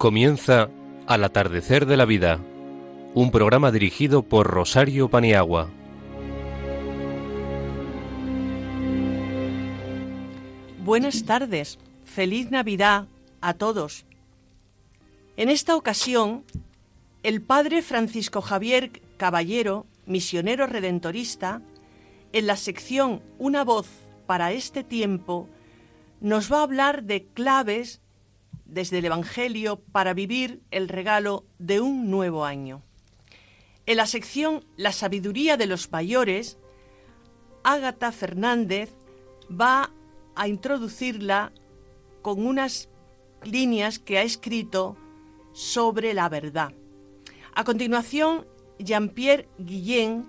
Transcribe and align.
Comienza 0.00 0.70
Al 1.06 1.24
atardecer 1.24 1.84
de 1.84 1.98
la 1.98 2.06
vida, 2.06 2.40
un 3.12 3.30
programa 3.30 3.70
dirigido 3.70 4.22
por 4.22 4.46
Rosario 4.46 5.10
Paniagua. 5.10 5.68
Buenas 10.82 11.24
tardes, 11.24 11.78
feliz 12.06 12.50
Navidad 12.50 13.08
a 13.42 13.52
todos. 13.52 14.06
En 15.36 15.50
esta 15.50 15.76
ocasión, 15.76 16.44
el 17.22 17.42
padre 17.42 17.82
Francisco 17.82 18.40
Javier 18.40 19.02
Caballero, 19.18 19.84
misionero 20.06 20.66
redentorista, 20.66 21.60
en 22.32 22.46
la 22.46 22.56
sección 22.56 23.20
Una 23.38 23.64
voz 23.64 23.86
para 24.26 24.52
este 24.52 24.82
tiempo, 24.82 25.46
nos 26.22 26.50
va 26.50 26.60
a 26.60 26.62
hablar 26.62 27.02
de 27.02 27.26
claves 27.34 28.00
desde 28.70 28.98
el 28.98 29.04
Evangelio 29.06 29.80
para 29.92 30.14
vivir 30.14 30.62
el 30.70 30.88
regalo 30.88 31.44
de 31.58 31.80
un 31.80 32.10
nuevo 32.10 32.44
año. 32.44 32.82
En 33.86 33.96
la 33.96 34.06
sección 34.06 34.64
La 34.76 34.92
sabiduría 34.92 35.56
de 35.56 35.66
los 35.66 35.90
mayores, 35.90 36.58
Ágata 37.64 38.12
Fernández 38.12 38.90
va 39.50 39.92
a 40.34 40.48
introducirla 40.48 41.52
con 42.22 42.46
unas 42.46 42.88
líneas 43.42 43.98
que 43.98 44.18
ha 44.18 44.22
escrito 44.22 44.96
sobre 45.52 46.14
la 46.14 46.28
verdad. 46.28 46.72
A 47.54 47.64
continuación, 47.64 48.46
Jean-Pierre 48.78 49.48
Guillén 49.58 50.26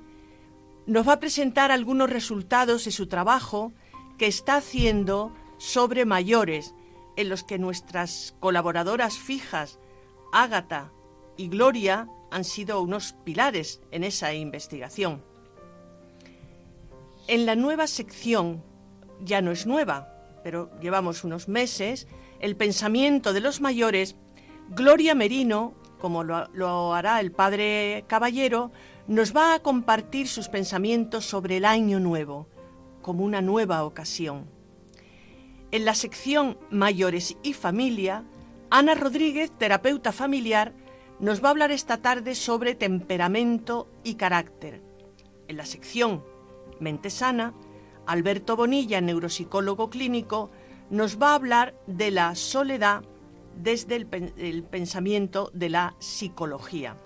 nos 0.88 1.08
va 1.08 1.14
a 1.14 1.20
presentar 1.20 1.72
algunos 1.72 2.09
resultados 2.09 2.86
de 2.86 2.92
su 2.92 3.08
trabajo 3.08 3.72
que 4.17 4.28
está 4.28 4.58
haciendo 4.58 5.33
sobre 5.58 6.05
mayores, 6.05 6.73
en 7.16 7.30
los 7.30 7.44
que 7.44 7.59
nuestras 7.59 8.36
colaboradoras 8.40 9.17
fijas, 9.17 9.80
Ágata 10.31 10.92
y 11.38 11.50
Gloria, 11.50 12.08
han 12.31 12.44
sido 12.44 12.81
unos 12.81 13.14
pilares 13.23 13.81
en 13.92 14.04
esa 14.04 14.34
investigación. 14.34 15.23
En 17.28 17.45
la 17.45 17.56
nueva 17.56 17.88
sección, 17.88 18.64
ya 19.23 19.42
no 19.42 19.52
es 19.52 19.67
nueva, 19.67 20.39
pero 20.44 20.72
llevamos 20.80 21.23
unos 21.23 21.48
meses, 21.48 22.08
el 22.39 22.56
pensamiento 22.56 23.34
de 23.34 23.42
los 23.42 23.62
mayores, 23.62 24.16
Gloria 24.70 25.14
Merino, 25.16 25.73
como 26.00 26.23
lo, 26.23 26.94
hará 26.94 27.20
el 27.20 27.32
padre 27.32 28.06
Caballero, 28.08 28.72
nos 29.08 29.36
va 29.36 29.54
a 29.54 29.59
compartir 29.59 30.28
sus 30.28 30.48
pensamientos 30.50 31.26
sobre 31.26 31.58
el 31.58 31.66
año 31.66 32.00
nuevo, 32.00 32.48
como 33.02 33.23
una 33.23 33.42
nueva 33.42 33.84
ocasión. 33.84 34.48
En 35.72 35.86
la 35.86 35.95
sección 35.95 36.58
Mayores 36.69 37.38
y 37.44 37.53
Familia, 37.53 38.25
Ana 38.69 38.94
Rodríguez, 38.94 39.52
terapeuta 39.58 40.11
familiar, 40.11 40.73
nos 41.19 41.41
va 41.41 41.47
a 41.47 41.52
hablar 41.52 41.72
esta 41.72 42.02
tarde 42.02 42.36
sobre 42.36 42.75
temperamento 42.75 43.88
y 44.03 44.16
carácter. 44.16 44.81
En 45.47 45.55
la 45.55 45.66
sección 45.66 46.25
Mente 46.81 47.09
Sana, 47.09 47.53
Alberto 48.05 48.58
Bonilla, 48.58 48.99
neuropsicólogo 48.99 49.89
clínico, 49.89 50.52
nos 50.89 51.22
va 51.22 51.31
a 51.31 51.36
hablar 51.36 51.73
de 51.88 52.11
la 52.11 52.36
soledad 52.36 53.03
desde 53.55 53.95
el, 53.95 54.64
pensamiento 54.64 55.52
de 55.53 55.69
la 55.69 55.95
psicología. 55.99 56.97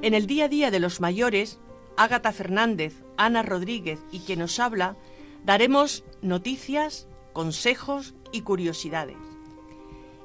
En 0.00 0.14
el 0.14 0.26
día 0.26 0.46
a 0.46 0.48
día 0.48 0.70
de 0.70 0.80
los 0.80 1.00
mayores, 1.00 1.58
Ágata 1.98 2.32
Fernández, 2.32 3.02
Ana 3.18 3.42
Rodríguez 3.42 4.00
y 4.10 4.20
quien 4.20 4.38
nos 4.38 4.58
habla 4.58 4.96
Daremos 5.48 6.04
noticias, 6.20 7.08
consejos 7.32 8.14
y 8.32 8.42
curiosidades. 8.42 9.16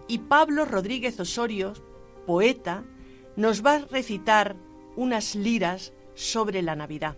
Y 0.05 0.17
Pablo 0.17 0.65
Rodríguez 0.65 1.17
Osorio, 1.17 1.71
poeta, 2.27 2.83
nos 3.37 3.65
va 3.65 3.75
a 3.75 3.85
recitar 3.85 4.57
unas 4.97 5.35
liras 5.35 5.93
sobre 6.13 6.61
la 6.61 6.75
Navidad. 6.75 7.15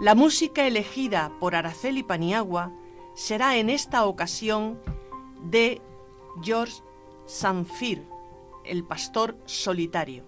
La 0.00 0.14
música 0.14 0.66
elegida 0.66 1.30
por 1.40 1.54
Araceli 1.54 2.02
Paniagua 2.02 2.72
será 3.14 3.58
en 3.58 3.68
esta 3.68 4.06
ocasión 4.06 4.80
de 5.50 5.82
George 6.42 6.82
Sanfir, 7.26 8.02
el 8.64 8.82
pastor 8.82 9.36
solitario. 9.44 10.24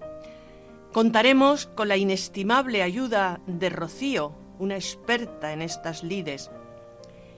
Contaremos 0.92 1.68
con 1.68 1.88
la 1.88 1.96
inestimable 1.96 2.82
ayuda 2.82 3.40
de 3.46 3.70
Rocío, 3.70 4.34
una 4.58 4.74
experta 4.74 5.54
en 5.54 5.62
estas 5.62 6.02
lides, 6.02 6.50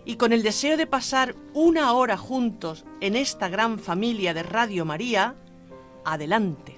y 0.08 0.16
con 0.16 0.32
el 0.32 0.42
deseo 0.42 0.78
de 0.78 0.86
pasar 0.86 1.34
una 1.52 1.92
hora 1.92 2.16
juntos 2.16 2.86
en 3.02 3.14
esta 3.14 3.50
gran 3.50 3.78
familia 3.78 4.32
de 4.32 4.42
Radio 4.42 4.86
María, 4.86 5.34
adelante. 6.02 6.77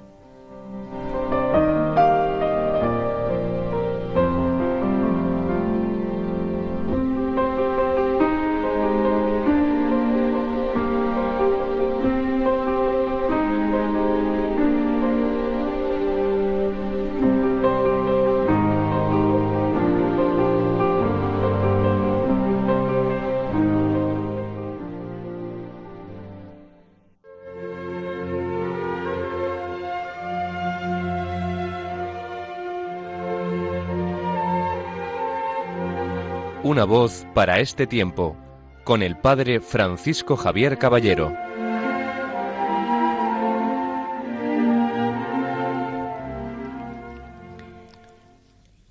Una 36.81 36.87
voz 36.87 37.27
para 37.35 37.61
este 37.61 37.87
tiempo, 37.87 38.39
con 38.85 39.03
el 39.03 39.19
Padre 39.19 39.61
Francisco 39.61 40.35
Javier 40.35 40.79
Caballero. 40.79 41.37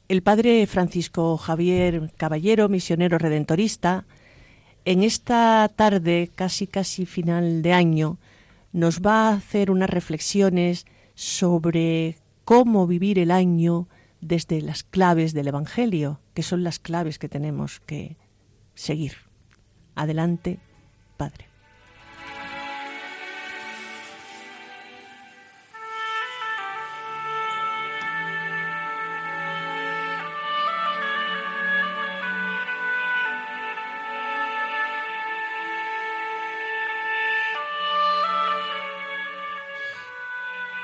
El 0.08 0.22
Padre 0.22 0.68
Francisco 0.68 1.36
Javier 1.38 2.12
Caballero, 2.16 2.70
misionero 2.70 3.18
redentorista, 3.18 4.06
en 4.86 5.02
esta 5.02 5.68
tarde, 5.76 6.30
casi 6.36 6.68
casi 6.68 7.08
final 7.08 7.64
de 7.64 7.74
año, 7.74 8.20
nos 8.72 9.02
va 9.02 9.30
a 9.30 9.34
hacer 9.34 9.72
unas 9.72 9.90
reflexiones 9.90 10.86
sobre 11.16 12.18
cómo 12.46 12.86
vivir 12.86 13.18
el 13.18 13.32
año 13.32 13.88
desde 14.22 14.62
las 14.62 14.84
claves 14.84 15.34
del 15.34 15.48
Evangelio, 15.48 16.20
que 16.34 16.44
son 16.44 16.64
las 16.64 16.80
claves 16.80 17.20
que 17.20 17.30
tenemos 17.30 17.80
que 17.80 18.18
seguir. 18.76 19.14
Adelante, 19.96 20.60
Padre. 21.18 21.50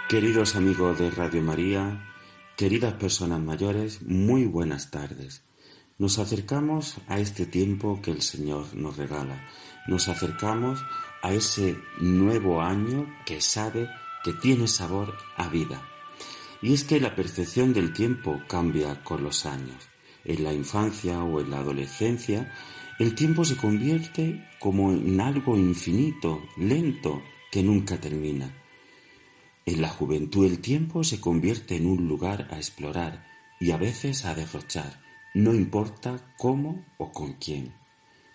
Queridos 0.08 0.56
amigos 0.56 1.00
de 1.00 1.10
Radio 1.10 1.42
María, 1.42 2.15
Queridas 2.58 2.94
personas 2.94 3.42
mayores, 3.42 4.02
muy 4.04 4.46
buenas 4.46 4.90
tardes. 4.90 5.44
Nos 5.98 6.20
acercamos 6.20 6.96
a 7.10 7.20
este 7.20 7.46
tiempo 7.46 8.00
que 8.02 8.12
el 8.12 8.22
Señor 8.22 8.74
nos 8.74 8.96
regala. 8.96 9.46
Nos 9.88 10.08
acercamos 10.08 10.80
a 11.22 11.34
ese 11.34 11.78
nuevo 12.00 12.62
año 12.62 13.14
que 13.26 13.42
sabe 13.42 13.90
que 14.24 14.32
tiene 14.32 14.70
sabor 14.70 15.18
a 15.36 15.50
vida. 15.50 15.82
Y 16.62 16.74
es 16.74 16.86
que 16.86 17.02
la 17.02 17.14
percepción 17.14 17.74
del 17.74 17.92
tiempo 17.92 18.42
cambia 18.48 19.04
con 19.04 19.22
los 19.22 19.46
años. 19.46 19.90
En 20.24 20.46
la 20.46 20.54
infancia 20.54 21.22
o 21.26 21.42
en 21.42 21.52
la 21.52 21.60
adolescencia, 21.60 22.54
el 23.00 23.16
tiempo 23.16 23.44
se 23.44 23.58
convierte 23.58 24.48
como 24.62 24.94
en 24.94 25.20
algo 25.20 25.58
infinito, 25.58 26.42
lento, 26.56 27.22
que 27.52 27.62
nunca 27.62 28.00
termina. 28.00 28.65
En 29.68 29.82
la 29.82 29.90
juventud 29.90 30.46
el 30.46 30.60
tiempo 30.60 31.04
se 31.04 31.20
convierte 31.20 31.76
en 31.76 31.88
un 31.88 32.08
lugar 32.08 32.48
a 32.52 32.58
explorar 32.58 33.26
y 33.60 33.72
a 33.72 33.78
veces 33.78 34.24
a 34.26 34.36
derrochar, 34.36 35.02
no 35.34 35.56
importa 35.56 36.34
cómo 36.38 36.86
o 36.98 37.12
con 37.12 37.34
quién. 37.34 37.74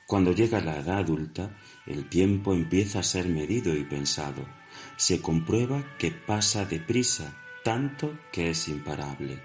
Cuando 0.08 0.32
llega 0.32 0.60
la 0.60 0.80
edad 0.80 0.98
adulta, 0.98 1.56
el 1.86 2.08
tiempo 2.08 2.52
empieza 2.52 2.98
a 2.98 3.04
ser 3.04 3.28
medido 3.28 3.76
y 3.76 3.84
pensado. 3.84 4.44
Se 4.96 5.20
comprueba 5.20 5.96
que 5.98 6.10
pasa 6.10 6.64
deprisa, 6.64 7.36
tanto 7.62 8.18
que 8.32 8.50
es 8.50 8.66
imparable. 8.66 9.40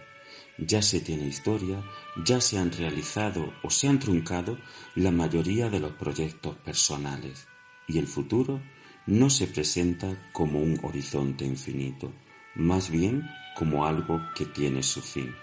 Ya 0.57 0.81
se 0.81 1.01
tiene 1.01 1.27
historia, 1.27 1.83
ya 2.25 2.41
se 2.41 2.57
han 2.57 2.71
realizado 2.71 3.53
o 3.61 3.69
se 3.69 3.87
han 3.87 3.99
truncado 3.99 4.57
la 4.95 5.11
mayoría 5.11 5.69
de 5.69 5.81
los 5.81 5.91
proyectos 5.91 6.55
personales. 6.57 7.47
Y 7.87 7.99
el 7.99 8.07
futuro 8.07 8.59
no 9.07 9.29
se 9.29 9.47
presenta 9.47 10.15
como 10.31 10.59
un 10.59 10.79
horizonte 10.83 11.45
infinito, 11.45 12.11
más 12.55 12.89
bien 12.89 13.23
como 13.55 13.85
algo 13.85 14.21
que 14.35 14.45
tiene 14.45 14.83
su 14.83 15.01
fin. 15.01 15.33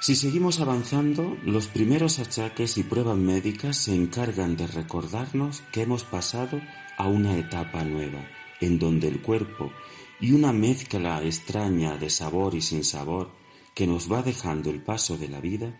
Si 0.00 0.16
seguimos 0.16 0.60
avanzando, 0.60 1.36
los 1.44 1.66
primeros 1.68 2.18
achaques 2.18 2.78
y 2.78 2.82
pruebas 2.82 3.18
médicas 3.18 3.76
se 3.76 3.94
encargan 3.94 4.56
de 4.56 4.66
recordarnos 4.66 5.62
que 5.72 5.82
hemos 5.82 6.04
pasado 6.04 6.60
a 6.96 7.06
una 7.06 7.36
etapa 7.36 7.84
nueva, 7.84 8.26
en 8.62 8.78
donde 8.78 9.08
el 9.08 9.20
cuerpo 9.20 9.70
y 10.18 10.32
una 10.32 10.52
mezcla 10.52 11.22
extraña 11.22 11.96
de 11.96 12.08
sabor 12.08 12.54
y 12.54 12.62
sin 12.62 12.84
sabor 12.84 13.30
que 13.74 13.86
nos 13.86 14.10
va 14.10 14.22
dejando 14.22 14.70
el 14.70 14.82
paso 14.82 15.18
de 15.18 15.28
la 15.28 15.40
vida, 15.40 15.78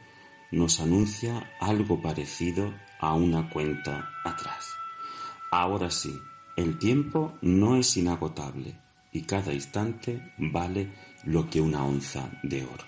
nos 0.50 0.80
anuncia 0.80 1.52
algo 1.60 2.00
parecido 2.00 2.74
a 2.98 3.14
una 3.14 3.48
cuenta 3.50 4.10
atrás. 4.24 4.79
Ahora 5.52 5.90
sí, 5.90 6.16
el 6.56 6.78
tiempo 6.78 7.36
no 7.42 7.74
es 7.74 7.96
inagotable 7.96 8.78
y 9.12 9.22
cada 9.22 9.52
instante 9.52 10.32
vale 10.38 10.92
lo 11.24 11.50
que 11.50 11.60
una 11.60 11.84
onza 11.84 12.30
de 12.44 12.62
oro. 12.64 12.84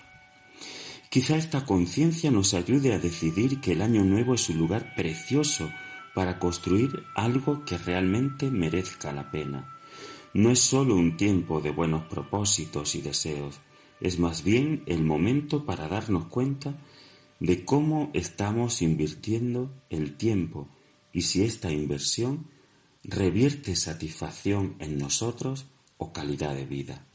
Quizá 1.09 1.35
esta 1.35 1.65
conciencia 1.65 2.31
nos 2.31 2.53
ayude 2.53 2.93
a 2.93 2.99
decidir 2.99 3.59
que 3.59 3.73
el 3.73 3.81
año 3.81 4.05
nuevo 4.05 4.33
es 4.35 4.47
un 4.49 4.59
lugar 4.59 4.95
precioso 4.95 5.69
para 6.15 6.39
construir 6.39 7.03
algo 7.15 7.65
que 7.65 7.77
realmente 7.77 8.49
merezca 8.49 9.11
la 9.11 9.29
pena. 9.29 9.77
No 10.33 10.49
es 10.49 10.59
solo 10.59 10.95
un 10.95 11.17
tiempo 11.17 11.59
de 11.59 11.71
buenos 11.71 12.05
propósitos 12.05 12.95
y 12.95 13.01
deseos, 13.01 13.59
es 13.99 14.19
más 14.19 14.43
bien 14.43 14.83
el 14.85 15.03
momento 15.03 15.65
para 15.65 15.89
darnos 15.89 16.27
cuenta 16.27 16.77
de 17.41 17.65
cómo 17.65 18.09
estamos 18.13 18.81
invirtiendo 18.81 19.69
el 19.89 20.15
tiempo 20.15 20.69
y 21.11 21.23
si 21.23 21.43
esta 21.43 21.71
inversión 21.71 22.52
revierte 23.03 23.75
satisfacción 23.75 24.75
en 24.79 24.97
nosotros 24.97 25.65
o 25.97 26.13
calidad 26.13 26.55
de 26.55 26.65
vida. 26.65 27.05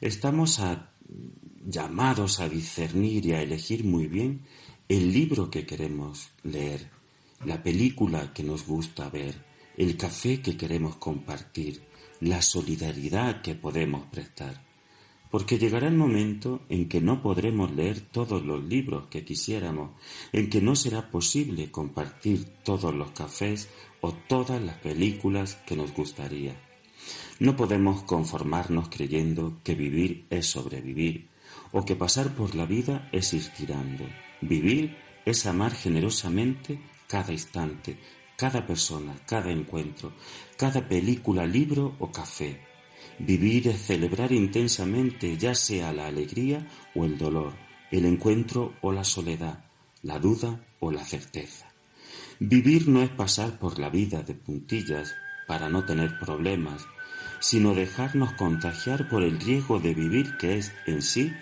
Estamos 0.00 0.60
llamados 1.64 2.40
a 2.40 2.48
discernir 2.48 3.26
y 3.26 3.32
a 3.32 3.42
elegir 3.42 3.84
muy 3.84 4.06
bien 4.06 4.42
el 4.88 5.12
libro 5.12 5.50
que 5.50 5.66
queremos 5.66 6.28
leer, 6.42 6.90
la 7.44 7.62
película 7.62 8.32
que 8.32 8.42
nos 8.42 8.66
gusta 8.66 9.08
ver, 9.10 9.44
el 9.76 9.96
café 9.96 10.40
que 10.40 10.56
queremos 10.56 10.96
compartir, 10.96 11.82
la 12.20 12.42
solidaridad 12.42 13.42
que 13.42 13.54
podemos 13.54 14.06
prestar 14.06 14.68
porque 15.30 15.58
llegará 15.58 15.88
el 15.88 15.94
momento 15.94 16.62
en 16.68 16.88
que 16.88 17.00
no 17.00 17.22
podremos 17.22 17.70
leer 17.72 18.00
todos 18.00 18.44
los 18.44 18.64
libros 18.64 19.06
que 19.08 19.24
quisiéramos, 19.24 19.90
en 20.32 20.48
que 20.48 20.62
no 20.62 20.74
será 20.74 21.10
posible 21.10 21.70
compartir 21.70 22.46
todos 22.64 22.94
los 22.94 23.10
cafés 23.10 23.68
o 24.00 24.12
todas 24.12 24.62
las 24.62 24.76
películas 24.76 25.56
que 25.66 25.76
nos 25.76 25.92
gustaría. 25.94 26.54
No 27.38 27.56
podemos 27.56 28.02
conformarnos 28.02 28.88
creyendo 28.88 29.58
que 29.64 29.74
vivir 29.74 30.26
es 30.30 30.46
sobrevivir 30.46 31.28
o 31.72 31.84
que 31.84 31.96
pasar 31.96 32.34
por 32.34 32.54
la 32.54 32.66
vida 32.66 33.08
es 33.12 33.32
ir 33.34 33.48
tirando. 33.56 34.04
Vivir 34.40 34.96
es 35.24 35.46
amar 35.46 35.72
generosamente 35.72 36.80
cada 37.06 37.32
instante, 37.32 37.98
cada 38.36 38.66
persona, 38.66 39.14
cada 39.26 39.50
encuentro, 39.50 40.12
cada 40.56 40.86
película, 40.88 41.46
libro 41.46 41.94
o 41.98 42.10
café 42.10 42.68
Vivir 43.18 43.66
es 43.68 43.82
celebrar 43.82 44.30
intensamente 44.30 45.36
ya 45.36 45.54
sea 45.54 45.92
la 45.92 46.06
alegría 46.06 46.68
o 46.94 47.04
el 47.04 47.18
dolor, 47.18 47.52
el 47.90 48.04
encuentro 48.04 48.74
o 48.80 48.92
la 48.92 49.02
soledad, 49.02 49.64
la 50.02 50.20
duda 50.20 50.64
o 50.78 50.92
la 50.92 51.04
certeza. 51.04 51.66
Vivir 52.40 52.88
no 52.88 53.02
es 53.02 53.10
pasar 53.10 53.58
por 53.58 53.78
la 53.78 53.90
vida 53.90 54.22
de 54.22 54.34
puntillas 54.34 55.14
para 55.46 55.68
no 55.68 55.84
tener 55.84 56.18
problemas, 56.18 56.86
sino 57.40 57.74
dejarnos 57.74 58.32
contagiar 58.32 59.08
por 59.08 59.22
el 59.22 59.40
riesgo 59.40 59.80
de 59.80 59.94
vivir 59.94 60.36
que 60.36 60.58
es 60.58 60.72
en 60.86 61.02
sí 61.02 61.32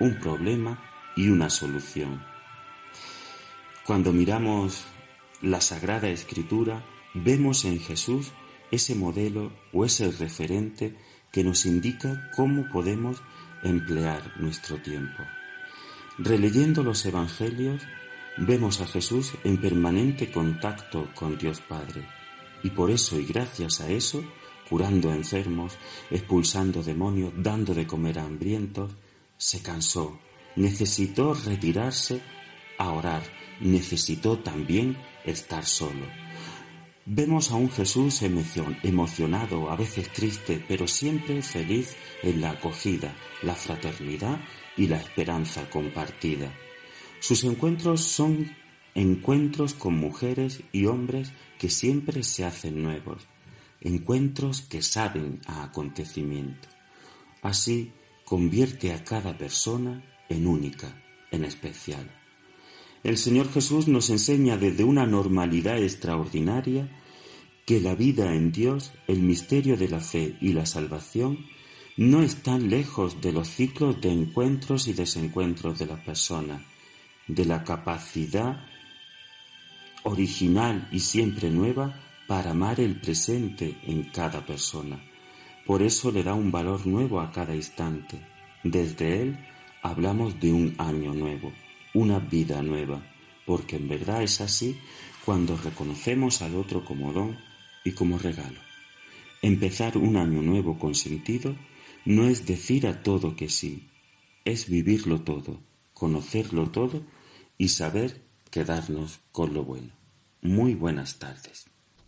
un 0.00 0.18
problema 0.18 0.82
y 1.16 1.28
una 1.28 1.50
solución. 1.50 2.22
Cuando 3.86 4.12
miramos 4.12 4.84
la 5.42 5.60
Sagrada 5.60 6.08
Escritura, 6.08 6.84
vemos 7.14 7.64
en 7.64 7.78
Jesús 7.80 8.32
ese 8.70 8.94
modelo 8.94 9.52
o 9.72 9.84
ese 9.84 10.10
referente 10.10 10.96
que 11.30 11.44
nos 11.44 11.66
indica 11.66 12.30
cómo 12.34 12.68
podemos 12.70 13.22
emplear 13.62 14.22
nuestro 14.40 14.78
tiempo. 14.78 15.22
Releyendo 16.18 16.82
los 16.82 17.04
Evangelios, 17.06 17.82
vemos 18.36 18.80
a 18.80 18.86
Jesús 18.86 19.32
en 19.44 19.60
permanente 19.60 20.30
contacto 20.30 21.08
con 21.14 21.38
Dios 21.38 21.60
Padre, 21.60 22.06
y 22.62 22.70
por 22.70 22.90
eso 22.90 23.18
y 23.18 23.26
gracias 23.26 23.80
a 23.80 23.88
eso, 23.90 24.24
curando 24.68 25.12
enfermos, 25.12 25.76
expulsando 26.10 26.82
demonios, 26.82 27.32
dando 27.36 27.74
de 27.74 27.86
comer 27.86 28.18
a 28.18 28.24
hambrientos, 28.24 28.92
se 29.36 29.62
cansó, 29.62 30.18
necesitó 30.56 31.34
retirarse 31.34 32.20
a 32.78 32.90
orar, 32.90 33.22
necesitó 33.60 34.38
también 34.38 34.96
estar 35.24 35.64
solo. 35.64 36.06
Vemos 37.06 37.50
a 37.50 37.56
un 37.56 37.70
Jesús 37.70 38.22
emocionado, 38.22 39.70
a 39.70 39.76
veces 39.76 40.10
triste, 40.10 40.64
pero 40.66 40.88
siempre 40.88 41.42
feliz 41.42 41.94
en 42.22 42.40
la 42.40 42.52
acogida, 42.52 43.14
la 43.42 43.54
fraternidad 43.54 44.40
y 44.76 44.86
la 44.86 44.96
esperanza 44.96 45.68
compartida. 45.68 46.50
Sus 47.26 47.42
encuentros 47.44 48.02
son 48.02 48.54
encuentros 48.94 49.72
con 49.72 49.96
mujeres 49.96 50.60
y 50.72 50.84
hombres 50.84 51.32
que 51.58 51.70
siempre 51.70 52.22
se 52.22 52.44
hacen 52.44 52.82
nuevos, 52.82 53.26
encuentros 53.80 54.60
que 54.60 54.82
saben 54.82 55.40
a 55.46 55.64
acontecimiento. 55.64 56.68
Así 57.40 57.92
convierte 58.26 58.92
a 58.92 59.02
cada 59.04 59.38
persona 59.38 60.04
en 60.28 60.46
única, 60.46 61.02
en 61.30 61.44
especial. 61.44 62.14
El 63.02 63.16
Señor 63.16 63.50
Jesús 63.50 63.88
nos 63.88 64.10
enseña 64.10 64.58
desde 64.58 64.84
una 64.84 65.06
normalidad 65.06 65.82
extraordinaria 65.82 66.90
que 67.64 67.80
la 67.80 67.94
vida 67.94 68.34
en 68.34 68.52
Dios, 68.52 68.92
el 69.08 69.22
misterio 69.22 69.78
de 69.78 69.88
la 69.88 70.00
fe 70.00 70.36
y 70.42 70.52
la 70.52 70.66
salvación 70.66 71.46
no 71.96 72.22
están 72.22 72.68
lejos 72.68 73.22
de 73.22 73.32
los 73.32 73.48
ciclos 73.48 73.98
de 74.02 74.12
encuentros 74.12 74.88
y 74.88 74.92
desencuentros 74.92 75.78
de 75.78 75.86
la 75.86 76.04
persona, 76.04 76.66
de 77.26 77.44
la 77.44 77.64
capacidad 77.64 78.64
original 80.02 80.88
y 80.92 81.00
siempre 81.00 81.50
nueva 81.50 82.00
para 82.26 82.50
amar 82.50 82.80
el 82.80 83.00
presente 83.00 83.78
en 83.86 84.04
cada 84.04 84.44
persona. 84.44 85.00
Por 85.66 85.82
eso 85.82 86.12
le 86.12 86.22
da 86.22 86.34
un 86.34 86.50
valor 86.50 86.86
nuevo 86.86 87.20
a 87.20 87.32
cada 87.32 87.54
instante. 87.54 88.20
Desde 88.62 89.22
él 89.22 89.38
hablamos 89.82 90.38
de 90.40 90.52
un 90.52 90.74
año 90.78 91.14
nuevo 91.14 91.52
una 91.94 92.18
vida 92.18 92.60
nueva, 92.60 93.00
porque 93.46 93.76
en 93.76 93.88
verdad 93.88 94.22
es 94.22 94.40
así 94.40 94.78
cuando 95.24 95.56
reconocemos 95.56 96.42
al 96.42 96.56
otro 96.56 96.84
como 96.84 97.12
don 97.12 97.38
y 97.84 97.92
como 97.92 98.18
regalo. 98.18 98.60
Empezar 99.40 99.96
un 99.96 100.16
año 100.16 100.42
nuevo 100.42 100.78
con 100.78 100.94
sentido 100.94 101.54
no 102.04 102.28
es 102.28 102.46
decir 102.46 102.86
a 102.86 103.02
todo 103.02 103.36
que 103.36 103.48
sí, 103.48 103.88
es 104.44 104.68
vivirlo 104.68 105.20
todo, 105.20 105.60
conocerlo 105.94 106.70
todo 106.70 107.02
y 107.56 107.68
saber 107.68 108.22
quedarnos 108.50 109.20
con 109.32 109.54
lo 109.54 109.64
bueno. 109.64 109.92
Muy 110.42 110.74
buenas 110.74 111.18
tardes. 111.18 111.66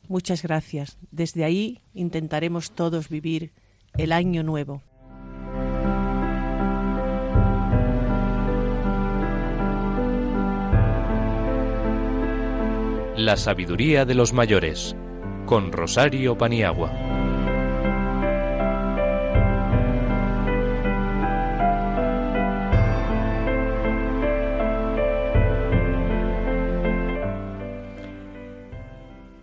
Muchas 0.09 0.43
gracias. 0.43 0.99
Desde 1.11 1.45
ahí 1.45 1.81
intentaremos 1.95 2.73
todos 2.73 3.09
vivir 3.09 3.53
el 3.97 4.13
año 4.13 4.43
nuevo. 4.43 4.83
La 13.17 13.39
sabiduría 13.39 14.05
de 14.05 14.15
los 14.15 14.35
mayores, 14.35 14.95
con 15.47 15.73
Rosario 15.73 16.37
Paniagua. 16.37 17.06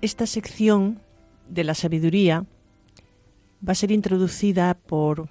Esta 0.04 0.28
sección 0.28 1.00
de 1.48 1.64
la 1.64 1.74
sabiduría 1.76 2.46
va 3.66 3.72
a 3.72 3.76
ser 3.76 3.90
introducida 3.90 4.74
por 4.74 5.30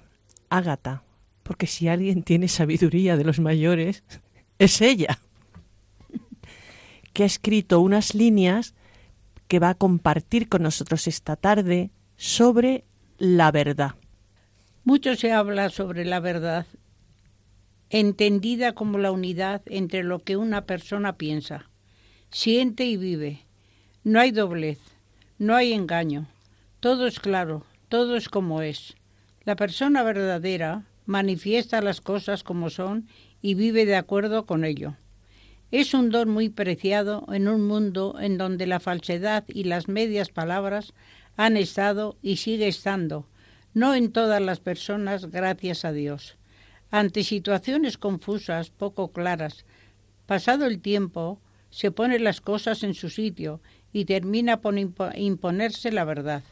Ágata, 0.49 1.03
porque 1.43 1.67
si 1.67 1.87
alguien 1.87 2.23
tiene 2.23 2.47
sabiduría 2.47 3.15
de 3.15 3.23
los 3.23 3.39
mayores, 3.39 4.03
es 4.57 4.81
ella 4.81 5.19
que 7.13 7.21
ha 7.21 7.27
escrito 7.27 7.81
unas 7.81 8.15
líneas 8.15 8.73
que 9.47 9.59
va 9.59 9.69
a 9.69 9.75
compartir 9.75 10.49
con 10.49 10.63
nosotros 10.63 11.05
esta 11.05 11.35
tarde 11.35 11.91
sobre 12.15 12.83
la 13.19 13.51
verdad. 13.51 13.91
Mucho 14.85 15.15
se 15.15 15.33
habla 15.33 15.69
sobre 15.69 16.03
la 16.03 16.19
verdad, 16.19 16.65
entendida 17.91 18.73
como 18.73 18.97
la 18.97 19.11
unidad 19.11 19.61
entre 19.67 20.01
lo 20.01 20.23
que 20.23 20.35
una 20.35 20.65
persona 20.65 21.15
piensa, 21.15 21.69
siente 22.31 22.85
y 22.85 22.97
vive. 22.97 23.45
No 24.05 24.19
hay 24.19 24.31
doblez, 24.31 24.79
no 25.37 25.55
hay 25.55 25.71
engaño, 25.71 26.27
Todo 26.81 27.07
es 27.07 27.21
claro, 27.21 27.65
todo 27.87 28.17
es 28.17 28.27
como 28.27 28.61
es. 28.61 28.95
La 29.45 29.55
persona 29.55 30.03
verdadera 30.03 30.83
manifiesta 31.05 31.81
las 31.81 32.01
cosas 32.01 32.43
como 32.43 32.69
son 32.69 33.07
y 33.41 33.53
vive 33.53 33.85
de 33.85 33.95
acuerdo 33.95 34.45
con 34.45 34.65
ello. 34.65 34.97
Es 35.71 35.93
un 35.93 36.09
don 36.09 36.29
muy 36.29 36.49
preciado 36.49 37.25
en 37.31 37.47
un 37.47 37.65
mundo 37.65 38.17
en 38.19 38.37
donde 38.37 38.67
la 38.67 38.81
falsedad 38.81 39.45
y 39.47 39.63
las 39.63 39.87
medias 39.87 40.31
palabras 40.31 40.93
han 41.37 41.55
estado 41.55 42.17
y 42.21 42.35
sigue 42.35 42.67
estando, 42.67 43.25
no 43.73 43.95
en 43.95 44.11
todas 44.11 44.41
las 44.41 44.59
personas, 44.59 45.31
gracias 45.31 45.85
a 45.85 45.93
Dios. 45.93 46.35
Ante 46.91 47.23
situaciones 47.23 47.97
confusas, 47.97 48.69
poco 48.69 49.13
claras, 49.13 49.63
pasado 50.25 50.65
el 50.65 50.81
tiempo, 50.81 51.39
se 51.69 51.89
ponen 51.89 52.25
las 52.25 52.41
cosas 52.41 52.83
en 52.83 52.93
su 52.93 53.09
sitio 53.09 53.61
y 53.93 54.05
termina 54.05 54.59
por 54.59 54.75
imponerse 54.77 55.91
la 55.91 56.03
verdad. 56.03 56.43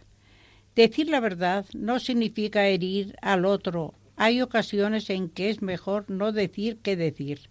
Decir 0.76 1.10
la 1.10 1.20
verdad 1.20 1.66
no 1.74 2.00
significa 2.00 2.68
herir 2.68 3.16
al 3.22 3.44
otro. 3.46 3.94
Hay 4.16 4.42
ocasiones 4.42 5.10
en 5.10 5.28
que 5.28 5.50
es 5.50 5.62
mejor 5.62 6.10
no 6.10 6.32
decir 6.32 6.78
que 6.78 6.96
decir. 6.96 7.50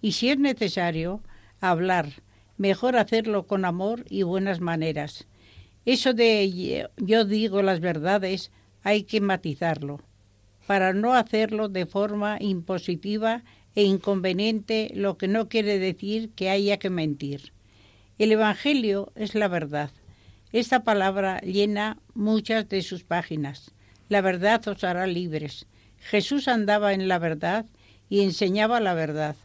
Y 0.00 0.12
si 0.12 0.30
es 0.30 0.38
necesario 0.38 1.22
hablar, 1.60 2.22
mejor 2.56 2.96
hacerlo 2.96 3.46
con 3.46 3.64
amor 3.64 4.04
y 4.08 4.22
buenas 4.22 4.60
maneras. 4.60 5.26
Eso 5.84 6.14
de 6.14 6.88
yo 6.96 7.24
digo 7.24 7.62
las 7.62 7.80
verdades 7.80 8.50
hay 8.82 9.04
que 9.04 9.20
matizarlo, 9.20 10.00
para 10.66 10.92
no 10.92 11.14
hacerlo 11.14 11.68
de 11.68 11.86
forma 11.86 12.38
impositiva 12.40 13.44
e 13.74 13.82
inconveniente, 13.82 14.90
lo 14.94 15.18
que 15.18 15.28
no 15.28 15.48
quiere 15.48 15.78
decir 15.78 16.30
que 16.30 16.50
haya 16.50 16.78
que 16.78 16.90
mentir. 16.90 17.52
El 18.18 18.32
Evangelio 18.32 19.12
es 19.14 19.34
la 19.34 19.46
verdad. 19.46 19.90
Esta 20.50 20.84
palabra 20.84 21.38
llena 21.40 21.98
muchas 22.14 22.66
de 22.66 22.80
sus 22.80 23.04
páginas. 23.04 23.72
La 24.08 24.22
verdad 24.22 24.66
os 24.68 24.84
hará 24.84 25.06
libres. 25.06 25.66
Jesús 25.98 26.48
andaba 26.48 26.94
en 26.94 27.08
la 27.08 27.18
verdad 27.18 27.66
y 28.08 28.22
enseñaba 28.22 28.80
la 28.80 28.94
verdad. 28.94 29.36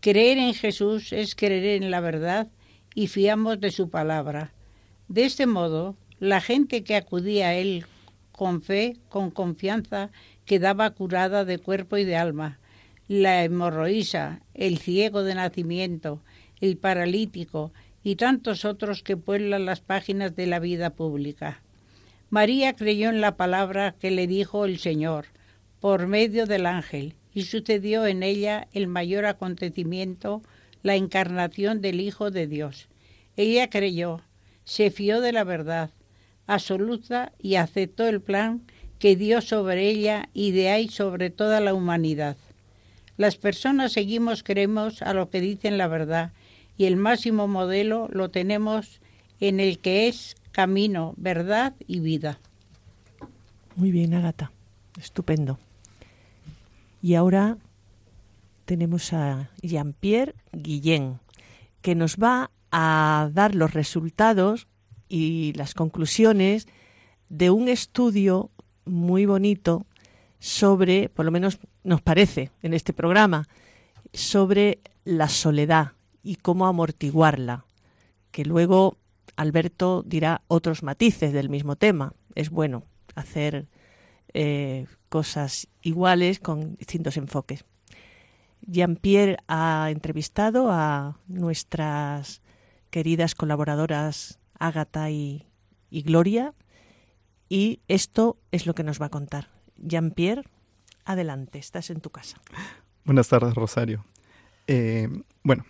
Creer 0.00 0.36
en 0.36 0.52
Jesús 0.52 1.14
es 1.14 1.34
creer 1.34 1.82
en 1.82 1.90
la 1.90 2.00
verdad 2.00 2.48
y 2.94 3.06
fiamos 3.06 3.60
de 3.60 3.70
su 3.70 3.88
palabra. 3.88 4.52
De 5.08 5.24
este 5.24 5.46
modo, 5.46 5.96
la 6.20 6.42
gente 6.42 6.84
que 6.84 6.96
acudía 6.96 7.48
a 7.48 7.54
él 7.54 7.86
con 8.30 8.60
fe, 8.60 8.98
con 9.08 9.30
confianza, 9.30 10.10
quedaba 10.44 10.90
curada 10.90 11.46
de 11.46 11.56
cuerpo 11.56 11.96
y 11.96 12.04
de 12.04 12.16
alma. 12.16 12.58
La 13.08 13.42
hemorroísa, 13.42 14.42
el 14.52 14.76
ciego 14.76 15.22
de 15.22 15.34
nacimiento, 15.34 16.20
el 16.60 16.76
paralítico 16.76 17.72
y 18.02 18.16
tantos 18.16 18.64
otros 18.64 19.02
que 19.02 19.16
pueblan 19.16 19.66
las 19.66 19.80
páginas 19.80 20.34
de 20.34 20.46
la 20.46 20.58
vida 20.58 20.90
pública. 20.90 21.62
María 22.30 22.74
creyó 22.74 23.10
en 23.10 23.20
la 23.20 23.36
palabra 23.36 23.94
que 24.00 24.10
le 24.10 24.26
dijo 24.26 24.64
el 24.64 24.78
Señor 24.78 25.26
por 25.80 26.06
medio 26.06 26.46
del 26.46 26.66
ángel 26.66 27.14
y 27.34 27.42
sucedió 27.42 28.06
en 28.06 28.22
ella 28.22 28.68
el 28.72 28.86
mayor 28.86 29.26
acontecimiento, 29.26 30.42
la 30.82 30.96
encarnación 30.96 31.80
del 31.80 32.00
Hijo 32.00 32.30
de 32.30 32.46
Dios. 32.46 32.88
Ella 33.36 33.68
creyó, 33.70 34.22
se 34.64 34.90
fió 34.90 35.20
de 35.20 35.32
la 35.32 35.44
verdad 35.44 35.90
absoluta 36.46 37.32
y 37.38 37.54
aceptó 37.56 38.06
el 38.06 38.20
plan 38.20 38.62
que 38.98 39.16
dio 39.16 39.40
sobre 39.40 39.88
ella 39.88 40.28
y 40.32 40.52
de 40.52 40.70
ahí 40.70 40.88
sobre 40.88 41.30
toda 41.30 41.60
la 41.60 41.74
humanidad. 41.74 42.36
Las 43.16 43.36
personas 43.36 43.92
seguimos, 43.92 44.42
creemos 44.42 45.02
a 45.02 45.14
lo 45.14 45.30
que 45.30 45.40
dicen 45.40 45.78
la 45.78 45.88
verdad 45.88 46.32
y 46.76 46.84
el 46.86 46.96
máximo 46.96 47.48
modelo 47.48 48.08
lo 48.10 48.30
tenemos 48.30 49.00
en 49.40 49.60
el 49.60 49.78
que 49.78 50.08
es 50.08 50.36
camino, 50.52 51.14
verdad 51.16 51.74
y 51.86 52.00
vida. 52.00 52.38
Muy 53.76 53.90
bien, 53.90 54.14
Agata. 54.14 54.52
Estupendo. 55.00 55.58
Y 57.00 57.14
ahora 57.14 57.56
tenemos 58.64 59.12
a 59.12 59.50
Jean-Pierre 59.62 60.34
Guillén, 60.52 61.18
que 61.80 61.94
nos 61.94 62.16
va 62.16 62.50
a 62.70 63.30
dar 63.32 63.54
los 63.54 63.74
resultados 63.74 64.68
y 65.08 65.52
las 65.54 65.74
conclusiones 65.74 66.68
de 67.28 67.50
un 67.50 67.68
estudio 67.68 68.50
muy 68.84 69.26
bonito 69.26 69.86
sobre, 70.38 71.08
por 71.08 71.24
lo 71.24 71.30
menos 71.30 71.58
nos 71.82 72.00
parece 72.02 72.50
en 72.62 72.74
este 72.74 72.92
programa, 72.92 73.48
sobre 74.12 74.78
la 75.04 75.28
soledad 75.28 75.92
y 76.22 76.36
cómo 76.36 76.66
amortiguarla, 76.66 77.66
que 78.30 78.44
luego 78.44 78.96
Alberto 79.36 80.02
dirá 80.06 80.42
otros 80.48 80.82
matices 80.82 81.32
del 81.32 81.48
mismo 81.48 81.76
tema. 81.76 82.14
Es 82.34 82.50
bueno 82.50 82.84
hacer 83.14 83.66
eh, 84.34 84.86
cosas 85.08 85.68
iguales 85.82 86.38
con 86.38 86.76
distintos 86.76 87.16
enfoques. 87.16 87.64
Jean-Pierre 88.62 89.38
ha 89.48 89.88
entrevistado 89.90 90.70
a 90.70 91.18
nuestras 91.26 92.42
queridas 92.90 93.34
colaboradoras 93.34 94.38
Ágata 94.58 95.10
y, 95.10 95.46
Gloria 95.90 96.54
y 97.48 97.80
esto 97.88 98.38
es 98.50 98.66
lo 98.66 98.74
que 98.74 98.84
nos 98.84 99.00
va 99.02 99.06
a 99.06 99.10
contar. 99.10 99.50
Jean-Pierre, 99.76 100.44
adelante, 101.04 101.58
estás 101.58 101.90
en 101.90 102.00
tu 102.00 102.10
casa. 102.10 102.40
Buenas 103.04 103.28
tardes, 103.28 103.54
Rosario. 103.54 104.04
Eh, 104.68 105.08
bueno, 105.42 105.64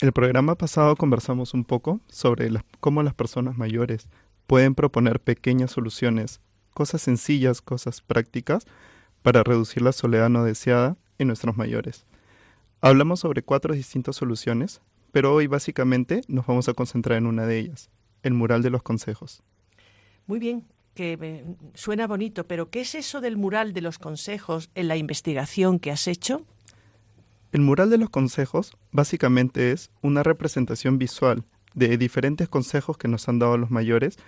el 0.00 0.12
programa 0.12 0.56
pasado 0.56 0.96
conversamos 0.96 1.54
un 1.54 1.64
poco 1.64 2.00
sobre 2.08 2.50
cómo 2.80 3.02
las 3.02 3.14
personas 3.14 3.56
mayores 3.56 4.08
pueden 4.46 4.74
proponer 4.74 5.20
pequeñas 5.20 5.70
soluciones 5.70 6.40
cosas 6.76 7.00
sencillas, 7.00 7.62
cosas 7.62 8.02
prácticas 8.02 8.66
para 9.22 9.42
reducir 9.42 9.82
la 9.82 9.92
soledad 9.92 10.28
no 10.28 10.44
deseada 10.44 10.98
en 11.18 11.28
nuestros 11.28 11.56
mayores. 11.56 12.04
Hablamos 12.82 13.20
sobre 13.20 13.42
cuatro 13.42 13.74
distintas 13.74 14.16
soluciones, 14.16 14.82
pero 15.10 15.32
hoy 15.32 15.46
básicamente 15.46 16.20
nos 16.28 16.46
vamos 16.46 16.68
a 16.68 16.74
concentrar 16.74 17.16
en 17.16 17.26
una 17.26 17.46
de 17.46 17.58
ellas, 17.58 17.88
el 18.22 18.34
mural 18.34 18.62
de 18.62 18.68
los 18.68 18.82
consejos. 18.82 19.42
Muy 20.26 20.38
bien, 20.38 20.66
que 20.92 21.46
suena 21.72 22.06
bonito, 22.06 22.46
pero 22.46 22.68
¿qué 22.68 22.82
es 22.82 22.94
eso 22.94 23.22
del 23.22 23.38
mural 23.38 23.72
de 23.72 23.80
los 23.80 23.98
consejos 23.98 24.68
en 24.74 24.88
la 24.88 24.98
investigación 24.98 25.78
que 25.78 25.90
has 25.90 26.06
hecho? 26.06 26.44
El 27.56 27.62
mural 27.62 27.88
de 27.88 27.96
los 27.96 28.10
consejos 28.10 28.76
básicamente 28.92 29.72
es 29.72 29.90
una 30.02 30.22
representación 30.22 30.98
visual 30.98 31.42
de 31.72 31.96
diferentes 31.96 32.50
consejos 32.50 32.98
que 32.98 33.08
nos 33.08 33.30
han 33.30 33.38
dado 33.38 33.56
los 33.56 33.70
mayores 33.70 34.18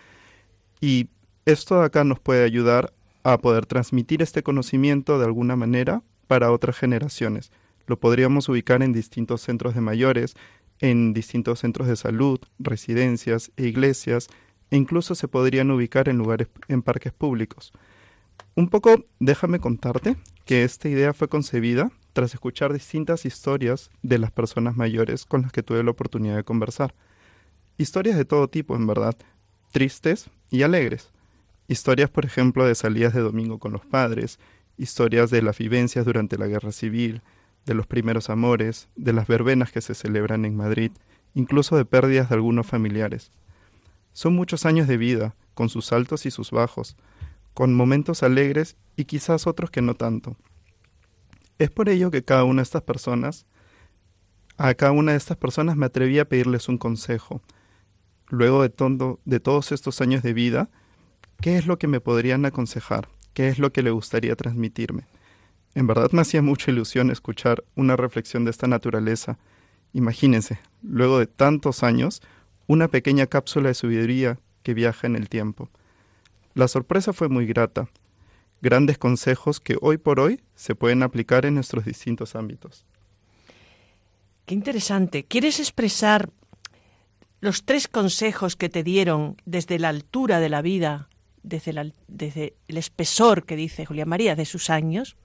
y 0.81 1.11
esto 1.45 1.83
acá 1.83 2.05
nos 2.05 2.21
puede 2.21 2.43
ayudar 2.43 2.95
a 3.25 3.37
poder 3.37 3.67
transmitir 3.67 4.23
este 4.23 4.43
conocimiento 4.43 5.19
de 5.19 5.27
alguna 5.27 5.57
manera 5.57 6.03
para 6.27 6.51
otras 6.51 6.79
generaciones. 6.79 7.53
Lo 7.87 8.01
podríamos 8.01 8.49
ubicar 8.49 8.83
en 8.83 8.95
distintos 8.95 9.43
centros 9.43 9.75
de 9.75 9.83
mayores, 9.83 10.35
en 10.81 11.13
distintos 11.13 11.59
centros 11.59 11.87
de 11.87 11.97
salud, 11.97 12.41
residencias 12.59 13.53
e 13.59 13.67
iglesias, 13.67 14.29
e 14.71 14.79
incluso 14.79 15.15
se 15.15 15.29
podrían 15.29 15.71
ubicar 15.71 16.09
en 16.09 16.17
lugares 16.17 16.49
en 16.69 16.81
parques 16.81 17.13
públicos. 17.13 17.75
Un 18.55 18.71
poco 18.71 19.05
déjame 19.21 19.61
contarte 19.61 20.17
que 20.47 20.65
esta 20.65 20.89
idea 20.89 21.13
fue 21.13 21.29
concebida 21.29 21.91
tras 22.19 22.35
escuchar 22.35 22.73
distintas 22.73 23.25
historias 23.25 23.93
de 24.03 24.19
las 24.19 24.33
personas 24.33 24.77
mayores 24.77 25.25
con 25.25 25.43
las 25.43 25.53
que 25.53 25.63
tuve 25.63 25.85
la 25.85 25.93
oportunidad 25.93 26.35
de 26.35 26.43
conversar. 26.43 26.93
Historias 27.77 28.17
de 28.17 28.25
todo 28.25 28.49
tipo, 28.49 28.75
en 28.75 28.89
verdad, 28.89 29.17
tristes 29.71 30.29
y 30.51 30.63
alegres. 30.63 31.13
Historias, 31.69 32.11
por 32.11 32.25
ejemplo, 32.25 32.67
de 32.67 32.75
salidas 32.75 33.15
de 33.15 33.21
domingo 33.21 33.61
con 33.61 33.71
los 33.71 33.87
padres, 33.87 34.41
historias 34.77 35.31
de 35.31 35.43
las 35.43 35.59
vivencias 35.59 36.05
durante 36.05 36.39
la 36.39 36.49
guerra 36.49 36.73
civil, 36.73 37.23
de 37.67 37.75
los 37.75 37.87
primeros 37.87 38.31
amores, 38.31 38.89
de 38.97 39.13
las 39.13 39.29
verbenas 39.29 39.71
que 39.71 39.81
se 39.81 39.95
celebran 39.95 40.45
en 40.45 40.57
Madrid, 40.57 40.91
incluso 41.35 41.77
de 41.77 41.85
pérdidas 41.85 42.31
de 42.31 42.35
algunos 42.35 42.67
familiares. 42.67 43.31
Son 44.13 44.35
muchos 44.35 44.67
años 44.67 44.89
de 44.89 44.97
vida, 44.97 45.37
con 45.55 45.69
sus 45.69 45.93
altos 45.93 46.27
y 46.27 46.33
sus 46.33 46.51
bajos, 46.51 46.97
con 47.55 47.75
momentos 47.75 48.25
alegres 48.25 48.77
y 48.97 49.05
quizás 49.05 49.47
otros 49.47 49.71
que 49.71 49.83
no 49.83 49.95
tanto. 49.95 50.37
Es 51.59 51.71
por 51.71 51.89
ello 51.89 52.11
que 52.11 52.25
cada 52.25 52.45
una 52.45 52.63
de 52.63 52.65
estas 52.65 52.83
personas, 52.83 53.47
a 54.57 54.75
cada 54.75 54.93
una 54.93 55.13
de 55.13 55.19
estas 55.19 55.37
personas 55.37 55.77
me 55.77 55.87
atreví 55.87 56.19
a 56.19 56.29
pedirles 56.29 56.69
un 56.69 56.79
consejo. 56.79 57.43
Luego 58.29 58.63
de, 58.63 58.73
de 59.25 59.41
todos 59.41 59.73
estos 59.73 60.01
años 60.01 60.23
de 60.23 60.33
vida, 60.33 60.71
¿Qué 61.41 61.57
es 61.57 61.69
lo 61.69 61.79
que 61.79 61.87
me 61.87 62.01
podrían 62.01 62.45
aconsejar? 62.47 63.09
¿Qué 63.33 63.47
es 63.47 63.61
lo 63.61 63.73
que 63.73 63.85
le 63.85 63.93
gustaría 63.93 64.35
transmitirme? 64.35 65.07
En 65.77 65.87
verdad 65.87 66.11
me 66.11 66.23
hacía 66.23 66.43
mucha 66.43 66.73
ilusión 66.73 67.13
escuchar 67.13 67.63
una 67.77 67.95
reflexión 67.95 68.45
de 68.45 68.51
esta 68.51 68.67
naturaleza. 68.67 69.39
Imagínense, 69.93 70.59
luego 70.83 71.21
de 71.21 71.29
tantos 71.29 71.85
años, 71.85 72.23
una 72.67 72.89
pequeña 72.89 73.29
cápsula 73.29 73.69
de 73.69 73.75
sabiduría 73.75 74.41
que 74.65 74.75
viaja 74.75 75.07
en 75.07 75.15
el 75.15 75.29
tiempo. 75.29 75.71
La 76.55 76.67
sorpresa 76.67 77.13
fue 77.13 77.29
muy 77.29 77.47
grata. 77.47 77.89
Grandes 78.61 78.99
consejos 78.99 79.61
que 79.61 79.77
hoy 79.81 79.99
por 79.99 80.21
hoy 80.21 80.41
se 80.55 80.75
pueden 80.75 81.03
aplicar 81.03 81.47
en 81.47 81.55
nuestros 81.55 81.85
distintos 81.85 82.35
ámbitos. 82.35 82.85
Qué 84.47 84.55
interesante. 84.55 85.25
¿Quieres 85.25 85.61
expresar 85.61 86.31
los 87.41 87.65
tres 87.65 87.87
consejos 87.87 88.57
que 88.57 88.69
te 88.69 88.83
dieron 88.83 89.37
desde 89.45 89.79
la 89.79 89.91
altura 89.91 90.41
de 90.41 90.49
la 90.49 90.63
vida 90.63 91.09
desde, 91.43 91.93
desde 92.09 92.55
el 92.67 92.77
espesor 92.77 93.45
que 93.45 93.57
dice 93.57 93.87
Julián 93.87 94.09
María 94.09 94.37
de 94.37 94.45
sus 94.45 94.71
años? 94.71 95.17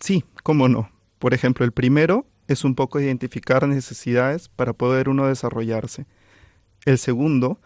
Sí, 0.00 0.24
cómo 0.42 0.68
no. 0.68 0.90
Por 1.18 1.34
ejemplo, 1.34 1.64
el 1.64 1.72
primero 1.72 2.26
es 2.48 2.64
un 2.64 2.74
poco 2.74 3.00
identificar 3.00 3.66
necesidades 3.68 4.48
para 4.48 4.72
poder 4.72 5.08
uno 5.08 5.28
desarrollarse. 5.28 6.06
El 6.84 6.98
segundo, 6.98 7.60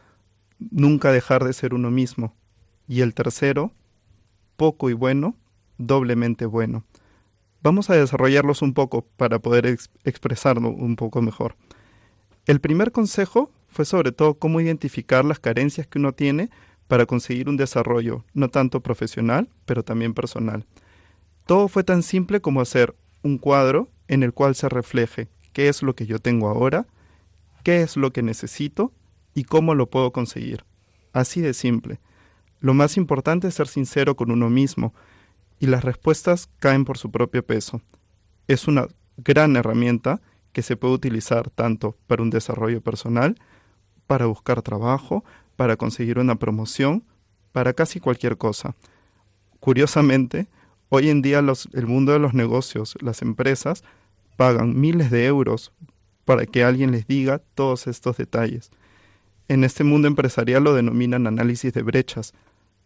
nunca 0.59 1.13
dejar 1.13 1.45
de 1.45 1.53
ser 1.53 1.75
uno 1.75 1.91
mismo. 1.91 2.35
Y 2.87 3.01
el 3.01 3.15
tercero, 3.15 3.73
poco 4.57 4.91
y 4.91 4.93
bueno, 4.93 5.37
doblemente 5.79 6.47
bueno. 6.47 6.85
Vamos 7.63 7.91
a 7.91 7.97
desarrollarlos 7.97 8.63
un 8.63 8.75
poco 8.75 9.07
para 9.17 9.39
poder 9.39 9.67
expresarlo 10.05 10.71
un 10.71 10.97
poco 10.97 11.23
mejor. 11.23 11.57
El 12.47 12.61
primer 12.61 12.93
consejo 12.93 13.51
fue 13.69 13.85
sobre 13.85 14.13
todo 14.13 14.35
cómo 14.35 14.61
identificar 14.61 15.25
las 15.25 15.41
carencias 15.41 15.87
que 15.87 15.99
uno 15.99 16.13
tiene 16.13 16.51
para 16.89 17.07
conseguir 17.07 17.49
un 17.49 17.57
desarrollo, 17.57 18.25
no 18.35 18.49
tanto 18.49 18.81
profesional, 18.81 19.49
pero 19.65 19.83
también 19.83 20.15
personal. 20.15 20.65
Todo 21.47 21.69
fue 21.69 21.85
tan 21.85 22.03
simple 22.03 22.41
como 22.41 22.61
hacer 22.61 22.95
un 23.23 23.39
cuadro 23.39 23.89
en 24.09 24.23
el 24.23 24.33
cual 24.33 24.55
se 24.55 24.69
refleje 24.69 25.29
qué 25.53 25.69
es 25.69 25.83
lo 25.83 25.95
que 25.95 26.07
yo 26.07 26.19
tengo 26.19 26.49
ahora, 26.49 26.87
qué 27.65 27.83
es 27.83 27.97
lo 27.97 28.13
que 28.13 28.23
necesito 28.23 28.93
y 29.35 29.45
cómo 29.45 29.75
lo 29.75 29.91
puedo 29.91 30.13
conseguir. 30.13 30.65
Así 31.13 31.41
de 31.41 31.55
simple. 31.55 31.99
Lo 32.67 32.75
más 32.75 32.97
importante 32.97 33.47
es 33.47 33.55
ser 33.55 33.69
sincero 33.69 34.17
con 34.17 34.33
uno 34.33 34.51
mismo 34.51 34.93
y 35.61 35.67
las 35.67 35.85
respuestas 35.85 36.51
caen 36.59 36.85
por 36.85 36.99
su 36.99 37.13
propio 37.13 37.47
peso. 37.47 37.81
Es 38.49 38.67
una 38.67 38.89
gran 39.19 39.55
herramienta 39.55 40.21
que 40.53 40.63
se 40.63 40.77
puede 40.77 40.95
utilizar 40.95 41.49
tanto 41.49 41.97
para 42.09 42.25
un 42.25 42.31
desarrollo 42.31 42.81
personal, 42.81 43.37
para 44.09 44.27
buscar 44.27 44.63
trabajo, 44.63 45.25
para 45.55 45.77
conseguir 45.77 46.19
una 46.19 46.41
promoción, 46.41 47.05
para 47.53 47.73
casi 47.73 48.01
cualquier 48.01 48.37
cosa. 48.37 48.75
Curiosamente, 49.61 50.49
hoy 50.89 51.09
en 51.09 51.23
día 51.23 51.39
el 51.39 51.87
mundo 51.87 52.15
de 52.15 52.19
los 52.19 52.35
negocios, 52.35 52.99
las 53.01 53.23
empresas, 53.23 53.85
pagan 54.37 54.81
miles 54.81 55.13
de 55.13 55.27
euros 55.27 55.73
para 56.25 56.47
que 56.47 56.65
alguien 56.65 56.91
les 56.91 57.07
diga 57.07 57.41
todos 57.55 57.87
estos 57.87 58.17
detalles. 58.17 58.73
En 59.47 59.63
este 59.63 59.85
mundo 59.85 60.09
empresarial 60.09 60.65
lo 60.65 60.75
denominan 60.75 61.29
análisis 61.29 61.73
de 61.73 61.83
brechas, 61.83 62.35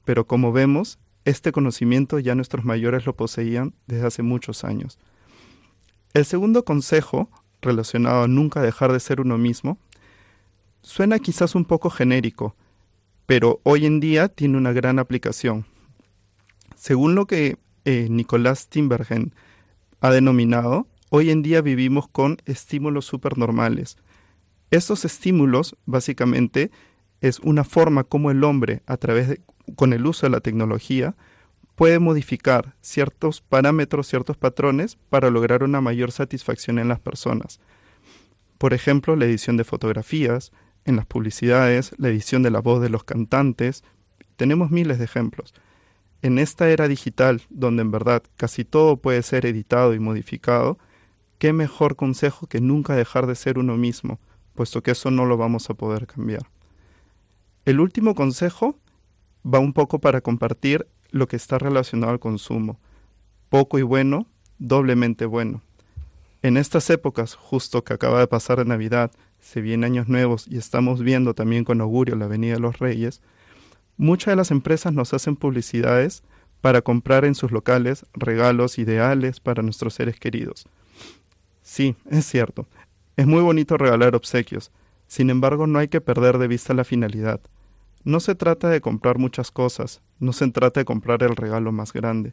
pero 0.04 0.26
como 0.26 0.52
vemos, 0.52 0.98
este 1.24 1.52
conocimiento 1.52 2.18
ya 2.18 2.34
nuestros 2.34 2.64
mayores 2.64 3.06
lo 3.06 3.14
poseían 3.14 3.74
desde 3.86 4.06
hace 4.06 4.22
muchos 4.22 4.64
años. 4.64 4.98
El 6.14 6.24
segundo 6.24 6.64
consejo, 6.64 7.30
relacionado 7.62 8.24
a 8.24 8.28
nunca 8.28 8.62
dejar 8.62 8.92
de 8.92 9.00
ser 9.00 9.20
uno 9.20 9.38
mismo, 9.38 9.78
suena 10.82 11.18
quizás 11.18 11.54
un 11.54 11.64
poco 11.64 11.90
genérico, 11.90 12.56
pero 13.26 13.60
hoy 13.62 13.86
en 13.86 14.00
día 14.00 14.28
tiene 14.28 14.56
una 14.56 14.72
gran 14.72 14.98
aplicación. 14.98 15.66
Según 16.74 17.14
lo 17.14 17.26
que 17.26 17.58
eh, 17.84 18.08
Nicolás 18.10 18.68
Timbergen 18.68 19.34
ha 20.00 20.10
denominado, 20.10 20.88
hoy 21.10 21.30
en 21.30 21.42
día 21.42 21.60
vivimos 21.60 22.08
con 22.08 22.38
estímulos 22.46 23.04
supernormales. 23.04 23.98
Estos 24.70 25.04
estímulos, 25.04 25.76
básicamente, 25.84 26.70
es 27.20 27.38
una 27.40 27.64
forma 27.64 28.04
como 28.04 28.30
el 28.30 28.42
hombre, 28.44 28.82
a 28.86 28.96
través 28.96 29.28
de, 29.28 29.40
con 29.74 29.92
el 29.92 30.06
uso 30.06 30.26
de 30.26 30.30
la 30.30 30.40
tecnología, 30.40 31.14
puede 31.74 31.98
modificar 31.98 32.74
ciertos 32.80 33.40
parámetros, 33.40 34.06
ciertos 34.06 34.36
patrones 34.36 34.98
para 35.08 35.30
lograr 35.30 35.62
una 35.62 35.80
mayor 35.80 36.12
satisfacción 36.12 36.78
en 36.78 36.88
las 36.88 37.00
personas. 37.00 37.60
Por 38.58 38.74
ejemplo, 38.74 39.16
la 39.16 39.24
edición 39.24 39.56
de 39.56 39.64
fotografías, 39.64 40.52
en 40.84 40.96
las 40.96 41.06
publicidades, 41.06 41.92
la 41.98 42.08
edición 42.08 42.42
de 42.42 42.50
la 42.50 42.60
voz 42.60 42.82
de 42.82 42.90
los 42.90 43.04
cantantes. 43.04 43.82
Tenemos 44.36 44.70
miles 44.70 44.98
de 44.98 45.04
ejemplos. 45.04 45.54
En 46.22 46.38
esta 46.38 46.68
era 46.68 46.88
digital, 46.88 47.42
donde 47.48 47.82
en 47.82 47.90
verdad 47.90 48.22
casi 48.36 48.64
todo 48.64 48.98
puede 48.98 49.22
ser 49.22 49.46
editado 49.46 49.94
y 49.94 49.98
modificado, 49.98 50.78
qué 51.38 51.52
mejor 51.52 51.96
consejo 51.96 52.46
que 52.46 52.60
nunca 52.60 52.94
dejar 52.94 53.26
de 53.26 53.34
ser 53.34 53.58
uno 53.58 53.76
mismo, 53.76 54.20
puesto 54.54 54.82
que 54.82 54.90
eso 54.90 55.10
no 55.10 55.24
lo 55.24 55.38
vamos 55.38 55.70
a 55.70 55.74
poder 55.74 56.06
cambiar. 56.06 56.50
El 57.64 57.80
último 57.80 58.14
consejo 58.14 58.78
va 59.44 59.58
un 59.58 59.72
poco 59.72 59.98
para 59.98 60.20
compartir 60.20 60.86
lo 61.10 61.28
que 61.28 61.36
está 61.36 61.58
relacionado 61.58 62.12
al 62.12 62.20
consumo. 62.20 62.78
Poco 63.48 63.78
y 63.78 63.82
bueno, 63.82 64.26
doblemente 64.58 65.26
bueno. 65.26 65.62
En 66.42 66.56
estas 66.56 66.88
épocas, 66.90 67.34
justo 67.34 67.84
que 67.84 67.92
acaba 67.92 68.20
de 68.20 68.26
pasar 68.26 68.58
de 68.58 68.64
Navidad, 68.64 69.10
se 69.40 69.60
vienen 69.60 69.92
años 69.92 70.08
nuevos 70.08 70.46
y 70.48 70.58
estamos 70.58 71.02
viendo 71.02 71.34
también 71.34 71.64
con 71.64 71.80
augurio 71.80 72.16
la 72.16 72.28
venida 72.28 72.54
de 72.54 72.60
los 72.60 72.78
reyes, 72.78 73.20
muchas 73.96 74.32
de 74.32 74.36
las 74.36 74.50
empresas 74.50 74.92
nos 74.92 75.12
hacen 75.12 75.36
publicidades 75.36 76.22
para 76.60 76.82
comprar 76.82 77.24
en 77.24 77.34
sus 77.34 77.52
locales 77.52 78.06
regalos 78.12 78.78
ideales 78.78 79.40
para 79.40 79.62
nuestros 79.62 79.94
seres 79.94 80.18
queridos. 80.18 80.66
Sí, 81.62 81.96
es 82.10 82.26
cierto, 82.26 82.66
es 83.16 83.26
muy 83.26 83.42
bonito 83.42 83.76
regalar 83.76 84.14
obsequios, 84.14 84.70
sin 85.06 85.30
embargo 85.30 85.66
no 85.66 85.78
hay 85.78 85.88
que 85.88 86.00
perder 86.00 86.38
de 86.38 86.48
vista 86.48 86.74
la 86.74 86.84
finalidad. 86.84 87.40
No 88.02 88.20
se 88.20 88.34
trata 88.34 88.70
de 88.70 88.80
comprar 88.80 89.18
muchas 89.18 89.50
cosas, 89.50 90.00
no 90.18 90.32
se 90.32 90.50
trata 90.50 90.80
de 90.80 90.84
comprar 90.84 91.22
el 91.22 91.36
regalo 91.36 91.70
más 91.70 91.92
grande. 91.92 92.32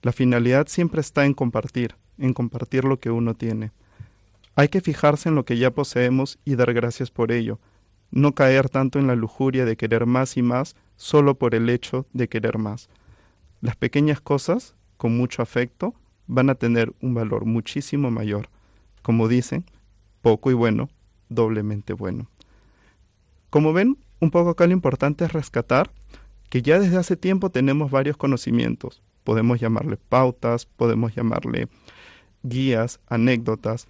La 0.00 0.12
finalidad 0.12 0.68
siempre 0.68 1.00
está 1.00 1.26
en 1.26 1.34
compartir, 1.34 1.96
en 2.18 2.32
compartir 2.32 2.84
lo 2.84 2.98
que 2.98 3.10
uno 3.10 3.34
tiene. 3.34 3.72
Hay 4.54 4.68
que 4.68 4.80
fijarse 4.80 5.28
en 5.28 5.34
lo 5.34 5.44
que 5.44 5.58
ya 5.58 5.70
poseemos 5.70 6.38
y 6.44 6.56
dar 6.56 6.72
gracias 6.72 7.10
por 7.10 7.30
ello, 7.30 7.58
no 8.10 8.34
caer 8.34 8.68
tanto 8.68 8.98
en 8.98 9.06
la 9.06 9.14
lujuria 9.14 9.64
de 9.64 9.76
querer 9.76 10.06
más 10.06 10.36
y 10.36 10.42
más 10.42 10.76
solo 10.96 11.34
por 11.34 11.54
el 11.54 11.68
hecho 11.68 12.06
de 12.12 12.28
querer 12.28 12.58
más. 12.58 12.88
Las 13.60 13.76
pequeñas 13.76 14.20
cosas, 14.20 14.74
con 14.96 15.16
mucho 15.16 15.42
afecto, 15.42 15.94
van 16.26 16.50
a 16.50 16.54
tener 16.54 16.92
un 17.00 17.14
valor 17.14 17.44
muchísimo 17.44 18.10
mayor. 18.10 18.48
Como 19.02 19.28
dicen, 19.28 19.64
poco 20.20 20.50
y 20.50 20.54
bueno, 20.54 20.88
doblemente 21.28 21.92
bueno. 21.92 22.28
Como 23.50 23.72
ven, 23.72 23.98
un 24.22 24.30
poco 24.30 24.50
acá 24.50 24.68
lo 24.68 24.72
importante 24.72 25.24
es 25.24 25.32
rescatar 25.32 25.90
que 26.48 26.62
ya 26.62 26.78
desde 26.78 26.96
hace 26.96 27.16
tiempo 27.16 27.50
tenemos 27.50 27.90
varios 27.90 28.16
conocimientos. 28.16 29.02
Podemos 29.24 29.58
llamarle 29.58 29.96
pautas, 29.96 30.64
podemos 30.64 31.12
llamarle 31.12 31.68
guías, 32.44 33.00
anécdotas. 33.08 33.88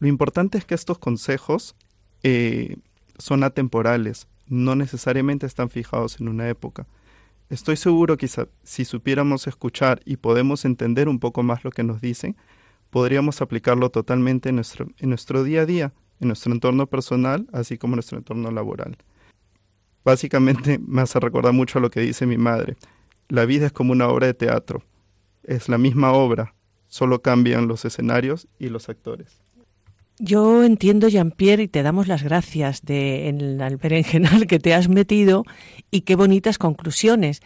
Lo 0.00 0.08
importante 0.08 0.58
es 0.58 0.64
que 0.64 0.74
estos 0.74 0.98
consejos 0.98 1.76
eh, 2.24 2.78
son 3.16 3.44
atemporales, 3.44 4.26
no 4.48 4.74
necesariamente 4.74 5.46
están 5.46 5.70
fijados 5.70 6.20
en 6.20 6.28
una 6.28 6.48
época. 6.48 6.88
Estoy 7.48 7.76
seguro 7.76 8.16
que 8.16 8.28
si 8.64 8.84
supiéramos 8.84 9.46
escuchar 9.46 10.00
y 10.04 10.16
podemos 10.16 10.64
entender 10.64 11.08
un 11.08 11.20
poco 11.20 11.44
más 11.44 11.62
lo 11.62 11.70
que 11.70 11.84
nos 11.84 12.00
dicen, 12.00 12.36
podríamos 12.90 13.40
aplicarlo 13.40 13.90
totalmente 13.90 14.48
en 14.48 14.56
nuestro, 14.56 14.88
en 14.98 15.10
nuestro 15.10 15.44
día 15.44 15.60
a 15.60 15.66
día, 15.66 15.92
en 16.18 16.26
nuestro 16.26 16.52
entorno 16.52 16.88
personal, 16.88 17.46
así 17.52 17.78
como 17.78 17.92
en 17.92 17.98
nuestro 17.98 18.18
entorno 18.18 18.50
laboral. 18.50 18.98
Básicamente 20.04 20.78
me 20.78 21.02
hace 21.02 21.20
recordar 21.20 21.52
mucho 21.52 21.78
a 21.78 21.82
lo 21.82 21.90
que 21.90 22.00
dice 22.00 22.26
mi 22.26 22.38
madre. 22.38 22.76
La 23.28 23.44
vida 23.44 23.66
es 23.66 23.72
como 23.72 23.92
una 23.92 24.08
obra 24.08 24.26
de 24.26 24.34
teatro. 24.34 24.82
Es 25.44 25.68
la 25.68 25.78
misma 25.78 26.12
obra, 26.12 26.54
solo 26.86 27.22
cambian 27.22 27.68
los 27.68 27.84
escenarios 27.84 28.48
y 28.58 28.68
los 28.68 28.88
actores. 28.88 29.42
Yo 30.20 30.64
entiendo, 30.64 31.08
Jean-Pierre, 31.08 31.62
y 31.62 31.68
te 31.68 31.84
damos 31.84 32.08
las 32.08 32.24
gracias 32.24 32.82
de 32.82 33.28
en 33.28 33.60
el 33.60 33.76
berenjenal 33.76 34.46
que 34.48 34.58
te 34.58 34.74
has 34.74 34.88
metido 34.88 35.44
y 35.92 36.00
qué 36.00 36.16
bonitas 36.16 36.58
conclusiones. 36.58 37.40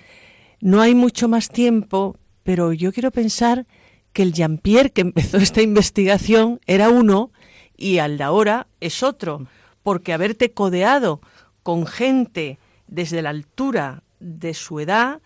No 0.60 0.80
hay 0.80 0.94
mucho 0.94 1.28
más 1.28 1.48
tiempo, 1.48 2.16
pero 2.44 2.72
yo 2.72 2.92
quiero 2.92 3.10
pensar 3.10 3.66
que 4.12 4.22
el 4.22 4.32
Jean-Pierre 4.32 4.90
que 4.90 5.02
empezó 5.02 5.36
esta 5.36 5.60
investigación 5.60 6.60
era 6.66 6.88
uno 6.88 7.30
y 7.76 7.98
al 7.98 8.16
de 8.16 8.24
ahora 8.24 8.68
es 8.80 9.02
otro, 9.02 9.46
porque 9.82 10.12
haberte 10.12 10.52
codeado 10.52 11.20
con 11.62 11.86
gente 11.86 12.58
desde 12.86 13.22
la 13.22 13.30
altura 13.30 14.02
de 14.20 14.54
su 14.54 14.80
edad, 14.80 15.20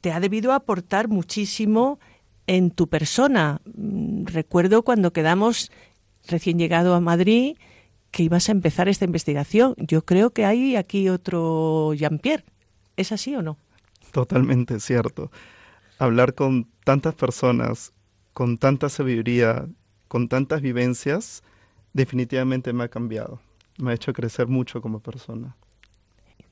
te 0.00 0.12
ha 0.12 0.20
debido 0.20 0.52
aportar 0.52 1.08
muchísimo 1.08 1.98
en 2.46 2.70
tu 2.70 2.88
persona. 2.88 3.60
Mm, 3.64 4.24
recuerdo 4.26 4.82
cuando 4.82 5.12
quedamos 5.12 5.70
recién 6.26 6.58
llegado 6.58 6.94
a 6.94 7.00
Madrid 7.00 7.56
que 8.10 8.22
ibas 8.24 8.48
a 8.48 8.52
empezar 8.52 8.88
esta 8.88 9.04
investigación. 9.04 9.74
Yo 9.78 10.04
creo 10.04 10.30
que 10.30 10.44
hay 10.44 10.76
aquí 10.76 11.08
otro 11.08 11.94
Jean-Pierre. 11.94 12.44
¿Es 12.96 13.10
así 13.10 13.34
o 13.34 13.42
no? 13.42 13.56
Totalmente 14.12 14.78
cierto. 14.80 15.30
Hablar 15.98 16.34
con 16.34 16.68
tantas 16.84 17.14
personas, 17.14 17.92
con 18.34 18.58
tanta 18.58 18.88
sabiduría, 18.90 19.66
con 20.08 20.28
tantas 20.28 20.60
vivencias, 20.60 21.42
definitivamente 21.94 22.72
me 22.72 22.84
ha 22.84 22.88
cambiado. 22.88 23.40
Me 23.78 23.92
ha 23.92 23.94
hecho 23.94 24.12
crecer 24.12 24.46
mucho 24.46 24.82
como 24.82 25.00
persona. 25.00 25.56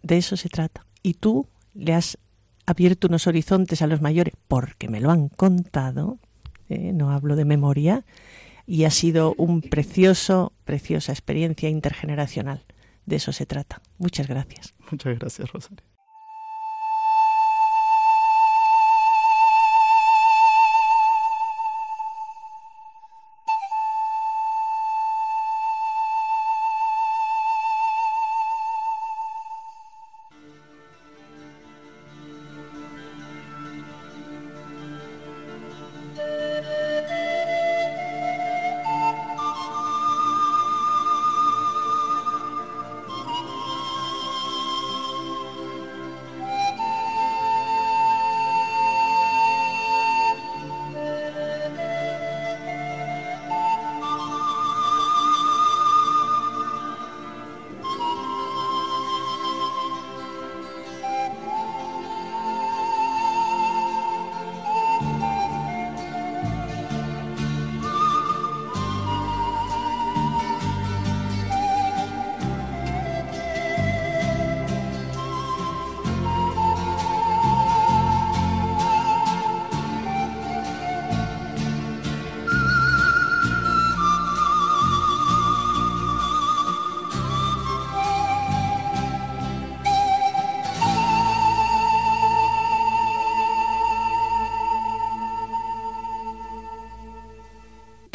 De 0.03 0.17
eso 0.17 0.37
se 0.37 0.49
trata. 0.49 0.87
Y 1.03 1.15
tú 1.15 1.49
le 1.75 1.95
has 1.95 2.19
abierto 2.67 3.09
unos 3.09 3.27
horizontes 3.27 3.83
a 3.83 3.87
los 3.87 4.01
mayores, 4.01 4.35
porque 4.49 4.89
me 4.89 5.01
lo 5.01 5.11
han 5.11 5.29
contado, 5.29 6.19
eh, 6.69 6.93
no 6.93 7.11
hablo 7.11 7.37
de 7.37 7.45
memoria, 7.45 8.05
y 8.67 8.85
ha 8.85 8.91
sido 8.91 9.35
un 9.37 9.63
precioso, 9.63 10.53
preciosa 10.65 11.13
experiencia 11.13 11.69
intergeneracional. 11.69 12.65
De 13.07 13.17
eso 13.17 13.33
se 13.33 13.47
trata. 13.47 13.81
Muchas 13.99 14.29
gracias. 14.29 14.75
Muchas 14.91 15.19
gracias, 15.19 15.51
Rosario. 15.51 15.90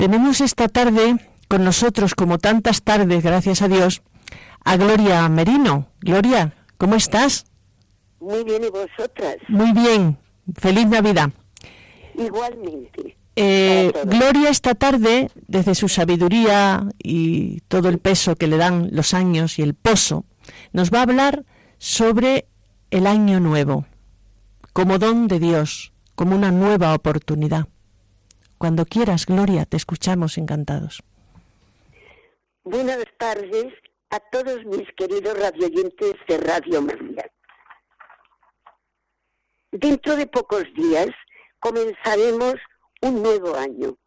Tenemos 0.05 0.39
esta 0.39 0.67
tarde 0.67 1.15
con 1.47 1.63
nosotros, 1.63 2.13
como 2.13 2.37
tantas 2.37 2.83
tardes, 2.83 3.23
gracias 3.23 3.63
a 3.63 3.67
Dios, 3.67 4.03
a 4.63 4.77
Gloria 4.77 5.27
Merino. 5.29 5.87
Gloria, 5.99 6.53
¿cómo 6.77 6.93
estás? 6.93 7.47
Muy 8.19 8.43
bien, 8.43 8.65
¿y 8.65 8.69
vosotras? 8.69 9.37
Muy 9.47 9.71
bien. 9.73 10.19
Feliz 10.55 10.85
Navidad. 10.85 11.31
Igualmente. 12.13 13.17
Eh, 13.35 13.91
Gloria 14.05 14.49
esta 14.51 14.75
tarde, 14.75 15.31
desde 15.47 15.73
su 15.73 15.89
sabiduría 15.89 16.87
y 17.01 17.61
todo 17.61 17.89
el 17.89 17.97
peso 17.97 18.35
que 18.35 18.45
le 18.45 18.57
dan 18.57 18.89
los 18.91 19.15
años 19.15 19.57
y 19.57 19.63
el 19.63 19.73
pozo, 19.73 20.23
nos 20.71 20.91
va 20.91 20.99
a 20.99 21.01
hablar 21.01 21.45
sobre 21.79 22.45
el 22.91 23.07
año 23.07 23.39
nuevo, 23.39 23.87
como 24.71 24.99
don 24.99 25.27
de 25.27 25.39
Dios, 25.39 25.93
como 26.13 26.35
una 26.35 26.51
nueva 26.51 26.93
oportunidad. 26.93 27.69
Cuando 28.57 28.85
quieras, 28.85 29.25
Gloria, 29.25 29.65
te 29.65 29.75
escuchamos 29.75 30.37
encantados. 30.37 31.03
Buenas 32.63 33.03
tardes 33.17 33.73
a 34.09 34.19
todos 34.31 34.63
mis 34.65 34.87
queridos 34.95 35.37
radioyentes 35.37 36.13
de 36.27 36.37
Radio 36.37 36.81
María. 36.81 37.29
Dentro 39.71 40.15
de 40.15 40.25
pocos 40.27 40.63
días 40.73 41.09
comenzaremos 41.59 42.55
un 43.01 43.21
nuevo 43.21 43.55
año. 43.55 43.97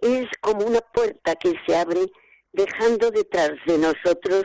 Es 0.00 0.26
como 0.40 0.66
una 0.66 0.80
puerta 0.80 1.36
que 1.36 1.54
se 1.64 1.76
abre 1.76 2.06
dejando 2.52 3.12
detrás 3.12 3.52
de 3.64 3.78
nosotros 3.78 4.44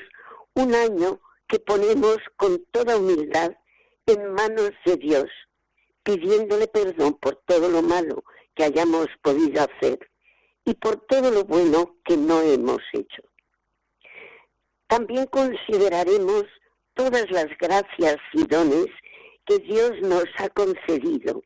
un 0.53 0.75
año 0.75 1.19
que 1.47 1.59
ponemos 1.59 2.17
con 2.37 2.63
toda 2.71 2.97
humildad 2.97 3.51
en 4.05 4.31
manos 4.33 4.71
de 4.85 4.97
Dios, 4.97 5.25
pidiéndole 6.03 6.67
perdón 6.67 7.15
por 7.15 7.41
todo 7.47 7.67
lo 7.67 7.81
malo 7.81 8.23
que 8.55 8.63
hayamos 8.63 9.07
podido 9.21 9.63
hacer 9.63 9.99
y 10.65 10.73
por 10.75 10.97
todo 11.07 11.31
lo 11.31 11.43
bueno 11.43 11.97
que 12.05 12.17
no 12.17 12.41
hemos 12.41 12.81
hecho. 12.93 13.21
También 14.87 15.25
consideraremos 15.27 16.45
todas 16.93 17.29
las 17.31 17.47
gracias 17.59 18.17
y 18.33 18.45
dones 18.45 18.87
que 19.45 19.59
Dios 19.59 19.91
nos 20.01 20.25
ha 20.37 20.49
concedido 20.49 21.41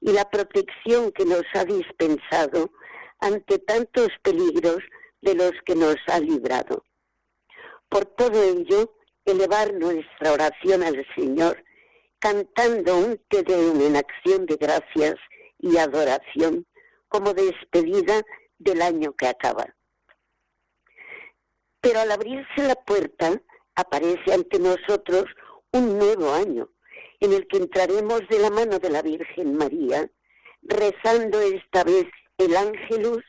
y 0.00 0.12
la 0.12 0.28
protección 0.28 1.10
que 1.12 1.24
nos 1.24 1.42
ha 1.54 1.64
dispensado 1.64 2.70
ante 3.20 3.58
tantos 3.58 4.08
peligros 4.22 4.78
de 5.20 5.34
los 5.34 5.52
que 5.64 5.74
nos 5.74 5.96
ha 6.08 6.20
librado. 6.20 6.84
Por 7.88 8.04
todo 8.04 8.42
ello, 8.42 8.94
elevar 9.24 9.74
nuestra 9.74 10.32
oración 10.32 10.82
al 10.82 11.06
Señor, 11.14 11.62
cantando 12.18 12.96
un 12.96 13.20
Te 13.28 13.42
Deum 13.42 13.80
en 13.82 13.96
acción 13.96 14.46
de 14.46 14.56
gracias 14.56 15.16
y 15.60 15.76
adoración 15.76 16.66
como 17.08 17.34
despedida 17.34 18.22
del 18.58 18.82
año 18.82 19.12
que 19.14 19.26
acaba. 19.26 19.74
Pero 21.80 22.00
al 22.00 22.12
abrirse 22.12 22.62
la 22.62 22.74
puerta, 22.74 23.40
aparece 23.74 24.32
ante 24.32 24.58
nosotros 24.58 25.24
un 25.72 25.98
nuevo 25.98 26.32
año, 26.32 26.68
en 27.20 27.32
el 27.32 27.46
que 27.48 27.58
entraremos 27.58 28.20
de 28.28 28.38
la 28.38 28.50
mano 28.50 28.78
de 28.78 28.90
la 28.90 29.02
Virgen 29.02 29.56
María, 29.56 30.10
rezando 30.62 31.40
esta 31.40 31.84
vez 31.84 32.06
el 32.38 32.56
ángelus 32.56 33.22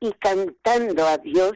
y 0.00 0.12
cantando 0.14 1.06
a 1.06 1.18
Dios 1.18 1.52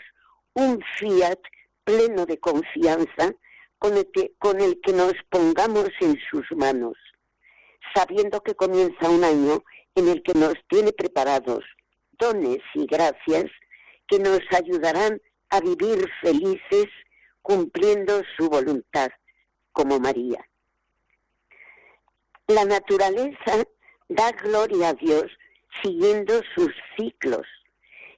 un 0.54 0.82
fiat 0.98 1.38
pleno 1.84 2.26
de 2.26 2.38
confianza 2.38 3.34
con 3.78 3.96
el, 3.96 4.10
que, 4.12 4.34
con 4.38 4.60
el 4.60 4.80
que 4.80 4.92
nos 4.92 5.14
pongamos 5.30 5.88
en 6.00 6.18
sus 6.30 6.44
manos, 6.56 6.96
sabiendo 7.94 8.42
que 8.42 8.54
comienza 8.54 9.08
un 9.08 9.24
año 9.24 9.64
en 10.00 10.08
el 10.08 10.22
que 10.22 10.32
nos 10.32 10.54
tiene 10.68 10.92
preparados 10.92 11.62
dones 12.18 12.58
y 12.74 12.86
gracias 12.86 13.50
que 14.08 14.18
nos 14.18 14.40
ayudarán 14.50 15.20
a 15.50 15.60
vivir 15.60 16.08
felices 16.22 16.86
cumpliendo 17.42 18.22
su 18.36 18.48
voluntad, 18.48 19.10
como 19.72 20.00
María. 20.00 20.42
La 22.46 22.64
naturaleza 22.64 23.64
da 24.08 24.32
gloria 24.32 24.88
a 24.88 24.94
Dios 24.94 25.26
siguiendo 25.82 26.40
sus 26.54 26.72
ciclos 26.96 27.46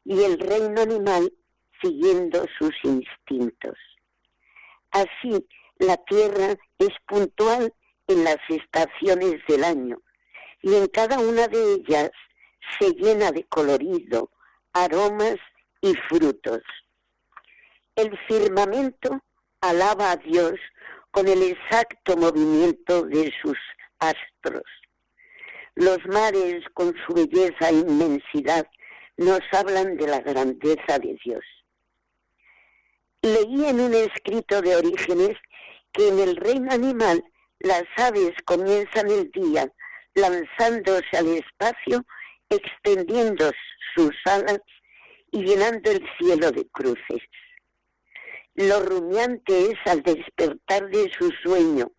y 0.05 0.23
el 0.23 0.39
reino 0.39 0.83
animal 0.83 1.33
siguiendo 1.83 2.47
sus 2.59 2.75
instintos. 2.85 3.77
Así, 4.93 5.47
la 5.79 5.97
tierra 5.97 6.55
es 6.79 6.91
puntual 7.09 7.75
en 8.07 8.25
las 8.25 8.39
estaciones 8.49 9.41
del 9.49 9.65
año 9.65 10.01
y 10.63 10.75
en 10.75 10.87
cada 10.87 11.19
una 11.19 11.49
de 11.49 11.75
ellas 11.75 12.11
se 12.79 12.93
llena 12.93 13.33
de 13.33 13.45
colorido, 13.45 14.31
aromas 14.73 15.37
y 15.81 15.95
frutos. 16.09 16.63
El 17.97 18.17
firmamento 18.27 19.21
alaba 19.61 20.13
a 20.13 20.17
Dios 20.17 20.55
con 21.11 21.29
el 21.29 21.43
exacto 21.43 22.17
movimiento 22.17 23.03
de 23.03 23.33
sus 23.43 23.59
astros. 23.99 24.65
Los 25.75 25.99
mares 26.07 26.65
con 26.75 26.95
su 27.07 27.15
belleza 27.15 27.71
e 27.71 27.75
inmensidad 27.75 28.67
nos 29.17 29.41
hablan 29.53 29.97
de 29.97 30.07
la 30.07 30.21
grandeza 30.21 30.99
de 30.99 31.19
Dios. 31.25 31.45
Leí 33.21 33.67
en 33.67 33.81
un 33.81 33.95
escrito 33.95 34.63
de 34.63 34.77
Orígenes 34.77 35.37
que 35.93 36.09
en 36.09 36.19
el 36.19 36.37
reino 36.37 36.73
animal 36.73 37.25
las 37.61 37.85
aves 37.97 38.33
comienzan 38.45 39.11
el 39.11 39.31
día 39.31 39.71
lanzándose 40.15 41.17
al 41.17 41.29
espacio, 41.29 42.05
extendiendo 42.49 43.51
sus 43.95 44.15
alas 44.25 44.61
y 45.31 45.43
llenando 45.45 45.91
el 45.91 46.05
cielo 46.19 46.51
de 46.51 46.67
cruces. 46.69 47.23
Lo 48.55 48.81
rumiante 48.81 49.71
es 49.71 49.79
al 49.87 50.03
despertar 50.03 50.89
de 50.91 51.11
su 51.19 51.31
sueño 51.43 51.91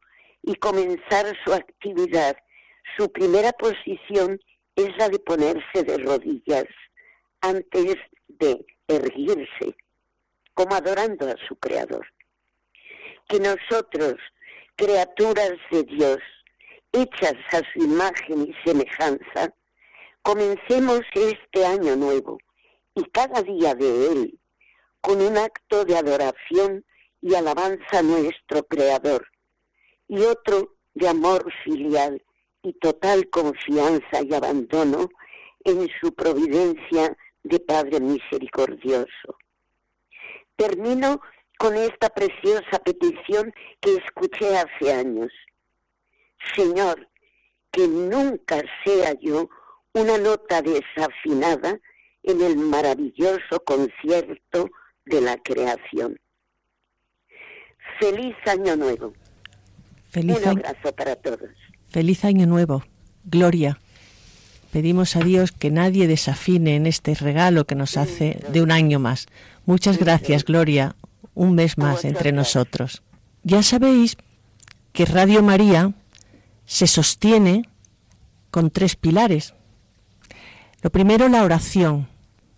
y 0.43 0.55
comenzar 0.55 1.25
su 1.43 1.53
actividad, 1.53 2.37
su 2.97 3.11
primera 3.11 3.51
posición 3.53 4.39
es 4.75 4.95
la 4.97 5.09
de 5.09 5.19
ponerse 5.19 5.83
de 5.83 5.97
rodillas 5.97 6.65
antes 7.41 7.97
de 8.27 8.65
erguirse, 8.87 9.75
como 10.53 10.75
adorando 10.75 11.27
a 11.27 11.35
su 11.47 11.55
Creador. 11.55 12.05
Que 13.27 13.39
nosotros, 13.39 14.15
criaturas 14.75 15.53
de 15.71 15.83
Dios, 15.83 16.19
hechas 16.93 17.35
a 17.51 17.61
su 17.73 17.79
imagen 17.83 18.43
y 18.43 18.55
semejanza, 18.65 19.53
comencemos 20.21 21.01
este 21.13 21.65
año 21.65 21.95
nuevo 21.95 22.37
y 22.95 23.03
cada 23.05 23.41
día 23.41 23.75
de 23.75 24.11
él 24.11 24.39
con 25.01 25.21
un 25.21 25.37
acto 25.37 25.83
de 25.83 25.97
adoración 25.97 26.85
y 27.21 27.35
alabanza 27.35 27.99
a 27.99 28.03
nuestro 28.03 28.63
Creador, 28.63 29.27
y 30.07 30.21
otro 30.21 30.75
de 30.93 31.09
amor 31.09 31.51
filial 31.63 32.23
y 32.61 32.73
total 32.73 33.29
confianza 33.29 34.21
y 34.21 34.33
abandono 34.33 35.09
en 35.65 35.89
su 35.99 36.13
providencia 36.13 37.17
de 37.43 37.59
Padre 37.59 37.99
misericordioso. 37.99 39.37
Termino 40.55 41.21
con 41.57 41.75
esta 41.75 42.09
preciosa 42.09 42.79
petición 42.83 43.53
que 43.81 43.95
escuché 43.95 44.57
hace 44.57 44.93
años. 44.93 45.31
Señor, 46.55 47.07
que 47.71 47.87
nunca 47.87 48.61
sea 48.83 49.13
yo 49.19 49.49
una 49.93 50.17
nota 50.17 50.61
desafinada 50.61 51.79
en 52.23 52.41
el 52.41 52.57
maravilloso 52.57 53.59
concierto 53.65 54.69
de 55.05 55.21
la 55.21 55.37
creación. 55.37 56.19
Feliz 57.99 58.35
año 58.45 58.75
nuevo. 58.75 59.13
Feliz 60.09 60.37
Un 60.37 60.59
abrazo 60.59 60.95
para 60.95 61.15
todos. 61.15 61.49
Feliz 61.89 62.23
año 62.25 62.45
nuevo. 62.45 62.83
Gloria. 63.25 63.79
Pedimos 64.71 65.15
a 65.15 65.19
Dios 65.19 65.51
que 65.51 65.69
nadie 65.69 66.07
desafine 66.07 66.75
en 66.75 66.87
este 66.87 67.13
regalo 67.13 67.65
que 67.65 67.75
nos 67.75 67.97
hace 67.97 68.39
de 68.49 68.61
un 68.61 68.71
año 68.71 68.99
más. 68.99 69.27
Muchas 69.65 69.99
gracias, 69.99 70.43
Gloria. 70.45 70.95
Un 71.35 71.53
mes 71.55 71.77
más 71.77 72.05
entre 72.05 72.31
nosotros. 72.31 73.03
Ya 73.43 73.61
sabéis 73.61 74.17
que 74.91 75.05
Radio 75.05 75.43
María 75.43 75.93
se 76.65 76.87
sostiene 76.87 77.69
con 78.51 78.69
tres 78.69 78.95
pilares. 78.95 79.53
Lo 80.81 80.91
primero, 80.91 81.29
la 81.29 81.43
oración, 81.43 82.07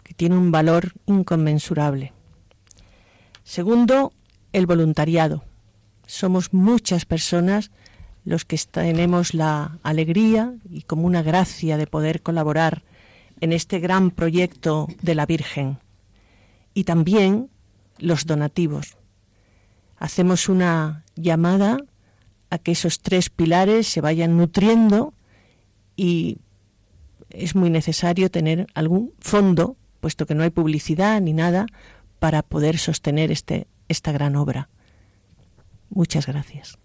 que 0.04 0.14
tiene 0.14 0.38
un 0.38 0.52
valor 0.52 0.94
inconmensurable. 1.06 2.14
Segundo, 3.44 4.14
el 4.54 4.66
voluntariado. 4.66 5.44
Somos 6.08 6.54
muchas 6.54 7.06
personas 7.06 7.72
los 8.24 8.44
que 8.44 8.58
tenemos 8.58 9.34
la 9.34 9.80
alegría 9.84 10.56
y 10.70 10.82
como 10.82 11.06
una 11.06 11.22
gracia 11.22 11.78
de 11.78 11.88
poder 11.88 12.22
colaborar 12.22 12.84
en 13.40 13.54
este 13.54 13.80
gran 13.80 14.12
proyecto 14.12 14.88
de 15.02 15.16
la 15.16 15.26
Virgen. 15.26 15.80
Y 16.74 16.86
también 16.86 17.50
los 18.00 18.26
donativos. 18.26 18.98
Hacemos 19.98 20.50
una 20.50 21.04
llamada 21.16 21.78
que 22.58 22.72
esos 22.72 23.00
tres 23.02 23.30
pilares 23.30 23.88
se 23.88 24.02
vayan 24.02 24.38
nutriendo 24.38 25.14
y 25.96 26.38
es 27.30 27.56
muy 27.56 27.70
necesario 27.70 28.30
tener 28.30 28.68
algún 28.74 29.14
fondo 29.20 29.78
puesto 30.00 30.26
que 30.26 30.36
no 30.36 30.44
hay 30.44 30.52
publicidad 30.52 31.20
ni 31.22 31.34
nada 31.34 31.66
para 32.20 32.44
poder 32.44 32.78
sostener 32.78 33.32
este, 33.32 33.68
esta 33.88 34.12
gran 34.12 34.36
obra. 34.36 34.70
Muchas 35.90 36.28
gracias. 36.28 36.78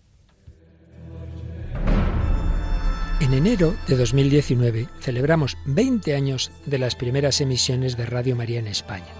En 3.20 3.34
enero 3.34 3.76
de 3.86 3.96
2019 3.96 4.88
celebramos 5.00 5.58
20 5.66 6.14
años 6.14 6.50
de 6.64 6.78
las 6.78 6.96
primeras 6.96 7.42
emisiones 7.42 7.98
de 7.98 8.06
Radio 8.06 8.34
María 8.34 8.58
en 8.58 8.66
España. 8.66 9.12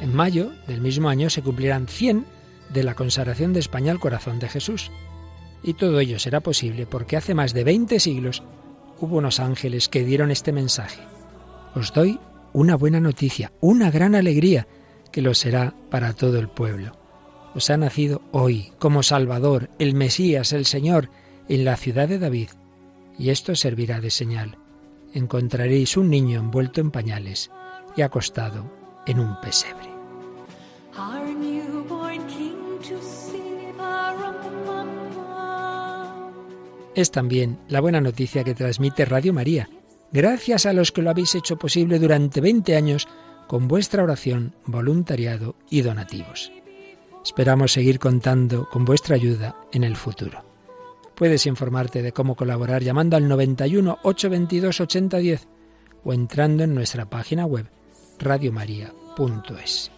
En 0.00 0.14
mayo 0.14 0.52
del 0.66 0.80
mismo 0.80 1.10
año 1.10 1.28
se 1.28 1.42
cumplirán 1.42 1.88
100 1.88 2.24
de 2.72 2.82
la 2.82 2.94
consagración 2.94 3.52
de 3.52 3.60
España 3.60 3.92
al 3.92 4.00
corazón 4.00 4.38
de 4.38 4.48
Jesús. 4.48 4.90
Y 5.62 5.74
todo 5.74 6.00
ello 6.00 6.18
será 6.18 6.40
posible 6.40 6.86
porque 6.86 7.16
hace 7.16 7.34
más 7.34 7.52
de 7.52 7.64
20 7.64 8.00
siglos 8.00 8.42
hubo 9.00 9.18
unos 9.18 9.40
ángeles 9.40 9.88
que 9.88 10.04
dieron 10.04 10.30
este 10.30 10.52
mensaje. 10.52 11.02
Os 11.74 11.92
doy 11.92 12.18
una 12.52 12.76
buena 12.76 13.00
noticia, 13.00 13.52
una 13.60 13.90
gran 13.90 14.14
alegría, 14.14 14.66
que 15.12 15.22
lo 15.22 15.34
será 15.34 15.74
para 15.90 16.12
todo 16.12 16.38
el 16.38 16.48
pueblo. 16.48 16.92
Os 17.54 17.68
ha 17.70 17.76
nacido 17.76 18.22
hoy 18.32 18.72
como 18.78 19.02
Salvador, 19.02 19.70
el 19.78 19.94
Mesías, 19.94 20.52
el 20.52 20.66
Señor, 20.66 21.10
en 21.48 21.64
la 21.64 21.76
ciudad 21.76 22.08
de 22.08 22.18
David 22.18 22.50
y 23.20 23.28
esto 23.28 23.54
servirá 23.54 24.00
de 24.00 24.10
señal. 24.10 24.56
Encontraréis 25.12 25.98
un 25.98 26.08
niño 26.08 26.40
envuelto 26.40 26.80
en 26.80 26.90
pañales 26.90 27.50
y 27.94 28.00
acostado 28.00 28.72
en 29.06 29.20
un 29.20 29.38
pesebre. 29.42 29.89
Es 36.94 37.10
también 37.10 37.58
la 37.68 37.80
buena 37.80 38.00
noticia 38.00 38.42
que 38.42 38.54
transmite 38.54 39.04
Radio 39.04 39.32
María, 39.32 39.68
gracias 40.12 40.66
a 40.66 40.72
los 40.72 40.90
que 40.90 41.02
lo 41.02 41.10
habéis 41.10 41.34
hecho 41.34 41.56
posible 41.56 41.98
durante 41.98 42.40
20 42.40 42.74
años 42.74 43.08
con 43.46 43.68
vuestra 43.68 44.02
oración, 44.02 44.54
voluntariado 44.66 45.54
y 45.70 45.82
donativos. 45.82 46.52
Esperamos 47.24 47.72
seguir 47.72 47.98
contando 47.98 48.68
con 48.70 48.84
vuestra 48.84 49.14
ayuda 49.14 49.56
en 49.72 49.84
el 49.84 49.96
futuro. 49.96 50.44
Puedes 51.14 51.46
informarte 51.46 52.02
de 52.02 52.12
cómo 52.12 52.34
colaborar 52.34 52.82
llamando 52.82 53.16
al 53.16 53.28
91 53.28 53.98
822 54.02 54.80
8010 54.80 55.48
o 56.02 56.12
entrando 56.12 56.64
en 56.64 56.74
nuestra 56.74 57.08
página 57.08 57.44
web 57.44 57.66
radiomaria.es. 58.18 59.92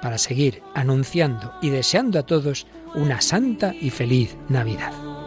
Para 0.00 0.16
seguir 0.16 0.62
anunciando 0.74 1.52
y 1.60 1.70
deseando 1.70 2.18
a 2.20 2.26
todos 2.26 2.66
una 2.94 3.20
santa 3.20 3.74
y 3.74 3.90
feliz 3.90 4.36
Navidad. 4.48 5.17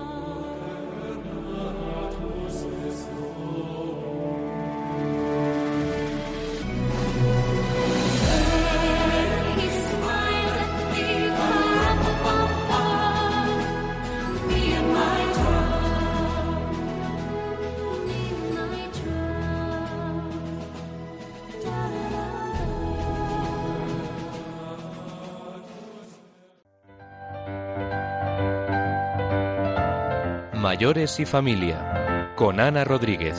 Mayores 30.82 31.20
y 31.20 31.28
Familia, 31.28 32.34
con 32.36 32.60
Ana 32.60 32.84
Rodríguez. 32.84 33.36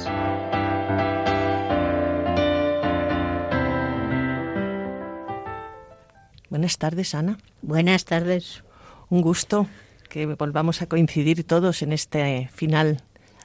Buenas 6.50 6.78
tardes, 6.78 7.16
Ana. 7.16 7.38
Buenas 7.60 8.04
tardes. 8.04 8.62
Un 9.08 9.22
gusto 9.22 9.66
que 10.08 10.26
volvamos 10.26 10.82
a 10.82 10.86
coincidir 10.86 11.44
todos 11.44 11.82
en 11.82 11.92
este 11.92 12.48
final 12.54 13.02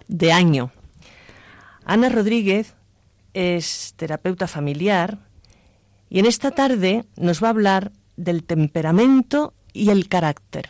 de 0.08 0.32
año. 0.32 0.70
Ana 1.84 2.10
Rodríguez 2.10 2.76
es 3.34 3.96
terapeuta 3.98 4.46
familiar 4.46 5.18
y 6.08 6.20
en 6.20 6.28
esta 6.28 6.52
tarde 6.52 7.06
nos 7.16 7.42
va 7.42 7.48
a 7.48 7.50
hablar 7.50 7.92
del 8.16 8.44
temperamento 8.44 9.56
y 9.74 9.90
el 9.90 10.08
carácter. 10.08 10.70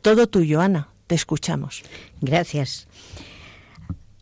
Todo 0.00 0.28
tuyo, 0.28 0.62
Ana. 0.62 0.88
Te 1.10 1.16
escuchamos. 1.16 1.82
Gracias. 2.20 2.86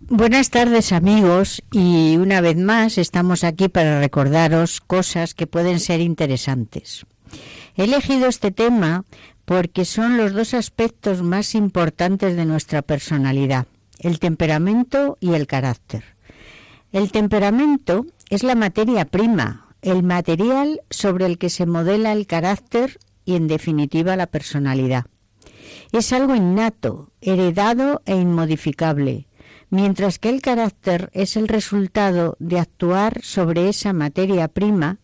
Buenas 0.01 0.49
tardes 0.49 0.93
amigos 0.93 1.63
y 1.71 2.17
una 2.17 2.41
vez 2.41 2.57
más 2.57 2.97
estamos 2.97 3.45
aquí 3.45 3.69
para 3.69 4.01
recordaros 4.01 4.81
cosas 4.81 5.35
que 5.35 5.47
pueden 5.47 5.81
ser 5.81 6.01
interesantes. 6.01 7.05
He 7.77 7.85
elegido 7.85 8.27
este 8.27 8.53
tema 8.53 9.05
porque 9.45 9.85
son 9.85 10.17
los 10.17 10.33
dos 10.33 10.55
aspectos 10.55 11.23
más 11.23 11.55
importantes 11.55 12.37
de 12.37 12.47
nuestra 12.47 12.81
personalidad, 12.81 13.67
el 13.99 14.19
temperamento 14.19 15.19
y 15.21 15.35
el 15.35 15.47
carácter. 15.47 16.17
El 16.91 17.13
temperamento 17.13 18.07
es 18.31 18.43
la 18.45 18.55
materia 18.55 19.05
prima, 19.05 19.67
el 19.83 20.03
material 20.05 20.81
sobre 20.89 21.27
el 21.27 21.37
que 21.37 21.51
se 21.51 21.67
modela 21.67 22.13
el 22.13 22.27
carácter 22.27 22.99
y 23.27 23.37
en 23.37 23.47
definitiva 23.47 24.17
la 24.17 24.27
personalidad. 24.27 25.05
Es 25.93 26.13
algo 26.13 26.35
innato, 26.35 27.11
heredado 27.21 28.03
e 28.05 28.15
inmodificable, 28.15 29.27
mientras 29.71 30.19
que 30.19 30.29
el 30.29 30.43
carácter 30.43 31.11
es 31.13 31.37
el 31.37 31.49
resultado 31.49 32.37
de 32.39 32.59
actuar 32.59 33.21
sobre 33.23 33.69
esa 33.69 33.93
materia 33.93 34.49
prima 34.49 34.99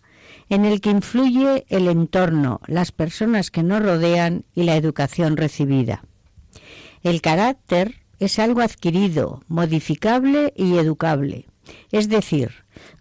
en 0.48 0.64
el 0.64 0.80
que 0.80 0.90
influye 0.90 1.64
el 1.68 1.88
entorno, 1.88 2.60
las 2.66 2.92
personas 2.92 3.50
que 3.50 3.62
nos 3.62 3.82
rodean 3.82 4.44
y 4.54 4.64
la 4.64 4.76
educación 4.76 5.36
recibida. 5.36 6.04
El 7.02 7.22
carácter 7.22 8.02
es 8.18 8.38
algo 8.38 8.60
adquirido, 8.60 9.42
modificable 9.48 10.52
y 10.56 10.76
educable. 10.76 11.46
Es 11.90 12.08
decir, 12.08 12.50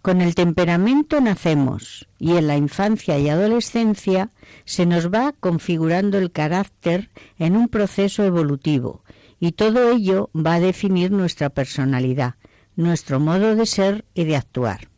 con 0.02 0.20
el 0.20 0.34
temperamento 0.34 1.20
nacemos 1.20 2.08
y 2.18 2.36
en 2.36 2.46
la 2.46 2.56
infancia 2.56 3.18
y 3.18 3.28
adolescencia 3.28 4.30
se 4.64 4.86
nos 4.86 5.12
va 5.12 5.32
configurando 5.38 6.18
el 6.18 6.30
carácter 6.30 7.10
en 7.38 7.56
un 7.56 7.68
proceso 7.68 8.24
evolutivo 8.24 9.02
y 9.40 9.52
todo 9.52 9.90
ello 9.90 10.30
va 10.34 10.54
a 10.54 10.60
definir 10.60 11.10
nuestra 11.10 11.50
personalidad, 11.50 12.34
nuestro 12.76 13.20
modo 13.20 13.56
de 13.56 13.66
ser 13.66 14.04
y 14.14 14.24
de 14.24 14.36
actuar. 14.36 14.88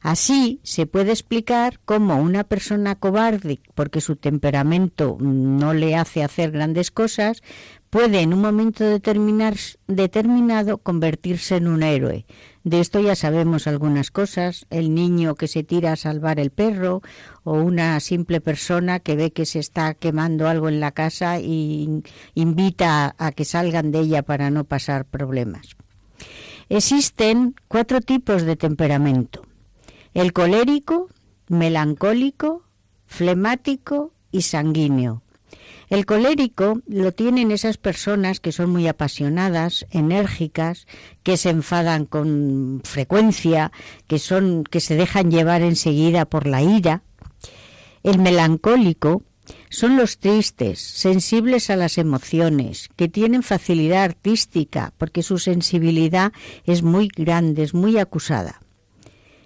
Así 0.00 0.60
se 0.64 0.86
puede 0.86 1.12
explicar 1.12 1.78
cómo 1.84 2.20
una 2.20 2.42
persona 2.42 2.96
cobarde, 2.96 3.60
porque 3.74 4.00
su 4.00 4.16
temperamento 4.16 5.16
no 5.20 5.74
le 5.74 5.94
hace 5.94 6.24
hacer 6.24 6.50
grandes 6.50 6.90
cosas, 6.90 7.40
puede 7.88 8.20
en 8.20 8.34
un 8.34 8.40
momento 8.40 8.84
determinado 9.86 10.78
convertirse 10.78 11.56
en 11.56 11.68
un 11.68 11.84
héroe, 11.84 12.26
de 12.64 12.80
esto 12.80 13.00
ya 13.00 13.16
sabemos 13.16 13.66
algunas 13.66 14.10
cosas, 14.10 14.66
el 14.70 14.94
niño 14.94 15.34
que 15.34 15.48
se 15.48 15.64
tira 15.64 15.92
a 15.92 15.96
salvar 15.96 16.38
el 16.38 16.50
perro 16.50 17.02
o 17.42 17.54
una 17.54 17.98
simple 17.98 18.40
persona 18.40 19.00
que 19.00 19.16
ve 19.16 19.32
que 19.32 19.46
se 19.46 19.58
está 19.58 19.94
quemando 19.94 20.48
algo 20.48 20.68
en 20.68 20.78
la 20.78 20.92
casa 20.92 21.40
y 21.40 22.02
invita 22.34 23.16
a, 23.18 23.32
que 23.32 23.44
salgan 23.44 23.90
de 23.90 24.00
ella 24.00 24.22
para 24.22 24.50
no 24.50 24.62
pasar 24.64 25.04
problemas. 25.06 25.76
Existen 26.68 27.56
cuatro 27.66 28.00
tipos 28.00 28.42
de 28.42 28.54
temperamento. 28.54 29.42
El 30.14 30.32
colérico, 30.32 31.08
melancólico, 31.48 32.62
flemático 33.06 34.12
y 34.30 34.42
sanguíneo. 34.42 35.22
El 35.92 36.06
colérico 36.06 36.80
lo 36.86 37.12
tienen 37.12 37.50
esas 37.50 37.76
personas 37.76 38.40
que 38.40 38.50
son 38.50 38.70
muy 38.70 38.88
apasionadas, 38.88 39.84
enérgicas, 39.90 40.86
que 41.22 41.36
se 41.36 41.50
enfadan 41.50 42.06
con 42.06 42.80
frecuencia, 42.82 43.72
que 44.06 44.18
son 44.18 44.64
que 44.64 44.80
se 44.80 44.96
dejan 44.96 45.30
llevar 45.30 45.60
enseguida 45.60 46.24
por 46.24 46.46
la 46.46 46.62
ira. 46.62 47.02
El 48.02 48.20
melancólico 48.20 49.22
son 49.68 49.98
los 49.98 50.16
tristes, 50.16 50.80
sensibles 50.80 51.68
a 51.68 51.76
las 51.76 51.98
emociones, 51.98 52.88
que 52.96 53.08
tienen 53.08 53.42
facilidad 53.42 54.04
artística 54.04 54.94
porque 54.96 55.22
su 55.22 55.36
sensibilidad 55.36 56.32
es 56.64 56.82
muy 56.82 57.08
grande, 57.14 57.64
es 57.64 57.74
muy 57.74 57.98
acusada. 57.98 58.61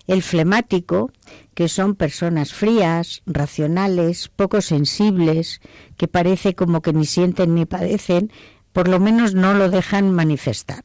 El 0.07 0.23
flemático, 0.23 1.11
que 1.55 1.69
son 1.69 1.95
personas 1.95 2.53
frías, 2.53 3.23
racionales, 3.27 4.29
poco 4.29 4.61
sensibles, 4.61 5.61
que 5.97 6.09
parece 6.09 6.55
como 6.55 6.81
que 6.83 6.93
ni 6.93 7.07
sienten 7.07 7.55
ni 7.55 7.67
padecen, 7.67 8.31
por 8.73 8.89
lo 8.89 9.01
menos 9.01 9.35
no 9.35 9.55
lo 9.55 9.71
dejan 9.71 10.13
manifestar. 10.13 10.83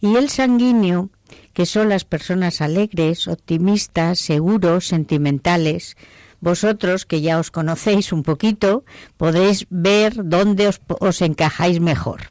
Y 0.00 0.16
el 0.16 0.30
sanguíneo, 0.30 1.10
que 1.52 1.66
son 1.66 1.88
las 1.88 2.04
personas 2.04 2.60
alegres, 2.60 3.26
optimistas, 3.26 4.20
seguros, 4.20 4.86
sentimentales. 4.86 5.96
Vosotros, 6.40 7.04
que 7.04 7.20
ya 7.20 7.38
os 7.38 7.50
conocéis 7.50 8.12
un 8.12 8.22
poquito, 8.22 8.84
podéis 9.16 9.66
ver 9.68 10.14
dónde 10.24 10.68
os, 10.68 10.80
os 11.00 11.20
encajáis 11.20 11.80
mejor. 11.80 12.30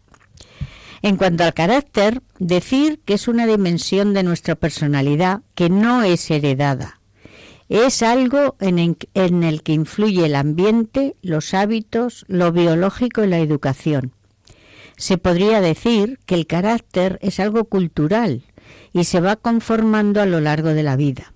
En 1.02 1.18
cuanto 1.18 1.44
al 1.44 1.54
carácter, 1.54 2.22
decir 2.40 3.00
que 3.06 3.14
es 3.14 3.28
una 3.28 3.46
dimensión 3.46 4.14
de 4.14 4.24
nuestra 4.24 4.56
personalidad 4.56 5.42
que 5.56 5.70
no 5.70 6.04
es 6.04 6.30
heredada, 6.32 7.00
Es 7.70 8.02
algo 8.02 8.56
en, 8.62 8.96
el 9.44 9.62
que 9.62 9.74
influye 9.74 10.26
el 10.26 10.36
ambiente, 10.36 11.18
los 11.22 11.54
hábitos, 11.54 12.24
lo 12.30 12.54
biológico 12.54 13.26
y 13.26 13.28
la 13.28 13.40
educación. 13.40 14.14
Se 14.96 15.18
podría 15.18 15.60
decir 15.60 16.18
que 16.26 16.36
el 16.36 16.48
carácter 16.48 17.20
es 17.22 17.42
algo 17.42 17.66
cultural 17.66 18.44
y 18.94 19.04
se 19.04 19.20
va 19.20 19.36
conformando 19.36 20.22
a 20.22 20.26
lo 20.26 20.40
largo 20.40 20.70
de 20.70 20.84
la 20.84 20.96
vida. 20.96 21.34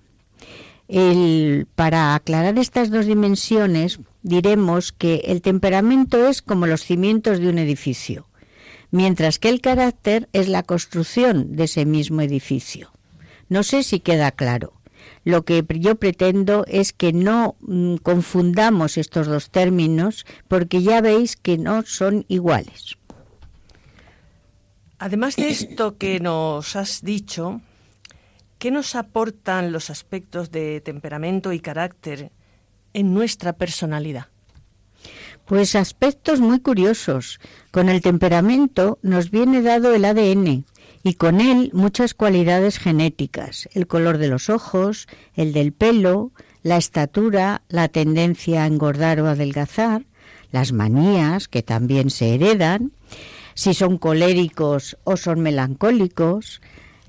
para 1.74 2.14
aclarar 2.14 2.58
estas 2.58 2.90
dos 2.90 3.04
dimensiones, 3.04 4.00
diremos 4.22 4.92
que 4.92 5.16
el 5.26 5.42
temperamento 5.42 6.26
es 6.26 6.40
como 6.40 6.66
los 6.66 6.82
cimientos 6.82 7.40
de 7.40 7.48
un 7.48 7.58
edificio, 7.58 8.26
mientras 8.92 9.40
que 9.40 9.48
el 9.48 9.60
carácter 9.60 10.28
es 10.32 10.48
la 10.48 10.62
construcción 10.62 11.56
de 11.56 11.64
ese 11.64 11.84
mismo 11.84 12.20
edificio. 12.20 12.92
No 13.48 13.64
sé 13.64 13.82
si 13.82 13.98
queda 13.98 14.30
claro. 14.30 14.74
Lo 15.24 15.44
que 15.44 15.64
yo 15.80 15.96
pretendo 15.96 16.64
es 16.68 16.92
que 16.92 17.12
no 17.12 17.56
mm, 17.60 17.96
confundamos 17.96 18.98
estos 18.98 19.26
dos 19.26 19.50
términos 19.50 20.26
porque 20.46 20.82
ya 20.82 21.00
veis 21.00 21.36
que 21.36 21.58
no 21.58 21.82
son 21.82 22.24
iguales. 22.28 22.96
Además 24.98 25.34
de 25.34 25.48
esto 25.48 25.96
que 25.96 26.20
nos 26.20 26.76
has 26.76 27.02
dicho, 27.02 27.60
¿qué 28.58 28.70
nos 28.70 28.94
aportan 28.94 29.72
los 29.72 29.90
aspectos 29.90 30.52
de 30.52 30.80
temperamento 30.80 31.52
y 31.52 31.58
carácter 31.58 32.30
en 32.94 33.12
nuestra 33.12 33.54
personalidad? 33.54 34.31
Pues 35.46 35.74
aspectos 35.74 36.40
muy 36.40 36.60
curiosos. 36.60 37.40
Con 37.70 37.88
el 37.88 38.00
temperamento 38.00 38.98
nos 39.02 39.30
viene 39.30 39.62
dado 39.62 39.92
el 39.94 40.04
ADN 40.04 40.64
y 41.02 41.14
con 41.14 41.40
él 41.40 41.70
muchas 41.74 42.14
cualidades 42.14 42.78
genéticas, 42.78 43.68
el 43.72 43.86
color 43.86 44.18
de 44.18 44.28
los 44.28 44.48
ojos, 44.50 45.08
el 45.34 45.52
del 45.52 45.72
pelo, 45.72 46.32
la 46.62 46.76
estatura, 46.76 47.62
la 47.68 47.88
tendencia 47.88 48.62
a 48.62 48.66
engordar 48.66 49.20
o 49.20 49.26
adelgazar, 49.26 50.04
las 50.52 50.72
manías 50.72 51.48
que 51.48 51.62
también 51.62 52.10
se 52.10 52.34
heredan, 52.34 52.92
si 53.54 53.74
son 53.74 53.98
coléricos 53.98 54.96
o 55.04 55.16
son 55.16 55.40
melancólicos, 55.40 56.60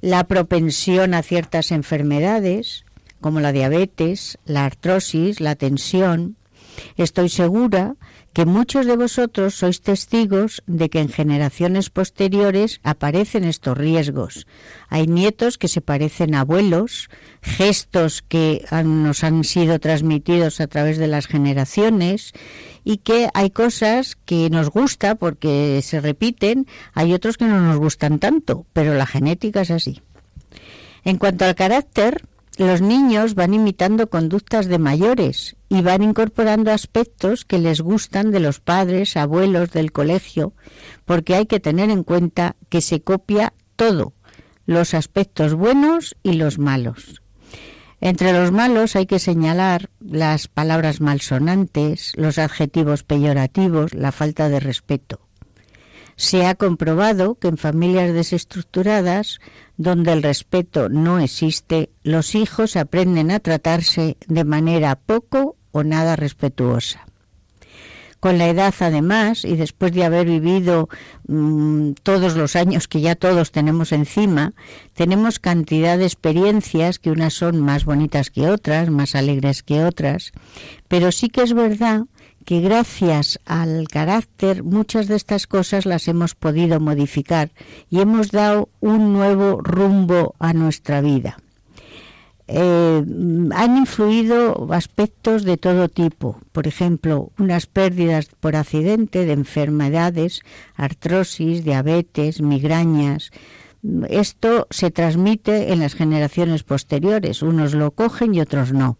la 0.01 0.23
propensión 0.25 1.13
a 1.13 1.21
ciertas 1.21 1.71
enfermedades, 1.71 2.85
como 3.21 3.39
la 3.39 3.51
diabetes, 3.51 4.37
la 4.45 4.65
artrosis, 4.65 5.39
la 5.39 5.55
tensión. 5.55 6.35
Estoy 6.97 7.29
segura 7.29 7.95
que 8.33 8.45
muchos 8.45 8.85
de 8.85 8.97
vosotros 8.97 9.53
sois 9.53 9.81
testigos 9.81 10.63
de 10.65 10.89
que 10.89 10.99
en 10.99 11.09
generaciones 11.09 11.89
posteriores 11.89 12.81
aparecen 12.83 13.43
estos 13.45 13.77
riesgos. 13.77 14.47
Hay 14.89 15.05
nietos 15.07 15.57
que 15.57 15.67
se 15.67 15.81
parecen 15.81 16.33
a 16.33 16.41
abuelos, 16.41 17.09
gestos 17.41 18.23
que 18.23 18.65
nos 18.83 19.23
han 19.23 19.43
sido 19.43 19.79
transmitidos 19.79 20.59
a 20.61 20.67
través 20.67 20.97
de 20.97 21.07
las 21.07 21.27
generaciones 21.27 22.33
y 22.83 22.97
que 22.97 23.29
hay 23.33 23.51
cosas 23.51 24.17
que 24.25 24.49
nos 24.49 24.69
gusta 24.69 25.15
porque 25.15 25.79
se 25.83 26.01
repiten, 26.01 26.65
hay 26.93 27.13
otros 27.13 27.37
que 27.37 27.45
no 27.45 27.61
nos 27.61 27.77
gustan 27.77 28.17
tanto, 28.17 28.65
pero 28.73 28.95
la 28.95 29.05
genética 29.05 29.61
es 29.61 29.71
así. 29.71 30.01
En 31.05 31.17
cuanto 31.17 31.45
al 31.45 31.55
carácter, 31.55 32.23
los 32.57 32.81
niños 32.81 33.35
van 33.35 33.53
imitando 33.53 34.09
conductas 34.09 34.67
de 34.67 34.77
mayores 34.77 35.55
y 35.69 35.81
van 35.81 36.03
incorporando 36.03 36.71
aspectos 36.71 37.45
que 37.45 37.57
les 37.57 37.81
gustan 37.81 38.31
de 38.31 38.39
los 38.39 38.59
padres, 38.59 39.17
abuelos, 39.17 39.71
del 39.71 39.91
colegio, 39.91 40.53
porque 41.05 41.35
hay 41.35 41.45
que 41.47 41.59
tener 41.59 41.89
en 41.89 42.03
cuenta 42.03 42.55
que 42.69 42.81
se 42.81 43.01
copia 43.01 43.53
todo, 43.75 44.13
los 44.65 44.93
aspectos 44.93 45.55
buenos 45.55 46.15
y 46.21 46.33
los 46.33 46.59
malos. 46.59 47.21
Entre 48.01 48.33
los 48.33 48.51
malos 48.51 48.95
hay 48.95 49.05
que 49.05 49.17
señalar 49.17 49.89
las 49.99 50.49
palabras 50.49 50.99
malsonantes, 50.99 52.11
los 52.17 52.37
adjetivos 52.37 53.03
peyorativos, 53.03 53.93
la 53.93 54.11
falta 54.11 54.49
de 54.49 54.59
respeto. 54.59 55.21
Se 56.15 56.45
ha 56.45 56.55
comprobado 56.55 57.35
que 57.35 57.47
en 57.47 57.57
familias 57.57 58.13
desestructuradas, 58.13 59.39
donde 59.77 60.13
el 60.13 60.23
respeto 60.23 60.89
no 60.89 61.19
existe, 61.19 61.89
los 62.03 62.35
hijos 62.35 62.75
aprenden 62.75 63.31
a 63.31 63.39
tratarse 63.39 64.17
de 64.27 64.43
manera 64.43 64.95
poco 64.95 65.55
o 65.71 65.83
nada 65.83 66.15
respetuosa. 66.15 67.05
Con 68.23 68.37
la 68.37 68.47
edad, 68.47 68.73
además, 68.79 69.43
y 69.43 69.57
después 69.57 69.91
de 69.91 70.05
haber 70.05 70.27
vivido 70.27 70.87
mm, 71.27 71.91
todos 72.03 72.37
los 72.37 72.55
años 72.55 72.87
que 72.87 73.01
ya 73.01 73.15
todos 73.15 73.51
tenemos 73.51 73.91
encima, 73.91 74.53
tenemos 74.93 75.39
cantidad 75.39 75.97
de 75.97 76.05
experiencias 76.05 76.99
que 76.99 77.11
unas 77.11 77.33
son 77.33 77.59
más 77.59 77.83
bonitas 77.83 78.29
que 78.29 78.47
otras, 78.47 78.89
más 78.89 79.15
alegres 79.15 79.61
que 79.61 79.83
otras, 79.83 80.31
pero 80.87 81.11
sí 81.11 81.27
que 81.27 81.41
es 81.41 81.51
verdad 81.51 82.03
que 82.43 82.61
gracias 82.61 83.39
al 83.45 83.87
carácter 83.87 84.63
muchas 84.63 85.07
de 85.07 85.15
estas 85.15 85.47
cosas 85.47 85.85
las 85.85 86.07
hemos 86.07 86.35
podido 86.35 86.79
modificar 86.79 87.51
y 87.89 87.99
hemos 87.99 88.31
dado 88.31 88.69
un 88.79 89.13
nuevo 89.13 89.61
rumbo 89.61 90.35
a 90.39 90.53
nuestra 90.53 91.01
vida. 91.01 91.37
Eh, 92.47 93.03
han 93.55 93.77
influido 93.77 94.67
aspectos 94.73 95.43
de 95.43 95.57
todo 95.57 95.87
tipo, 95.87 96.39
por 96.51 96.67
ejemplo, 96.67 97.31
unas 97.39 97.67
pérdidas 97.67 98.27
por 98.39 98.55
accidente 98.55 99.25
de 99.25 99.33
enfermedades, 99.33 100.41
artrosis, 100.75 101.63
diabetes, 101.63 102.41
migrañas. 102.41 103.31
Esto 104.09 104.67
se 104.69 104.91
transmite 104.91 105.71
en 105.71 105.79
las 105.79 105.95
generaciones 105.95 106.63
posteriores, 106.63 107.41
unos 107.41 107.73
lo 107.73 107.91
cogen 107.91 108.35
y 108.35 108.41
otros 108.41 108.73
no. 108.73 108.97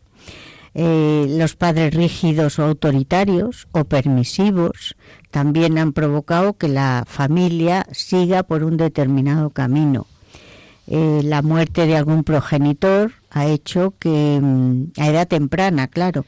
Eh, 0.75 1.27
los 1.29 1.55
padres 1.55 1.93
rígidos 1.93 2.57
o 2.57 2.63
autoritarios 2.63 3.67
o 3.73 3.83
permisivos 3.83 4.95
también 5.29 5.77
han 5.77 5.93
provocado 5.93 6.53
que 6.53 6.67
la 6.67 7.03
familia 7.07 7.85
siga 7.91 8.41
por 8.43 8.63
un 8.63 8.77
determinado 8.77 9.51
camino. 9.51 10.07
Eh, 10.87 11.21
la 11.23 11.41
muerte 11.41 11.85
de 11.85 11.95
algún 11.95 12.23
progenitor 12.23 13.13
ha 13.29 13.45
hecho 13.45 13.93
que, 13.99 14.39
mm, 14.41 14.99
a 14.99 15.07
edad 15.07 15.27
temprana, 15.27 15.87
claro, 15.87 16.25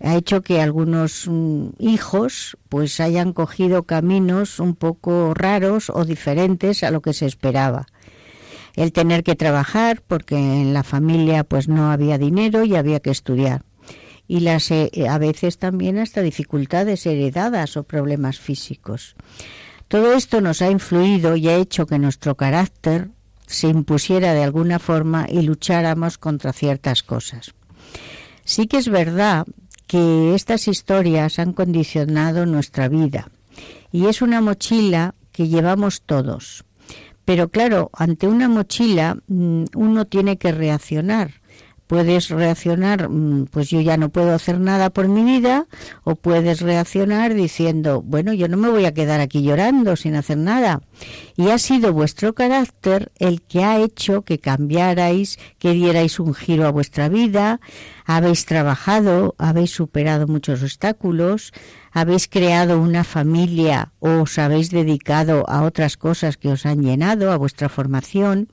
ha 0.00 0.14
hecho 0.16 0.42
que 0.42 0.62
algunos 0.62 1.26
mm, 1.26 1.70
hijos 1.78 2.56
pues 2.68 3.00
hayan 3.00 3.32
cogido 3.32 3.82
caminos 3.82 4.60
un 4.60 4.76
poco 4.76 5.34
raros 5.34 5.90
o 5.90 6.04
diferentes 6.04 6.84
a 6.84 6.90
lo 6.90 7.02
que 7.02 7.12
se 7.12 7.26
esperaba 7.26 7.86
el 8.76 8.92
tener 8.92 9.24
que 9.24 9.34
trabajar 9.34 10.02
porque 10.06 10.36
en 10.36 10.72
la 10.72 10.84
familia 10.84 11.42
pues 11.42 11.66
no 11.68 11.90
había 11.90 12.16
dinero 12.16 12.62
y 12.64 12.76
había 12.76 13.00
que 13.00 13.10
estudiar 13.10 13.62
y 14.28 14.40
las 14.40 14.70
eh, 14.70 14.90
a 15.08 15.18
veces 15.18 15.58
también 15.58 15.98
hasta 15.98 16.20
dificultades 16.20 17.06
heredadas 17.06 17.76
o 17.78 17.82
problemas 17.82 18.38
físicos. 18.38 19.16
Todo 19.88 20.12
esto 20.12 20.42
nos 20.42 20.60
ha 20.60 20.70
influido 20.70 21.34
y 21.34 21.48
ha 21.48 21.56
hecho 21.56 21.86
que 21.86 21.98
nuestro 21.98 22.36
carácter 22.36 23.08
se 23.46 23.68
impusiera 23.68 24.34
de 24.34 24.44
alguna 24.44 24.78
forma 24.78 25.26
y 25.28 25.40
lucháramos 25.40 26.18
contra 26.18 26.52
ciertas 26.52 27.02
cosas. 27.02 27.54
Sí 28.44 28.66
que 28.66 28.76
es 28.76 28.90
verdad 28.90 29.46
que 29.86 30.34
estas 30.34 30.68
historias 30.68 31.38
han 31.38 31.54
condicionado 31.54 32.44
nuestra 32.44 32.88
vida 32.88 33.30
y 33.90 34.06
es 34.06 34.20
una 34.20 34.42
mochila 34.42 35.14
que 35.32 35.48
llevamos 35.48 36.02
todos. 36.02 36.64
Pero 37.24 37.48
claro, 37.48 37.90
ante 37.94 38.26
una 38.26 38.48
mochila 38.48 39.16
mm, 39.26 39.64
uno 39.74 40.06
tiene 40.06 40.36
que 40.36 40.52
reaccionar 40.52 41.40
puedes 41.88 42.28
reaccionar, 42.28 43.08
mm, 43.08 43.46
pues 43.46 43.70
yo 43.70 43.80
ya 43.80 43.96
no 43.96 44.10
puedo 44.10 44.34
hacer 44.34 44.60
nada 44.60 44.90
por 44.90 45.08
mi 45.08 45.24
vida, 45.24 45.66
o 46.04 46.14
puedes 46.14 46.60
reaccionar 46.60 47.34
diciendo, 47.34 48.02
bueno, 48.02 48.32
yo 48.34 48.46
no 48.46 48.58
me 48.58 48.68
voy 48.68 48.84
a 48.84 48.94
quedar 48.94 49.20
aquí 49.20 49.42
llorando 49.42 49.96
sin 49.96 50.14
hacer 50.14 50.36
nada. 50.36 50.82
Y 51.36 51.48
ha 51.48 51.58
sido 51.58 51.92
vuestro 51.92 52.34
carácter 52.34 53.10
el 53.18 53.40
que 53.42 53.64
ha 53.64 53.78
hecho 53.80 54.22
que 54.22 54.38
cambiarais, 54.38 55.38
que 55.58 55.72
dierais 55.72 56.20
un 56.20 56.34
giro 56.34 56.66
a 56.66 56.70
vuestra 56.70 57.08
vida, 57.08 57.58
habéis 58.04 58.44
trabajado, 58.44 59.34
habéis 59.38 59.70
superado 59.70 60.26
muchos 60.26 60.62
obstáculos, 60.62 61.52
habéis 61.90 62.28
creado 62.28 62.80
una 62.80 63.02
familia 63.02 63.92
o 63.98 64.22
os 64.22 64.38
habéis 64.38 64.70
dedicado 64.70 65.48
a 65.48 65.62
otras 65.62 65.96
cosas 65.96 66.36
que 66.36 66.50
os 66.50 66.66
han 66.66 66.82
llenado, 66.82 67.32
a 67.32 67.38
vuestra 67.38 67.70
formación, 67.70 68.52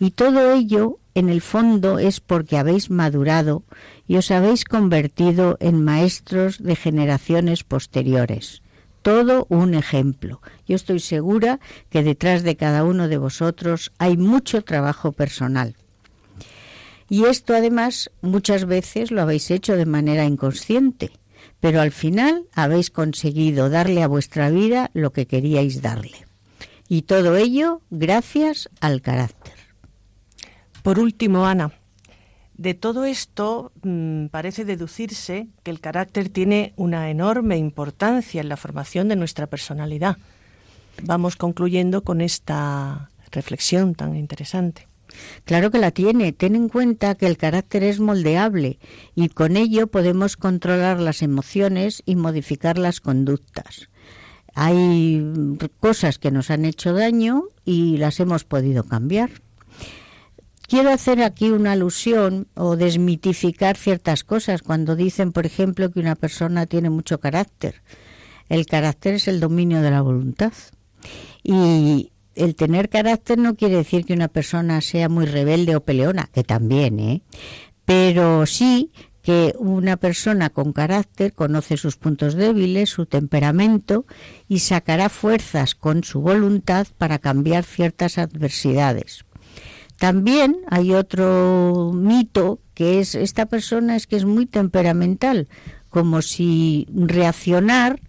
y 0.00 0.10
todo 0.10 0.52
ello 0.52 0.98
en 1.14 1.28
el 1.28 1.40
fondo 1.40 1.98
es 1.98 2.20
porque 2.20 2.58
habéis 2.58 2.90
madurado 2.90 3.62
y 4.06 4.16
os 4.16 4.30
habéis 4.30 4.64
convertido 4.64 5.56
en 5.60 5.82
maestros 5.82 6.62
de 6.62 6.76
generaciones 6.76 7.62
posteriores. 7.62 8.62
Todo 9.02 9.46
un 9.48 9.74
ejemplo. 9.74 10.40
Yo 10.66 10.76
estoy 10.76 10.98
segura 10.98 11.60
que 11.90 12.02
detrás 12.02 12.42
de 12.42 12.56
cada 12.56 12.84
uno 12.84 13.06
de 13.06 13.18
vosotros 13.18 13.92
hay 13.98 14.16
mucho 14.16 14.62
trabajo 14.62 15.12
personal. 15.12 15.76
Y 17.08 17.24
esto 17.26 17.54
además 17.54 18.10
muchas 18.22 18.64
veces 18.64 19.10
lo 19.10 19.22
habéis 19.22 19.50
hecho 19.50 19.76
de 19.76 19.86
manera 19.86 20.24
inconsciente, 20.24 21.12
pero 21.60 21.80
al 21.80 21.92
final 21.92 22.46
habéis 22.54 22.90
conseguido 22.90 23.68
darle 23.68 24.02
a 24.02 24.08
vuestra 24.08 24.50
vida 24.50 24.90
lo 24.94 25.12
que 25.12 25.26
queríais 25.26 25.82
darle. 25.82 26.26
Y 26.88 27.02
todo 27.02 27.36
ello 27.36 27.82
gracias 27.90 28.70
al 28.80 29.02
carácter. 29.02 29.43
Por 30.84 30.98
último, 30.98 31.46
Ana, 31.46 31.72
De 32.58 32.74
todo 32.74 33.06
esto 33.06 33.72
mm, 33.82 34.26
parece 34.26 34.66
deducirse 34.66 35.48
que 35.62 35.70
el 35.70 35.80
carácter 35.80 36.28
tiene 36.28 36.74
una 36.76 37.08
enorme 37.10 37.56
importancia 37.56 38.42
en 38.42 38.50
la 38.50 38.58
formación 38.58 39.08
de 39.08 39.16
nuestra 39.16 39.46
personalidad. 39.46 40.18
Vamos 41.02 41.36
concluyendo 41.36 42.04
con 42.04 42.20
esta 42.20 43.08
reflexión 43.32 43.94
tan 43.94 44.14
interesante. 44.14 44.86
Claro 45.46 45.70
que 45.70 45.78
la 45.78 45.90
tiene. 45.90 46.34
Ten 46.34 46.54
en 46.54 46.68
cuenta 46.68 47.14
que 47.14 47.28
el 47.28 47.38
carácter 47.38 47.82
es 47.82 47.98
moldeable 47.98 48.78
y 49.14 49.30
con 49.30 49.56
ello 49.56 49.86
podemos 49.86 50.36
controlar 50.36 51.00
las 51.00 51.22
emociones 51.22 52.02
y 52.04 52.14
modificar 52.14 52.76
las 52.76 53.00
conductas. 53.00 53.88
Hay 54.54 55.24
cosas 55.80 56.18
que 56.18 56.30
nos 56.30 56.50
han 56.50 56.66
hecho 56.66 56.92
daño 56.92 57.44
y 57.64 57.96
las 57.96 58.20
hemos 58.20 58.44
podido 58.44 58.84
cambiar. 58.84 59.43
Quiero 60.74 60.90
hacer 60.90 61.22
aquí 61.22 61.50
una 61.50 61.70
alusión 61.70 62.48
o 62.56 62.74
desmitificar 62.74 63.76
ciertas 63.76 64.24
cosas 64.24 64.60
cuando 64.60 64.96
dicen, 64.96 65.30
por 65.30 65.46
ejemplo, 65.46 65.92
que 65.92 66.00
una 66.00 66.16
persona 66.16 66.66
tiene 66.66 66.90
mucho 66.90 67.20
carácter. 67.20 67.80
El 68.48 68.66
carácter 68.66 69.14
es 69.14 69.28
el 69.28 69.38
dominio 69.38 69.82
de 69.82 69.92
la 69.92 70.02
voluntad. 70.02 70.52
Y 71.44 72.10
el 72.34 72.56
tener 72.56 72.88
carácter 72.88 73.38
no 73.38 73.54
quiere 73.54 73.76
decir 73.76 74.04
que 74.04 74.14
una 74.14 74.26
persona 74.26 74.80
sea 74.80 75.08
muy 75.08 75.26
rebelde 75.26 75.76
o 75.76 75.80
peleona, 75.84 76.28
que 76.34 76.42
también, 76.42 76.98
¿eh? 76.98 77.22
Pero 77.84 78.44
sí 78.44 78.90
que 79.22 79.54
una 79.60 79.96
persona 79.96 80.50
con 80.50 80.72
carácter 80.72 81.34
conoce 81.34 81.76
sus 81.76 81.94
puntos 81.96 82.34
débiles, 82.34 82.90
su 82.90 83.06
temperamento 83.06 84.06
y 84.48 84.58
sacará 84.58 85.08
fuerzas 85.08 85.76
con 85.76 86.02
su 86.02 86.20
voluntad 86.20 86.88
para 86.98 87.20
cambiar 87.20 87.62
ciertas 87.62 88.18
adversidades. 88.18 89.24
También 89.98 90.56
hay 90.68 90.92
otro 90.92 91.92
mito 91.94 92.58
que 92.74 93.00
es 93.00 93.14
esta 93.14 93.46
persona 93.46 93.96
es 93.96 94.06
que 94.06 94.16
es 94.16 94.24
muy 94.24 94.46
temperamental, 94.46 95.48
como 95.88 96.22
si 96.22 96.86
reaccionar 96.92 98.00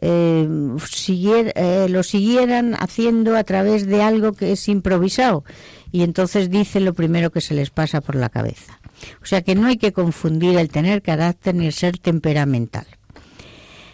eh, 0.00 0.48
eh, 0.48 1.86
lo 1.88 2.02
siguieran 2.02 2.74
haciendo 2.74 3.36
a 3.36 3.44
través 3.44 3.86
de 3.86 4.02
algo 4.02 4.32
que 4.32 4.52
es 4.52 4.68
improvisado 4.68 5.44
y 5.92 6.02
entonces 6.02 6.50
dicen 6.50 6.84
lo 6.84 6.94
primero 6.94 7.30
que 7.30 7.40
se 7.40 7.54
les 7.54 7.70
pasa 7.70 8.00
por 8.00 8.16
la 8.16 8.28
cabeza. 8.28 8.80
O 9.22 9.26
sea 9.26 9.42
que 9.42 9.54
no 9.54 9.66
hay 9.68 9.76
que 9.76 9.92
confundir 9.92 10.58
el 10.58 10.70
tener 10.70 11.02
carácter 11.02 11.54
ni 11.54 11.66
el 11.66 11.72
ser 11.72 11.98
temperamental. 11.98 12.86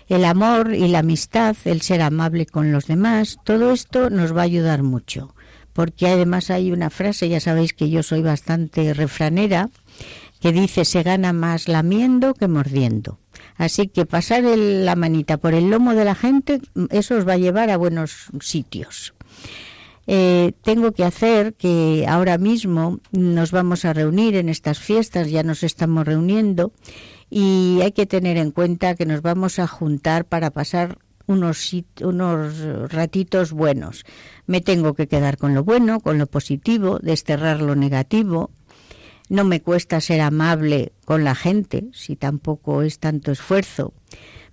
El 0.06 0.24
amor 0.24 0.74
y 0.74 0.88
la 0.88 1.00
amistad, 1.00 1.56
el 1.66 1.82
ser 1.82 2.00
amable 2.00 2.46
con 2.46 2.72
los 2.72 2.86
demás, 2.86 3.38
todo 3.44 3.72
esto 3.72 4.08
nos 4.08 4.34
va 4.34 4.40
a 4.40 4.44
ayudar 4.44 4.82
mucho, 4.82 5.34
porque 5.78 6.08
además 6.08 6.50
hay 6.50 6.72
una 6.72 6.90
frase, 6.90 7.28
ya 7.28 7.38
sabéis 7.38 7.72
que 7.72 7.88
yo 7.88 8.02
soy 8.02 8.20
bastante 8.20 8.92
refranera, 8.94 9.70
que 10.40 10.50
dice 10.50 10.84
se 10.84 11.04
gana 11.04 11.32
más 11.32 11.68
lamiendo 11.68 12.34
que 12.34 12.48
mordiendo. 12.48 13.20
Así 13.54 13.86
que 13.86 14.04
pasar 14.04 14.42
la 14.42 14.96
manita 14.96 15.36
por 15.36 15.54
el 15.54 15.70
lomo 15.70 15.94
de 15.94 16.04
la 16.04 16.16
gente, 16.16 16.60
eso 16.90 17.14
os 17.14 17.28
va 17.28 17.34
a 17.34 17.38
llevar 17.38 17.70
a 17.70 17.76
buenos 17.76 18.26
sitios. 18.40 19.14
Eh, 20.08 20.50
tengo 20.62 20.90
que 20.90 21.04
hacer 21.04 21.54
que 21.54 22.06
ahora 22.08 22.38
mismo 22.38 22.98
nos 23.12 23.52
vamos 23.52 23.84
a 23.84 23.92
reunir 23.92 24.34
en 24.34 24.48
estas 24.48 24.80
fiestas, 24.80 25.30
ya 25.30 25.44
nos 25.44 25.62
estamos 25.62 26.04
reuniendo 26.04 26.72
y 27.30 27.78
hay 27.84 27.92
que 27.92 28.06
tener 28.06 28.36
en 28.36 28.50
cuenta 28.50 28.96
que 28.96 29.06
nos 29.06 29.22
vamos 29.22 29.60
a 29.60 29.68
juntar 29.68 30.24
para 30.24 30.50
pasar 30.50 30.98
unos, 31.28 31.70
unos 32.00 32.90
ratitos 32.90 33.52
buenos. 33.52 34.04
Me 34.48 34.62
tengo 34.62 34.94
que 34.94 35.08
quedar 35.08 35.36
con 35.36 35.54
lo 35.54 35.62
bueno, 35.62 36.00
con 36.00 36.16
lo 36.16 36.26
positivo, 36.26 36.98
desterrar 37.00 37.60
lo 37.60 37.76
negativo, 37.76 38.50
no 39.28 39.44
me 39.44 39.60
cuesta 39.60 40.00
ser 40.00 40.22
amable 40.22 40.92
con 41.04 41.22
la 41.22 41.34
gente, 41.34 41.84
si 41.92 42.16
tampoco 42.16 42.80
es 42.80 42.98
tanto 42.98 43.30
esfuerzo. 43.30 43.92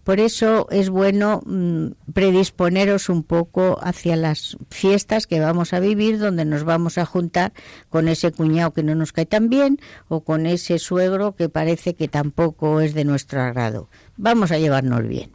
Por 0.04 0.20
eso 0.20 0.68
es 0.70 0.89
bueno 0.89 1.41
mm, 1.46 2.12
predisponeros 2.14 3.08
un 3.08 3.24
poco 3.24 3.80
hacia 3.82 4.18
las 4.18 4.58
fiestas 4.70 5.28
que 5.28 5.39
vamos 5.39 5.72
a 5.72 5.80
vivir, 5.80 6.20
donde 6.20 6.43
nos 6.43 6.66
vamos 6.66 6.98
a 6.98 7.06
juntar 7.06 7.54
con 7.89 8.10
ese 8.10 8.34
cuñado 8.34 8.74
que 8.74 8.84
no 8.84 8.96
nos 8.96 9.14
cae 9.14 9.26
tan 9.26 9.50
bien 9.50 9.80
o 10.10 10.26
con 10.26 10.46
ese 10.46 10.78
suegro 10.78 11.38
que 11.38 11.48
parece 11.48 11.96
que 11.96 12.10
tampoco 12.10 12.82
es 12.82 12.93
de 12.93 13.06
nuestro 13.06 13.41
agrado. 13.41 13.88
Vamos 14.18 14.52
a 14.52 14.60
llevarnos 14.60 15.08
bien. 15.08 15.32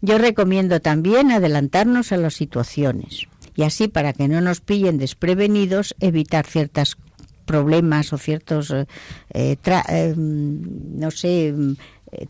Yo 0.00 0.16
recomiendo 0.16 0.80
también 0.80 1.30
adelantarnos 1.30 2.12
a 2.12 2.16
las 2.16 2.32
situaciones 2.32 3.27
y 3.58 3.64
así 3.64 3.88
para 3.88 4.12
que 4.12 4.28
no 4.28 4.40
nos 4.40 4.60
pillen 4.60 4.98
desprevenidos 4.98 5.96
evitar 5.98 6.46
ciertas 6.46 6.96
problemas 7.44 8.12
o 8.12 8.18
ciertos, 8.18 8.70
eh, 8.70 8.86
eh, 9.34 10.14
no 10.16 11.10
sé, 11.10 11.52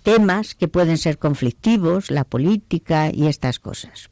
temas 0.03 0.55
que 0.55 0.69
pueden 0.69 0.97
ser 0.97 1.19
conflictivos, 1.19 2.11
la 2.11 2.25
política 2.25 3.11
y 3.13 3.27
estas 3.27 3.59
cosas. 3.59 4.09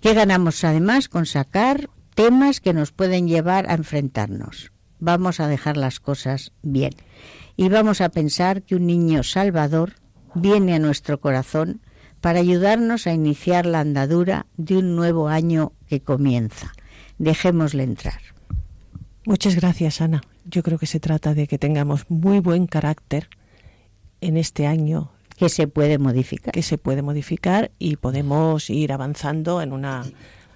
¿Qué 0.00 0.14
ganamos 0.14 0.62
además 0.62 1.08
con 1.08 1.26
sacar 1.26 1.90
temas 2.14 2.60
que 2.60 2.72
nos 2.72 2.92
pueden 2.92 3.26
llevar 3.26 3.68
a 3.68 3.74
enfrentarnos? 3.74 4.70
Vamos 5.00 5.40
a 5.40 5.48
dejar 5.48 5.76
las 5.76 5.98
cosas 5.98 6.52
bien 6.62 6.92
y 7.56 7.68
vamos 7.68 8.00
a 8.00 8.10
pensar 8.10 8.62
que 8.62 8.76
un 8.76 8.86
niño 8.86 9.24
salvador 9.24 9.94
viene 10.36 10.76
a 10.76 10.78
nuestro 10.78 11.20
corazón 11.20 11.80
para 12.20 12.38
ayudarnos 12.38 13.08
a 13.08 13.12
iniciar 13.12 13.66
la 13.66 13.80
andadura 13.80 14.46
de 14.56 14.76
un 14.76 14.94
nuevo 14.94 15.26
año 15.26 15.72
que 15.92 16.00
comienza. 16.00 16.72
Dejémosle 17.18 17.82
entrar. 17.82 18.22
Muchas 19.26 19.56
gracias, 19.56 20.00
Ana. 20.00 20.22
Yo 20.46 20.62
creo 20.62 20.78
que 20.78 20.86
se 20.86 21.00
trata 21.00 21.34
de 21.34 21.46
que 21.46 21.58
tengamos 21.58 22.06
muy 22.08 22.40
buen 22.40 22.66
carácter 22.66 23.28
en 24.22 24.38
este 24.38 24.66
año. 24.66 25.12
Que 25.36 25.50
se 25.50 25.66
puede 25.68 25.98
modificar. 25.98 26.54
Que 26.54 26.62
se 26.62 26.78
puede 26.78 27.02
modificar 27.02 27.72
y 27.78 27.96
podemos 27.96 28.70
ir 28.70 28.90
avanzando 28.90 29.60
en 29.60 29.74
una 29.74 30.04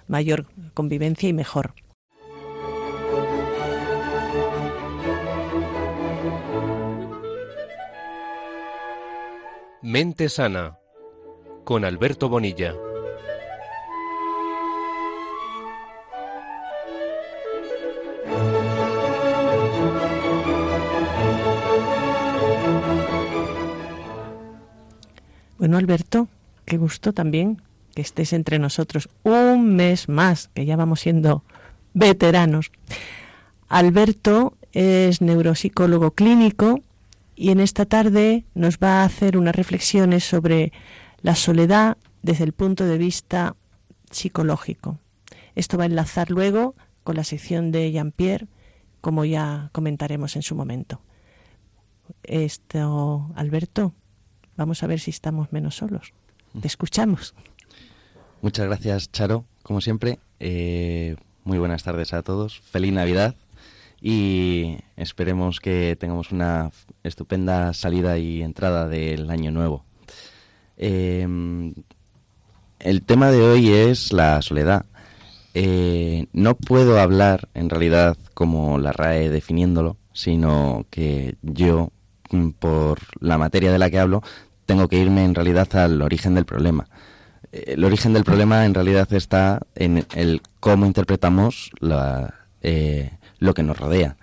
mayor 0.09 0.47
convivencia 0.73 1.29
y 1.29 1.35
mejor. 1.35 1.75
Mente 9.83 10.31
sana 10.31 10.79
con 11.65 11.85
Alberto 11.85 12.31
Bonilla. 12.31 12.75
Bueno, 25.59 25.79
Alberto, 25.79 26.29
qué 26.67 26.77
gusto 26.77 27.13
también 27.13 27.63
que 27.95 28.03
estés 28.03 28.35
entre 28.35 28.59
nosotros 28.59 29.09
un 29.23 29.75
mes 29.75 30.09
más, 30.09 30.51
que 30.53 30.67
ya 30.67 30.77
vamos 30.77 31.01
siendo 31.01 31.45
veteranos. 31.95 32.71
Alberto 33.69 34.55
es 34.73 35.23
neuropsicólogo 35.23 36.11
clínico 36.11 36.81
y 37.35 37.51
en 37.51 37.61
esta 37.61 37.87
tarde 37.87 38.45
nos 38.55 38.77
va 38.77 39.01
a 39.01 39.05
hacer 39.05 39.39
unas 39.39 39.57
reflexiones 39.57 40.25
sobre 40.25 40.73
la 41.23 41.35
soledad 41.35 41.97
desde 42.23 42.45
el 42.45 42.53
punto 42.53 42.85
de 42.85 42.99
vista 42.99 43.57
psicológico. 44.11 44.99
Esto 45.55 45.79
va 45.79 45.85
a 45.85 45.87
enlazar 45.87 46.31
luego 46.31 46.75
con 47.03 47.17
la 47.17 47.25
sección 47.25 47.73
de 47.73 47.91
Jean-Pierre, 47.93 48.47
como 49.01 49.25
ya 49.25 49.71
comentaremos 49.73 50.37
en 50.37 50.43
su 50.43 50.55
momento. 50.55 51.01
Esto, 52.23 53.31
Alberto, 53.37 53.95
Vamos 54.57 54.83
a 54.83 54.87
ver 54.87 55.01
si 55.01 55.11
estamos 55.11 55.53
menos 55.53 55.77
solos. 55.77 56.13
Te 56.61 56.67
escuchamos. 56.67 57.35
Muchas 58.43 58.67
gracias, 58.67 59.11
Charo, 59.13 59.45
como 59.63 59.81
siempre. 59.81 60.19
Eh, 60.41 61.17
muy 61.45 61.59
buenas 61.59 61.83
tardes 61.83 62.13
a 62.13 62.23
todos. 62.23 62.61
Feliz 62.61 62.93
Navidad 62.93 63.35
y 64.01 64.79
esperemos 64.97 65.61
que 65.61 65.97
tengamos 65.99 66.33
una 66.33 66.71
estupenda 67.03 67.73
salida 67.73 68.19
y 68.19 68.43
entrada 68.43 68.89
del 68.89 69.31
año 69.31 69.51
nuevo. 69.51 69.85
Em, 70.77 71.75
el 72.79 73.03
tema 73.03 73.31
de 73.31 73.43
hoy 73.43 73.71
es 73.71 74.13
la 74.13 74.43
soledad. 74.43 74.85
Eh, 75.55 76.27
no 76.33 76.55
puedo 76.55 77.01
hablar 77.01 77.49
en 77.55 77.71
realidad 77.71 78.17
como 78.35 78.79
la 78.79 78.93
RAE 78.93 79.31
definiéndolo, 79.31 79.97
sino 80.13 80.85
que 80.91 81.37
yo, 81.43 81.91
mm, 82.31 82.51
por 82.51 82.99
la 83.21 83.39
materia 83.39 83.73
de 83.73 83.79
la 83.79 83.89
que 83.89 83.99
hablo, 83.99 84.23
tengo 84.67 84.89
que 84.89 84.99
irme 84.99 85.25
en 85.25 85.35
realidad 85.35 85.75
al 85.77 86.03
origen 86.03 86.35
del 86.35 86.45
problema. 86.45 86.89
El 87.53 87.85
origen 87.85 88.13
del 88.13 88.25
problema 88.25 88.67
en 88.67 88.75
realidad 88.75 89.11
está 89.13 89.61
en 89.75 90.05
el 90.15 90.43
cómo 90.61 90.85
interpretamos 90.85 91.71
eh, 92.61 93.11
lo 93.39 93.55
que 93.55 93.63
nos 93.63 93.79
rodea. 93.79 94.17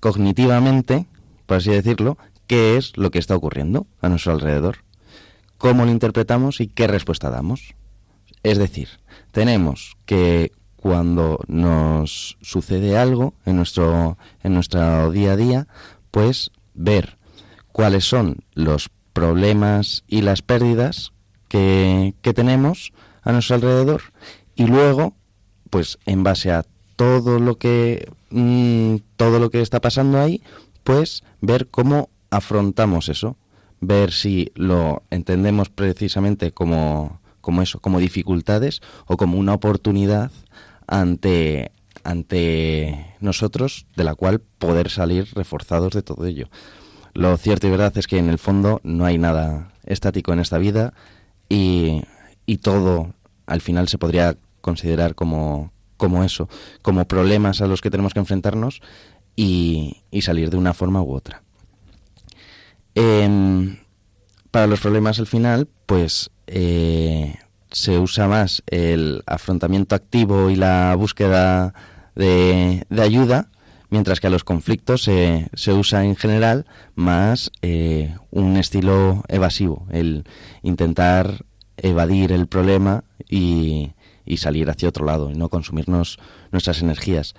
Cognitivamente, 0.00 1.06
por 1.46 1.58
así 1.58 1.70
decirlo, 1.70 2.16
qué 2.46 2.76
es 2.76 2.96
lo 2.96 3.10
que 3.10 3.18
está 3.18 3.36
ocurriendo 3.36 3.86
a 4.00 4.08
nuestro 4.08 4.32
alrededor, 4.32 4.78
cómo 5.58 5.84
lo 5.84 5.92
interpretamos 5.92 6.60
y 6.60 6.66
qué 6.66 6.86
respuesta 6.86 7.30
damos. 7.30 7.74
Es 8.42 8.58
decir, 8.58 8.88
tenemos 9.30 9.96
que 10.06 10.52
cuando 10.76 11.38
nos 11.46 12.38
sucede 12.40 12.96
algo 12.96 13.34
en 13.44 13.56
nuestro, 13.56 14.16
en 14.42 14.54
nuestro 14.54 15.10
día 15.10 15.32
a 15.32 15.36
día, 15.36 15.66
pues 16.10 16.50
ver 16.72 17.18
cuáles 17.70 18.04
son 18.04 18.38
los 18.54 18.90
problemas 19.20 20.02
y 20.08 20.22
las 20.22 20.40
pérdidas 20.40 21.12
que, 21.48 22.14
que 22.22 22.32
tenemos 22.32 22.94
a 23.22 23.32
nuestro 23.32 23.56
alrededor 23.56 24.02
y 24.56 24.66
luego, 24.66 25.12
pues 25.68 25.98
en 26.06 26.22
base 26.22 26.50
a 26.50 26.64
todo 26.96 27.38
lo 27.38 27.58
que 27.58 28.10
mm, 28.30 28.96
todo 29.16 29.38
lo 29.38 29.50
que 29.50 29.60
está 29.60 29.80
pasando 29.80 30.18
ahí, 30.18 30.42
pues 30.84 31.22
ver 31.42 31.68
cómo 31.68 32.08
afrontamos 32.30 33.10
eso, 33.10 33.36
ver 33.80 34.12
si 34.12 34.52
lo 34.54 35.02
entendemos 35.10 35.68
precisamente 35.68 36.52
como, 36.52 37.20
como 37.42 37.60
eso, 37.60 37.80
como 37.80 38.00
dificultades 38.00 38.80
o 39.06 39.18
como 39.18 39.38
una 39.38 39.52
oportunidad 39.52 40.30
ante 40.86 41.72
ante 42.04 43.14
nosotros 43.20 43.84
de 43.96 44.04
la 44.04 44.14
cual 44.14 44.40
poder 44.40 44.88
salir 44.88 45.28
reforzados 45.34 45.92
de 45.92 46.02
todo 46.02 46.24
ello. 46.24 46.48
Lo 47.14 47.36
cierto 47.36 47.66
y 47.66 47.70
verdad 47.70 47.96
es 47.96 48.06
que 48.06 48.18
en 48.18 48.28
el 48.28 48.38
fondo 48.38 48.80
no 48.84 49.04
hay 49.04 49.18
nada 49.18 49.72
estático 49.84 50.32
en 50.32 50.40
esta 50.40 50.58
vida 50.58 50.94
y, 51.48 52.02
y 52.46 52.58
todo 52.58 53.14
al 53.46 53.60
final 53.60 53.88
se 53.88 53.98
podría 53.98 54.36
considerar 54.60 55.14
como, 55.14 55.72
como 55.96 56.24
eso, 56.24 56.48
como 56.82 57.04
problemas 57.06 57.60
a 57.60 57.66
los 57.66 57.80
que 57.80 57.90
tenemos 57.90 58.14
que 58.14 58.20
enfrentarnos 58.20 58.80
y, 59.36 60.02
y 60.10 60.22
salir 60.22 60.50
de 60.50 60.56
una 60.56 60.74
forma 60.74 61.02
u 61.02 61.12
otra. 61.12 61.42
Em, 62.94 63.78
para 64.50 64.66
los 64.66 64.80
problemas 64.80 65.18
al 65.18 65.26
final, 65.26 65.68
pues 65.86 66.30
eh, 66.46 67.36
se 67.70 67.98
usa 67.98 68.28
más 68.28 68.62
el 68.66 69.22
afrontamiento 69.26 69.94
activo 69.94 70.50
y 70.50 70.56
la 70.56 70.94
búsqueda 70.96 71.74
de, 72.14 72.84
de 72.88 73.02
ayuda, 73.02 73.50
mientras 73.90 74.20
que 74.20 74.28
a 74.28 74.30
los 74.30 74.44
conflictos 74.44 75.02
se, 75.02 75.48
se 75.54 75.72
usa 75.72 76.04
en 76.04 76.16
general 76.16 76.66
más 76.94 77.50
eh, 77.62 78.16
un 78.30 78.56
estilo 78.56 79.24
evasivo, 79.28 79.86
el 79.90 80.24
intentar 80.62 81.44
evadir 81.76 82.32
el 82.32 82.46
problema 82.46 83.04
y, 83.28 83.92
y 84.24 84.38
salir 84.38 84.70
hacia 84.70 84.88
otro 84.88 85.04
lado 85.04 85.30
y 85.30 85.34
no 85.34 85.48
consumirnos 85.48 86.18
nuestras 86.52 86.82
energías. 86.82 87.34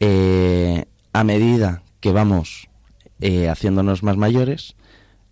Eh, 0.00 0.84
a 1.12 1.24
medida 1.24 1.82
que 2.00 2.12
vamos 2.12 2.68
eh, 3.20 3.48
haciéndonos 3.48 4.02
más 4.02 4.16
mayores, 4.16 4.76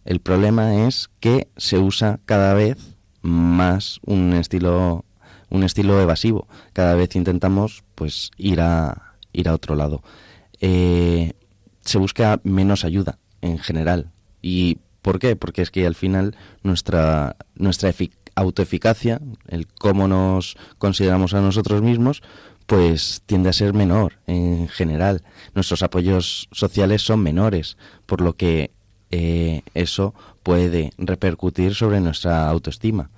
el 0.04 0.20
problema 0.20 0.86
es 0.86 1.10
que 1.20 1.48
se 1.56 1.78
usa 1.78 2.20
cada 2.24 2.54
vez 2.54 2.96
más 3.22 4.00
un 4.04 4.32
estilo 4.34 5.04
un 5.48 5.62
estilo 5.62 6.00
evasivo. 6.00 6.48
Cada 6.72 6.94
vez 6.94 7.14
intentamos 7.14 7.84
pues 7.94 8.30
ir 8.36 8.60
a 8.60 9.14
ir 9.32 9.48
a 9.48 9.54
otro 9.54 9.76
lado. 9.76 10.02
Eh, 10.60 11.32
se 11.80 11.98
busca 11.98 12.40
menos 12.42 12.84
ayuda 12.84 13.18
en 13.42 13.58
general. 13.58 14.10
¿Y 14.42 14.78
por 15.02 15.18
qué? 15.18 15.36
Porque 15.36 15.62
es 15.62 15.70
que 15.70 15.86
al 15.86 15.94
final 15.94 16.36
nuestra 16.62 17.36
nuestra 17.54 17.92
autoeficacia, 18.34 19.20
el 19.48 19.66
cómo 19.66 20.08
nos 20.08 20.56
consideramos 20.78 21.34
a 21.34 21.40
nosotros 21.40 21.82
mismos, 21.82 22.22
pues 22.66 23.22
tiende 23.26 23.48
a 23.48 23.52
ser 23.52 23.72
menor 23.72 24.14
en 24.26 24.68
general. 24.68 25.22
Nuestros 25.54 25.82
apoyos 25.82 26.48
sociales 26.52 27.02
son 27.02 27.22
menores, 27.22 27.76
por 28.04 28.20
lo 28.20 28.36
que 28.36 28.72
eh, 29.10 29.62
eso 29.74 30.14
puede 30.42 30.92
repercutir 30.98 31.74
sobre 31.74 32.00
nuestra 32.00 32.48
autoestima. 32.48 33.10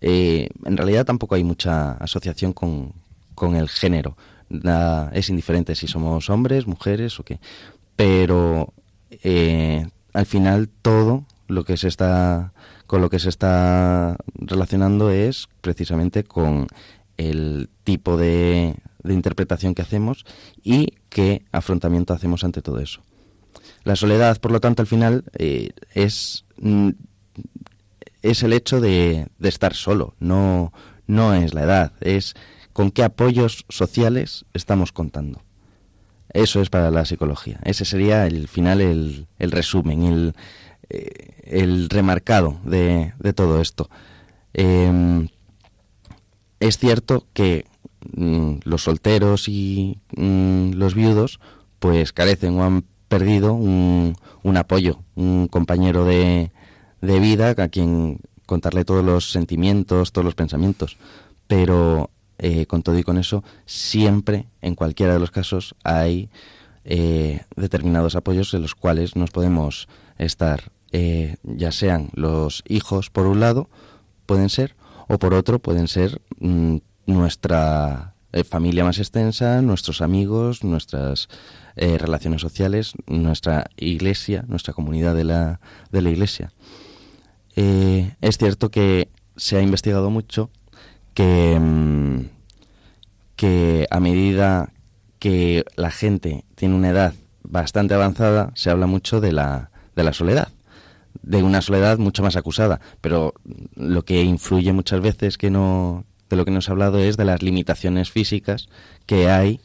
Eh, 0.00 0.48
en 0.64 0.76
realidad 0.76 1.04
tampoco 1.04 1.34
hay 1.34 1.44
mucha 1.44 1.92
asociación 1.92 2.52
con, 2.52 2.92
con 3.34 3.56
el 3.56 3.68
género. 3.68 4.16
Es 5.12 5.30
indiferente 5.30 5.74
si 5.74 5.86
somos 5.86 6.28
hombres, 6.30 6.66
mujeres 6.66 7.18
o 7.20 7.24
qué. 7.24 7.38
Pero 7.96 8.72
eh, 9.22 9.86
al 10.12 10.26
final 10.26 10.68
todo 10.68 11.24
lo 11.48 11.64
que 11.64 11.76
se 11.76 11.88
está 11.88 12.52
con 12.86 13.00
lo 13.00 13.08
que 13.08 13.20
se 13.20 13.28
está 13.28 14.16
relacionando 14.34 15.10
es 15.10 15.48
precisamente 15.60 16.24
con 16.24 16.66
el 17.16 17.68
tipo 17.84 18.16
de, 18.16 18.74
interpretación 19.04 19.74
que 19.74 19.82
hacemos 19.82 20.24
y 20.64 20.94
qué 21.08 21.44
afrontamiento 21.52 22.14
hacemos 22.14 22.42
ante 22.42 22.62
todo 22.62 22.80
eso. 22.80 23.00
La 23.84 23.94
soledad, 23.94 24.40
por 24.40 24.50
lo 24.50 24.60
tanto, 24.60 24.82
al 24.82 24.88
final 24.88 25.24
eh, 25.38 25.70
es, 25.94 26.44
mm, 26.60 26.90
es 28.22 28.42
el 28.42 28.52
hecho 28.52 28.80
de, 28.80 29.28
de, 29.38 29.48
estar 29.48 29.74
solo, 29.74 30.14
no, 30.18 30.72
no 31.06 31.32
es 31.34 31.54
la 31.54 31.62
edad, 31.62 31.92
es 32.00 32.34
con 32.72 32.90
qué 32.90 33.02
apoyos 33.02 33.64
sociales 33.68 34.44
estamos 34.54 34.92
contando. 34.92 35.42
Eso 36.32 36.60
es 36.60 36.70
para 36.70 36.90
la 36.90 37.04
psicología. 37.04 37.58
Ese 37.64 37.84
sería 37.84 38.26
el 38.26 38.46
final, 38.46 38.80
el, 38.80 39.26
el 39.38 39.50
resumen, 39.50 40.04
el, 40.04 40.34
eh, 40.88 41.40
el 41.44 41.88
remarcado 41.88 42.60
de, 42.64 43.12
todo 43.34 43.60
esto. 43.60 43.90
Em, 44.52 45.28
es 46.60 46.78
cierto 46.78 47.26
que 47.32 47.66
mm, 48.14 48.58
los 48.64 48.84
solteros 48.84 49.48
y 49.48 49.98
mm, 50.16 50.72
los 50.72 50.94
viudos 50.94 51.40
pues 51.78 52.12
carecen 52.12 52.58
o 52.58 52.64
han 52.64 52.84
perdido 53.08 53.54
un, 53.54 54.14
un 54.42 54.56
apoyo, 54.56 55.00
un 55.16 55.48
compañero 55.48 56.04
de, 56.04 56.52
de, 57.00 57.20
vida 57.20 57.54
a 57.56 57.68
quien 57.68 58.20
contarle 58.46 58.84
todos 58.84 59.04
los 59.04 59.32
sentimientos, 59.32 60.12
todos 60.12 60.24
los 60.24 60.34
pensamientos. 60.34 60.98
Pero 61.48 62.10
eh, 62.42 62.64
con 62.64 62.82
todo 62.82 62.98
y 62.98 63.02
con 63.02 63.18
eso, 63.18 63.44
siempre, 63.66 64.46
en 64.62 64.74
cualquiera 64.74 65.12
de 65.12 65.20
los 65.20 65.30
casos, 65.30 65.74
hay 65.84 66.30
eh, 66.86 67.42
determinados 67.54 68.16
apoyos 68.16 68.54
en 68.54 68.62
los 68.62 68.74
cuales 68.74 69.14
nos 69.14 69.30
podemos 69.30 69.88
estar 70.16 70.72
eh, 70.90 71.36
ya 71.42 71.70
sean 71.70 72.08
los 72.14 72.64
hijos 72.66 73.10
por 73.10 73.26
un 73.26 73.40
lado, 73.40 73.68
pueden 74.24 74.48
ser, 74.48 74.74
o 75.06 75.18
por 75.18 75.34
otro 75.34 75.58
pueden 75.58 75.86
ser 75.86 76.22
mm, 76.38 76.78
nuestra 77.04 78.14
familia 78.48 78.84
más 78.84 78.98
extensa, 78.98 79.60
nuestros 79.60 80.00
amigos, 80.00 80.64
nuestras 80.64 81.28
relaciones 81.74 82.40
sociales, 82.40 82.92
nuestra 83.08 83.66
iglesia, 83.76 84.44
nuestra 84.46 84.72
comunidad 84.72 85.16
de 85.16 85.24
la, 85.24 85.60
de 85.90 86.00
la 86.00 86.10
iglesia. 86.10 86.52
es 87.56 88.38
cierto 88.38 88.70
que 88.70 89.08
se 89.36 89.56
ha 89.56 89.62
investigado 89.62 90.10
mucho 90.10 90.48
que, 91.14 91.58
mm, 91.60 92.20
que 93.36 93.86
a 93.90 94.00
medida 94.00 94.72
que 95.18 95.64
la 95.76 95.90
gente 95.90 96.44
tiene 96.54 96.74
una 96.74 96.90
edad 96.90 97.14
bastante 97.42 97.94
avanzada, 97.94 98.52
se 98.54 98.70
habla 98.70 98.86
mucho 98.86 99.20
de 99.20 99.32
la, 99.32 99.70
de 99.96 100.04
la 100.04 100.12
soledad 100.12 100.48
de 101.22 101.42
una 101.42 101.60
soledad 101.60 101.98
mucho 101.98 102.22
más 102.22 102.36
acusada, 102.36 102.80
pero 103.00 103.34
lo 103.74 104.04
que 104.04 104.22
influye 104.22 104.72
muchas 104.72 105.00
veces 105.00 105.38
que 105.38 105.50
no 105.50 106.04
de 106.28 106.36
lo 106.36 106.44
que 106.44 106.50
nos 106.50 106.68
ha 106.68 106.72
hablado 106.72 106.98
es 106.98 107.16
de 107.16 107.24
las 107.24 107.42
limitaciones 107.42 108.10
físicas 108.10 108.68
que 109.06 109.28
hay 109.28 109.60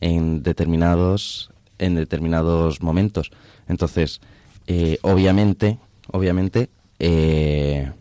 en 0.00 0.42
determinados 0.42 1.50
en 1.78 1.94
determinados 1.94 2.82
momentos. 2.82 3.30
Entonces, 3.68 4.20
eh, 4.66 4.98
obviamente, 5.02 5.78
obviamente 6.10 6.70
eh, 6.98 7.92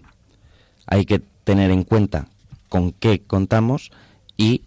hay 0.88 1.06
que 1.06 1.20
tener 1.44 1.70
en 1.70 1.84
cuenta 1.84 2.28
con 2.70 2.92
qué 2.92 3.22
contamos 3.22 3.92
y 4.38 4.64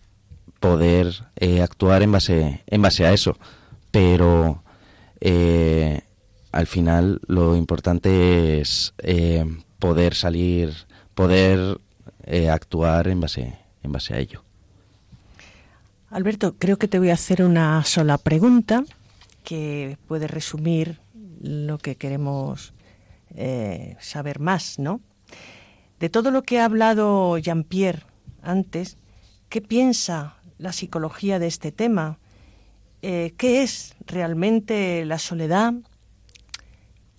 poder 0.59 1.26
eh, 1.36 1.62
actuar 1.62 2.03
en 2.03 2.12
base 2.12 2.62
en 2.66 2.82
base 2.82 3.07
a 3.07 3.12
eso. 3.12 3.36
Pero 3.90 4.62
al 6.53 6.66
final 6.66 7.20
lo 7.26 7.57
importante 7.57 8.61
es 8.61 8.94
eh, 8.98 9.44
poder 9.78 10.14
salir, 10.14 10.74
poder 11.14 11.80
eh, 12.24 12.51
actuar 12.51 13.09
en 13.09 13.20
base, 13.20 13.59
en 13.82 13.92
base 13.92 14.14
a 14.14 14.18
ello. 14.18 14.44
Alberto, 16.11 16.57
creo 16.59 16.76
que 16.76 16.88
te 16.88 16.98
voy 16.98 17.11
a 17.11 17.14
hacer 17.14 17.42
una 17.42 17.84
sola 17.84 18.18
pregunta 18.18 18.84
que 19.44 19.96
puede 20.09 20.26
resumir 20.26 20.98
lo 21.40 21.78
que 21.78 21.96
queremos 21.96 22.72
eh, 23.34 23.96
saber 24.01 24.40
más, 24.40 24.78
¿no? 24.78 25.01
De 26.01 26.09
todo 26.09 26.32
lo 26.32 26.42
que 26.42 26.59
ha 26.59 26.64
hablado 26.64 27.38
Jean-Pierre 27.38 28.03
antes, 28.42 28.96
¿qué 29.48 29.61
piensa 29.61 30.36
la 30.59 30.72
psicología 30.72 31.38
de 31.38 31.46
este 31.46 31.70
tema? 31.70 32.18
¿Qué 33.01 33.32
es 33.38 33.94
realmente 34.07 35.05
la 35.05 35.18
soledad? 35.18 35.74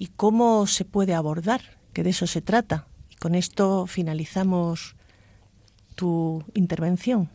y 0.01 0.07
cómo 0.07 0.65
se 0.65 0.83
puede 0.83 1.13
abordar, 1.13 1.61
que 1.93 2.01
de 2.01 2.09
eso 2.09 2.25
se 2.25 2.41
trata. 2.41 2.87
Y 3.11 3.17
con 3.17 3.35
esto 3.35 3.85
finalizamos 3.85 4.95
tu 5.93 6.43
intervención. 6.55 7.29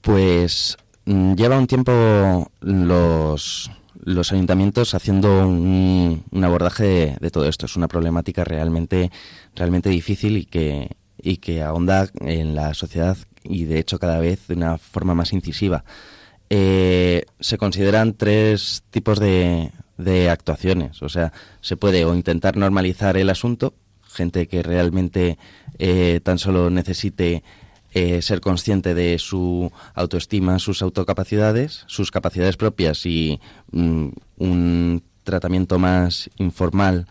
Pues 0.00 0.78
mm, 1.04 1.34
lleva 1.34 1.58
un 1.58 1.66
tiempo 1.66 2.50
los, 2.60 3.70
los 4.02 4.32
ayuntamientos 4.32 4.94
haciendo 4.94 5.46
un, 5.46 6.24
abordaje 6.42 7.16
de, 7.20 7.30
todo 7.30 7.46
esto. 7.46 7.66
Es 7.66 7.76
una 7.76 7.88
problemática 7.88 8.44
realmente, 8.44 9.10
realmente 9.54 9.88
difícil 9.90 10.36
y 10.36 10.44
que, 10.44 10.96
y 11.22 11.38
que 11.38 11.62
ahonda 11.62 12.08
en 12.20 12.54
la 12.54 12.74
sociedad 12.74 13.16
y 13.42 13.64
de 13.64 13.78
hecho 13.78 13.98
cada 13.98 14.18
vez 14.18 14.46
de 14.48 14.54
una 14.54 14.78
forma 14.78 15.14
más 15.14 15.32
incisiva. 15.32 15.84
Eh, 16.48 17.24
se 17.38 17.58
consideran 17.58 18.14
tres 18.14 18.82
tipos 18.90 19.20
de, 19.20 19.70
de 20.00 20.30
actuaciones. 20.30 21.02
O 21.02 21.08
sea, 21.08 21.32
se 21.60 21.76
puede 21.76 22.04
o 22.04 22.14
intentar 22.14 22.56
normalizar 22.56 23.16
el 23.16 23.30
asunto, 23.30 23.74
gente 24.08 24.48
que 24.48 24.62
realmente 24.62 25.38
eh, 25.78 26.20
tan 26.22 26.38
solo 26.38 26.70
necesite 26.70 27.42
eh, 27.92 28.22
ser 28.22 28.40
consciente 28.40 28.94
de 28.94 29.18
su 29.18 29.70
autoestima, 29.94 30.58
sus 30.58 30.82
autocapacidades, 30.82 31.84
sus 31.86 32.10
capacidades 32.10 32.56
propias 32.56 33.04
y 33.06 33.40
mm, 33.72 34.08
un 34.38 35.02
tratamiento 35.24 35.78
más 35.78 36.30
informal, 36.36 37.06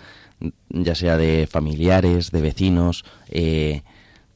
ya 0.70 0.96
sea 0.96 1.18
de 1.18 1.48
familiares, 1.48 2.32
de 2.32 2.42
vecinos, 2.42 3.04
eh, 3.30 3.84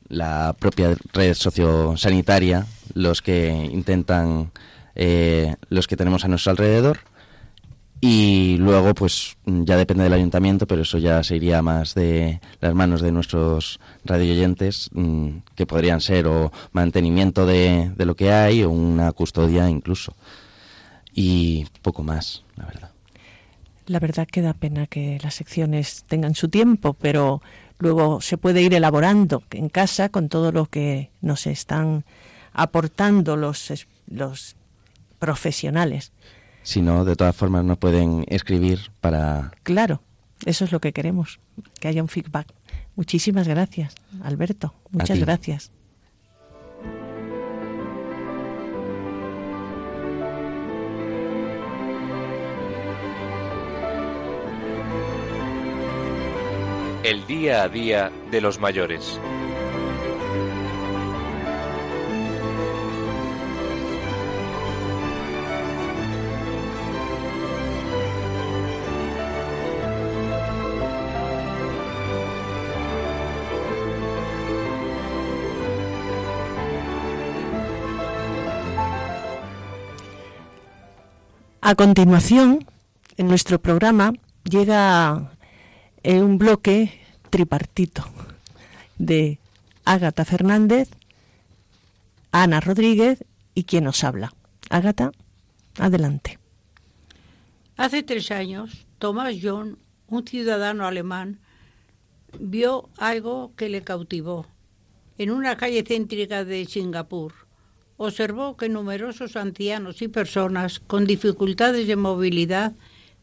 la 0.10 0.56
propia 0.60 0.96
red 1.14 1.34
sociosanitaria, 1.34 2.68
los 2.94 3.22
que 3.22 3.50
intentan, 3.50 4.52
los 5.70 5.88
que 5.88 5.98
tenemos 5.98 6.24
a 6.24 6.28
nuestro 6.28 6.52
alrededor 6.52 7.00
y 8.06 8.58
luego, 8.58 8.94
pues 8.94 9.38
ya 9.46 9.78
depende 9.78 10.04
del 10.04 10.12
ayuntamiento, 10.12 10.68
pero 10.68 10.82
eso 10.82 10.98
ya 10.98 11.24
se 11.24 11.38
iría 11.38 11.62
más 11.62 11.96
de 11.96 12.42
las 12.60 12.76
manos 12.76 13.00
de 13.00 13.14
nuestros 13.14 13.80
radioyentes, 14.04 14.90
mm, 14.92 15.30
que 15.56 15.66
podrían 15.66 16.02
ser 16.02 16.28
o 16.28 16.52
mantenimiento 16.74 17.46
de, 17.46 17.94
de 17.96 18.06
lo 18.06 18.14
que 18.14 18.34
hay 18.34 18.62
o 18.64 18.72
una 18.72 19.14
custodia 19.14 19.70
incluso. 19.70 20.18
Y 21.14 21.66
poco 21.82 22.04
más, 22.04 22.44
la 22.58 22.66
verdad. 22.66 22.92
La 23.86 24.02
verdad 24.02 24.28
que 24.28 24.42
da 24.42 24.54
pena 24.54 24.86
que 24.88 25.18
las 25.24 25.36
secciones 25.36 26.04
tengan 26.06 26.36
su 26.36 26.50
tiempo, 26.50 26.96
pero 26.96 27.42
luego 27.80 28.20
se 28.20 28.38
puede 28.38 28.62
ir 28.62 28.74
elaborando 28.74 29.44
en 29.52 29.70
casa 29.70 30.10
con 30.10 30.28
todo 30.28 30.52
lo 30.52 30.66
que 30.66 31.10
nos 31.22 31.48
están 31.48 32.04
aportando 32.52 33.38
los, 33.38 33.72
los 34.08 34.58
profesionales. 35.20 36.12
Si 36.64 36.82
no, 36.82 37.04
de 37.04 37.16
todas 37.16 37.36
formas 37.36 37.66
no 37.66 37.78
pueden 37.78 38.26
escribir 38.28 38.92
para... 39.02 39.52
Claro, 39.64 40.02
eso 40.46 40.66
es 40.66 40.72
lo 40.72 40.80
que 40.80 40.94
queremos, 40.94 41.40
que 41.80 41.90
haya 41.90 42.02
un 42.02 42.08
feedback. 42.08 42.48
Muchísimas 42.96 43.48
gracias, 43.48 43.96
Alberto. 44.24 44.74
Muchas 44.92 45.20
gracias. 45.20 45.72
El 57.04 57.28
día 57.28 57.64
a 57.64 57.70
día 57.70 58.12
de 58.32 58.40
los 58.40 58.60
mayores. 58.62 59.20
A 81.66 81.76
continuación, 81.76 82.68
en 83.16 83.28
nuestro 83.30 83.58
programa 83.58 84.12
llega 84.44 85.32
eh, 86.04 86.20
un 86.20 86.38
bloque 86.38 87.00
tripartito 87.30 88.04
de 88.98 89.40
Ágata 89.86 90.26
Fernández, 90.26 90.90
Ana 92.34 92.60
Rodríguez 92.60 93.24
y 93.56 93.64
quien 93.64 93.86
nos 93.86 94.04
habla. 94.04 94.34
Ágata, 94.70 95.14
adelante. 95.80 96.38
Hace 97.78 98.04
tres 98.04 98.30
años, 98.32 98.86
Thomas 99.00 99.34
John, 99.42 99.78
un 100.10 100.28
ciudadano 100.28 100.86
alemán, 100.86 101.40
vio 102.38 102.90
algo 102.98 103.54
que 103.56 103.70
le 103.70 103.84
cautivó 103.84 104.48
en 105.18 105.32
una 105.32 105.56
calle 105.56 105.86
céntrica 105.88 106.44
de 106.44 106.66
Singapur 106.66 107.43
observó 108.06 108.58
que 108.58 108.70
numerosos 108.70 109.36
ancianos 109.36 110.02
y 110.02 110.08
personas 110.08 110.80
con 110.80 111.06
dificultades 111.06 111.88
de 111.88 111.96
movilidad, 111.96 112.74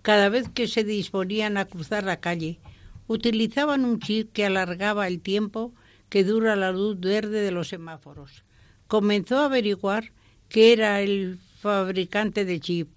cada 0.03 0.28
vez 0.28 0.49
que 0.49 0.68
se 0.68 0.85
disponían 0.85 1.57
a 1.57 1.66
cruzar 1.66 2.05
la 2.05 2.20
calle, 2.20 2.59
utilizaban 3.07 3.85
un 3.85 4.01
chip 4.01 4.33
que 4.33 4.47
alargaba 4.47 5.07
el 5.07 5.20
tiempo 5.20 5.74
que 6.09 6.24
dura 6.24 6.57
la 6.57 6.72
luz 6.72 6.99
verde 6.99 7.43
de 7.43 7.51
los 7.51 7.68
semáforos. 7.68 8.45
Comenzó 8.87 9.39
a 9.39 9.45
averiguar 9.47 10.12
qué 10.49 10.72
era 10.72 11.01
el 11.03 11.39
fabricante 11.59 12.45
de 12.45 12.61
chip. 12.61 12.89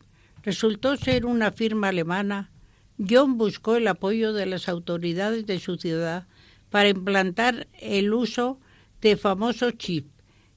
Resultó 0.43 0.95
ser 0.97 1.25
una 1.25 1.51
firma 1.51 1.89
alemana. 1.89 2.49
John 2.97 3.37
buscó 3.37 3.75
el 3.75 3.87
apoyo 3.87 4.33
de 4.33 4.45
las 4.45 4.69
autoridades 4.69 5.45
de 5.45 5.59
su 5.59 5.77
ciudad 5.77 6.27
para 6.69 6.89
implantar 6.89 7.67
el 7.79 8.13
uso 8.13 8.59
de 9.01 9.17
famosos 9.17 9.77
chips 9.77 10.12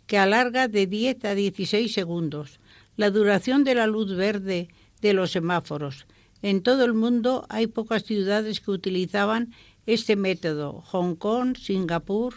que 0.06 0.18
alarga 0.18 0.68
de 0.68 0.86
10 0.86 1.24
a 1.24 1.34
16 1.34 1.92
segundos 1.92 2.60
la 2.96 3.10
duración 3.10 3.64
de 3.64 3.74
la 3.74 3.86
luz 3.86 4.14
verde 4.16 4.68
de 5.00 5.12
los 5.12 5.30
semáforos. 5.32 6.06
En 6.42 6.62
todo 6.62 6.84
el 6.84 6.94
mundo 6.94 7.46
hay 7.48 7.66
pocas 7.66 8.04
ciudades 8.04 8.60
que 8.60 8.70
utilizaban 8.70 9.52
este 9.86 10.16
método. 10.16 10.82
Hong 10.86 11.14
Kong, 11.14 11.56
Singapur. 11.56 12.34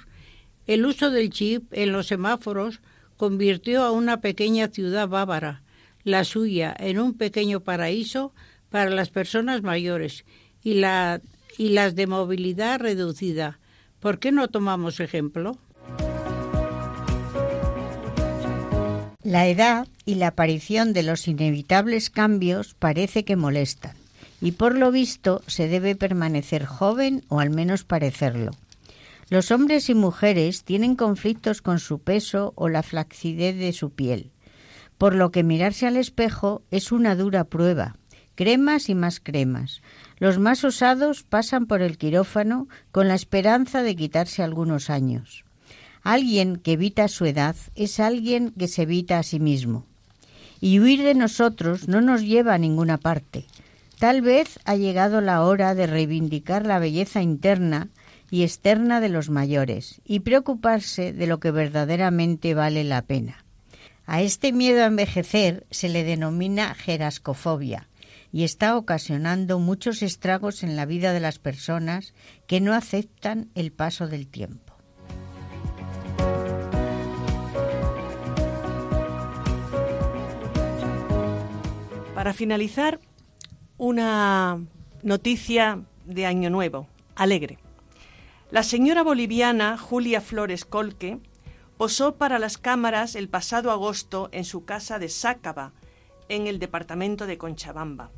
El 0.67 0.85
uso 0.85 1.09
del 1.09 1.29
chip 1.29 1.73
en 1.73 1.91
los 1.91 2.07
semáforos 2.07 2.81
convirtió 3.17 3.83
a 3.83 3.91
una 3.91 4.21
pequeña 4.21 4.67
ciudad 4.67 5.07
bávara, 5.07 5.63
la 6.03 6.23
suya, 6.23 6.75
en 6.79 6.99
un 6.99 7.13
pequeño 7.15 7.61
paraíso 7.61 8.33
para 8.69 8.89
las 8.89 9.09
personas 9.09 9.63
mayores 9.63 10.25
y, 10.63 10.75
la, 10.75 11.21
y 11.57 11.69
las 11.69 11.95
de 11.95 12.07
movilidad 12.07 12.79
reducida. 12.79 13.59
¿Por 13.99 14.19
qué 14.19 14.31
no 14.31 14.47
tomamos 14.47 14.99
ejemplo? 14.99 15.57
La 19.23 19.47
edad 19.47 19.85
y 20.05 20.15
la 20.15 20.27
aparición 20.27 20.93
de 20.93 21.03
los 21.03 21.27
inevitables 21.27 22.09
cambios 22.09 22.73
parece 22.79 23.25
que 23.25 23.35
molestan, 23.35 23.97
y 24.39 24.53
por 24.53 24.77
lo 24.77 24.93
visto 24.93 25.41
se 25.45 25.67
debe 25.67 25.97
permanecer 25.97 26.65
joven 26.65 27.25
o 27.27 27.41
al 27.41 27.49
menos 27.49 27.83
parecerlo. 27.83 28.51
Los 29.29 29.51
hombres 29.51 29.89
y 29.89 29.93
mujeres 29.93 30.63
tienen 30.63 30.95
conflictos 30.95 31.61
con 31.61 31.79
su 31.79 31.99
peso 31.99 32.53
o 32.55 32.69
la 32.69 32.81
flacidez 32.81 33.57
de 33.57 33.73
su 33.73 33.89
piel, 33.89 34.31
por 34.97 35.15
lo 35.15 35.31
que 35.31 35.43
mirarse 35.43 35.85
al 35.85 35.97
espejo 35.97 36.61
es 36.71 36.93
una 36.93 37.13
dura 37.15 37.43
prueba. 37.43 37.97
Cremas 38.35 38.87
y 38.87 38.95
más 38.95 39.19
cremas. 39.19 39.81
Los 40.17 40.39
más 40.39 40.63
osados 40.63 41.23
pasan 41.23 41.65
por 41.65 41.81
el 41.81 41.97
quirófano 41.97 42.69
con 42.93 43.09
la 43.09 43.15
esperanza 43.15 43.83
de 43.83 43.97
quitarse 43.97 44.43
algunos 44.43 44.89
años. 44.89 45.43
Alguien 46.09 46.55
que 46.55 46.71
evita 46.71 47.07
su 47.07 47.27
edad 47.27 47.55
es 47.75 47.99
alguien 47.99 48.49
que 48.57 48.67
se 48.67 48.81
evita 48.81 49.19
a 49.19 49.23
sí 49.23 49.39
mismo. 49.39 49.85
Y 50.59 50.79
huir 50.79 51.03
de 51.03 51.13
nosotros 51.13 51.87
no 51.87 52.01
nos 52.01 52.23
lleva 52.23 52.55
a 52.55 52.57
ninguna 52.57 52.97
parte. 52.97 53.45
Tal 53.99 54.23
vez 54.23 54.57
ha 54.65 54.75
llegado 54.75 55.21
la 55.21 55.43
hora 55.43 55.75
de 55.75 55.85
reivindicar 55.85 56.65
la 56.65 56.79
belleza 56.79 57.21
interna 57.21 57.89
y 58.31 58.41
externa 58.41 59.01
de 59.01 59.09
los 59.09 59.29
mayores 59.29 60.01
y 60.03 60.21
preocuparse 60.21 61.13
de 61.13 61.27
lo 61.27 61.39
que 61.39 61.51
verdaderamente 61.51 62.55
vale 62.55 62.83
la 62.83 63.03
pena. 63.03 63.45
A 64.07 64.23
este 64.23 64.51
miedo 64.51 64.81
a 64.81 64.87
envejecer 64.87 65.67
se 65.69 65.89
le 65.89 66.03
denomina 66.03 66.73
gerascofobia 66.73 67.87
y 68.31 68.45
está 68.45 68.77
ocasionando 68.77 69.59
muchos 69.59 70.01
estragos 70.01 70.63
en 70.63 70.75
la 70.75 70.87
vida 70.87 71.13
de 71.13 71.19
las 71.19 71.37
personas 71.37 72.15
que 72.47 72.61
no 72.61 72.73
aceptan 72.73 73.49
el 73.53 73.71
paso 73.71 74.07
del 74.07 74.25
tiempo. 74.25 74.68
Para 82.19 82.33
finalizar, 82.33 82.99
una 83.77 84.61
noticia 85.03 85.85
de 86.03 86.25
Año 86.25 86.49
Nuevo, 86.49 86.85
alegre. 87.15 87.59
La 88.51 88.63
señora 88.63 89.03
boliviana 89.03 89.77
Julia 89.77 90.19
Flores 90.19 90.65
Colque 90.65 91.19
posó 91.77 92.15
para 92.15 92.37
las 92.37 92.57
cámaras 92.57 93.15
el 93.15 93.29
pasado 93.29 93.71
agosto 93.71 94.27
en 94.33 94.43
su 94.43 94.65
casa 94.65 94.99
de 94.99 95.07
Sácaba, 95.07 95.71
en 96.27 96.47
el 96.47 96.59
departamento 96.59 97.25
de 97.25 97.37
Conchabamba. 97.37 98.11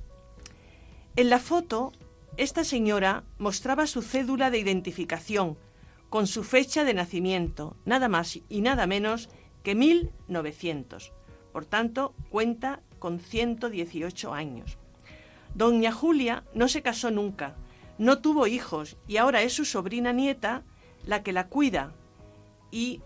En 1.16 1.30
la 1.30 1.38
foto, 1.38 1.92
esta 2.38 2.64
señora 2.64 3.24
mostraba 3.38 3.86
su 3.86 4.02
cédula 4.02 4.50
de 4.50 4.58
identificación 4.58 5.60
con 6.10 6.26
su 6.26 6.44
fecha 6.44 6.86
de 6.86 6.96
nacimiento, 6.96 7.78
nada 7.86 8.10
más 8.10 8.40
y 8.50 8.62
nada 8.62 8.88
menos 8.88 9.30
que 9.62 9.76
1900. 9.76 11.14
Por 11.54 11.66
tanto, 11.66 12.16
cuenta 12.32 12.82
con 13.02 13.20
118 13.20 14.34
años. 14.34 14.78
Doña 15.56 15.92
Julia 15.92 16.46
no 16.54 16.70
se 16.70 16.82
casó 16.82 17.12
nunca, 17.12 17.56
no 17.98 18.20
tuvo 18.20 18.48
hijos 18.48 18.96
y 19.08 19.18
ahora 19.18 19.42
es 19.42 19.54
su 19.54 19.66
sobrina 19.66 20.14
nieta 20.14 20.64
la 21.04 21.24
que 21.24 21.34
la 21.34 21.48
cuida 21.48 21.92
y 22.72 23.02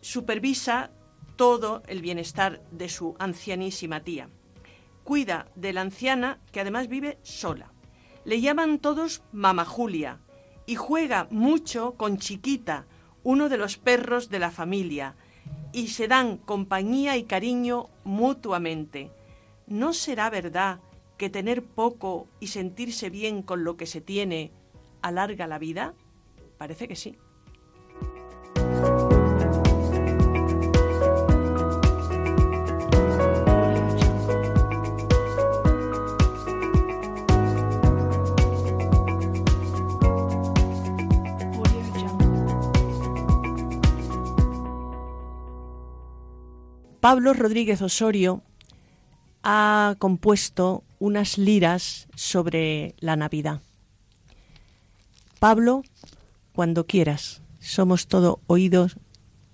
supervisa 0.00 0.90
todo 1.36 1.82
el 1.86 2.02
bienestar 2.02 2.60
de 2.72 2.88
su 2.88 3.14
ancianísima 3.18 4.00
tía. 4.00 4.28
cuida 5.04 5.46
de 5.54 5.72
la 5.72 5.80
anciana 5.80 6.38
que 6.52 6.60
además 6.60 6.88
vive 6.88 7.16
sola. 7.22 7.72
Le 8.26 8.42
llaman 8.42 8.78
todos 8.78 9.22
Mama 9.32 9.64
Julia 9.64 10.18
y 10.66 10.74
juega 10.74 11.28
mucho 11.30 11.94
con 11.94 12.18
Chiquita, 12.18 12.84
uno 13.22 13.48
de 13.48 13.56
los 13.56 13.78
perros 13.78 14.28
de 14.28 14.38
la 14.38 14.50
familia, 14.50 15.14
y 15.72 15.88
se 15.88 16.08
dan 16.08 16.36
compañía 16.36 17.16
y 17.16 17.24
cariño 17.24 17.88
mutuamente. 18.04 19.10
¿No 19.68 19.92
será 19.92 20.30
verdad 20.30 20.80
que 21.18 21.28
tener 21.28 21.62
poco 21.62 22.26
y 22.40 22.46
sentirse 22.46 23.10
bien 23.10 23.42
con 23.42 23.64
lo 23.64 23.76
que 23.76 23.84
se 23.84 24.00
tiene 24.00 24.50
alarga 25.02 25.46
la 25.46 25.58
vida? 25.58 25.94
Parece 26.56 26.88
que 26.88 26.96
sí. 26.96 27.18
Pablo 47.00 47.32
Rodríguez 47.32 47.80
Osorio 47.82 48.42
ha 49.50 49.94
compuesto 49.98 50.84
unas 50.98 51.38
liras 51.38 52.06
sobre 52.14 52.94
la 53.00 53.16
Navidad. 53.16 53.62
Pablo, 55.38 55.84
cuando 56.52 56.84
quieras, 56.84 57.40
somos 57.58 58.08
todo 58.08 58.40
oídos 58.46 58.98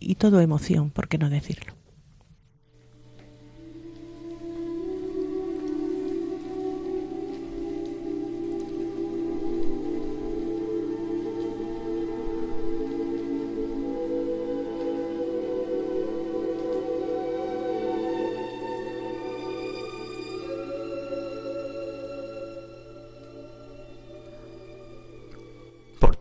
y 0.00 0.16
todo 0.16 0.40
emoción, 0.40 0.90
¿por 0.90 1.06
qué 1.06 1.16
no 1.16 1.30
decirlo? 1.30 1.74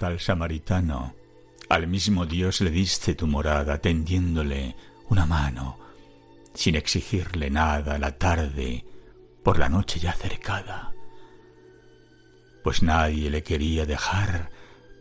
Al 0.03 0.19
samaritano, 0.19 1.15
al 1.69 1.87
mismo 1.87 2.25
Dios 2.25 2.61
le 2.61 2.69
diste 2.69 3.15
tu 3.15 3.27
morada, 3.27 3.79
tendiéndole 3.79 4.75
una 5.09 5.25
mano, 5.25 5.79
sin 6.53 6.75
exigirle 6.75 7.49
nada 7.49 7.97
la 7.97 8.17
tarde, 8.17 8.85
por 9.43 9.59
la 9.59 9.69
noche 9.69 9.99
ya 9.99 10.13
cercada. 10.13 10.93
Pues 12.63 12.81
nadie 12.81 13.29
le 13.29 13.43
quería 13.43 13.85
dejar 13.85 14.49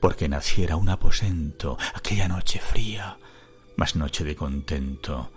porque 0.01 0.29
naciera 0.29 0.77
un 0.77 0.89
aposento, 0.89 1.79
aquella 1.95 2.27
noche 2.27 2.59
fría, 2.59 3.19
mas 3.77 3.95
noche 3.95 4.25
de 4.25 4.35
contento. 4.35 5.31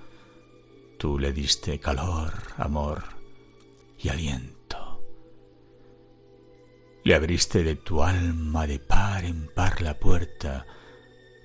Tú 0.97 1.20
le 1.20 1.34
diste 1.34 1.80
calor, 1.80 2.34
amor 2.57 3.03
y 3.99 4.09
aliento. 4.09 4.55
Le 7.06 7.14
abriste 7.14 7.64
de 7.64 7.76
tu 7.76 8.01
alma 8.01 8.66
de 8.66 8.80
par 8.80 9.24
en 9.26 9.47
par 9.53 9.80
la 9.84 9.93
puerta 9.93 10.66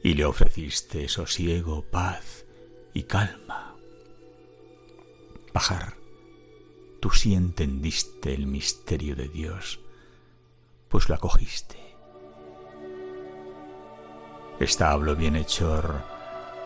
y 0.03 0.15
le 0.15 0.25
ofreciste 0.25 1.07
sosiego, 1.07 1.83
paz 1.83 2.47
y 2.95 3.03
calma. 3.03 3.77
Bajar, 5.53 5.97
tú 6.99 7.11
sí 7.11 7.35
entendiste 7.35 8.33
el 8.33 8.47
misterio 8.47 9.15
de 9.15 9.29
Dios, 9.29 9.81
pues 10.89 11.11
lo 11.11 11.17
acogiste. 11.17 11.77
Establo 14.61 15.15
bienhechor, 15.15 16.03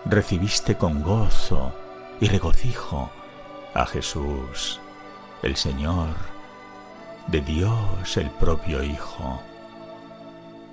recibiste 0.04 0.76
con 0.76 1.02
gozo 1.02 1.74
y 2.20 2.28
regocijo 2.28 3.10
a 3.74 3.86
Jesús, 3.86 4.78
el 5.42 5.56
Señor, 5.56 6.33
de 7.26 7.40
Dios 7.40 8.16
el 8.16 8.30
propio 8.30 8.82
Hijo. 8.82 9.40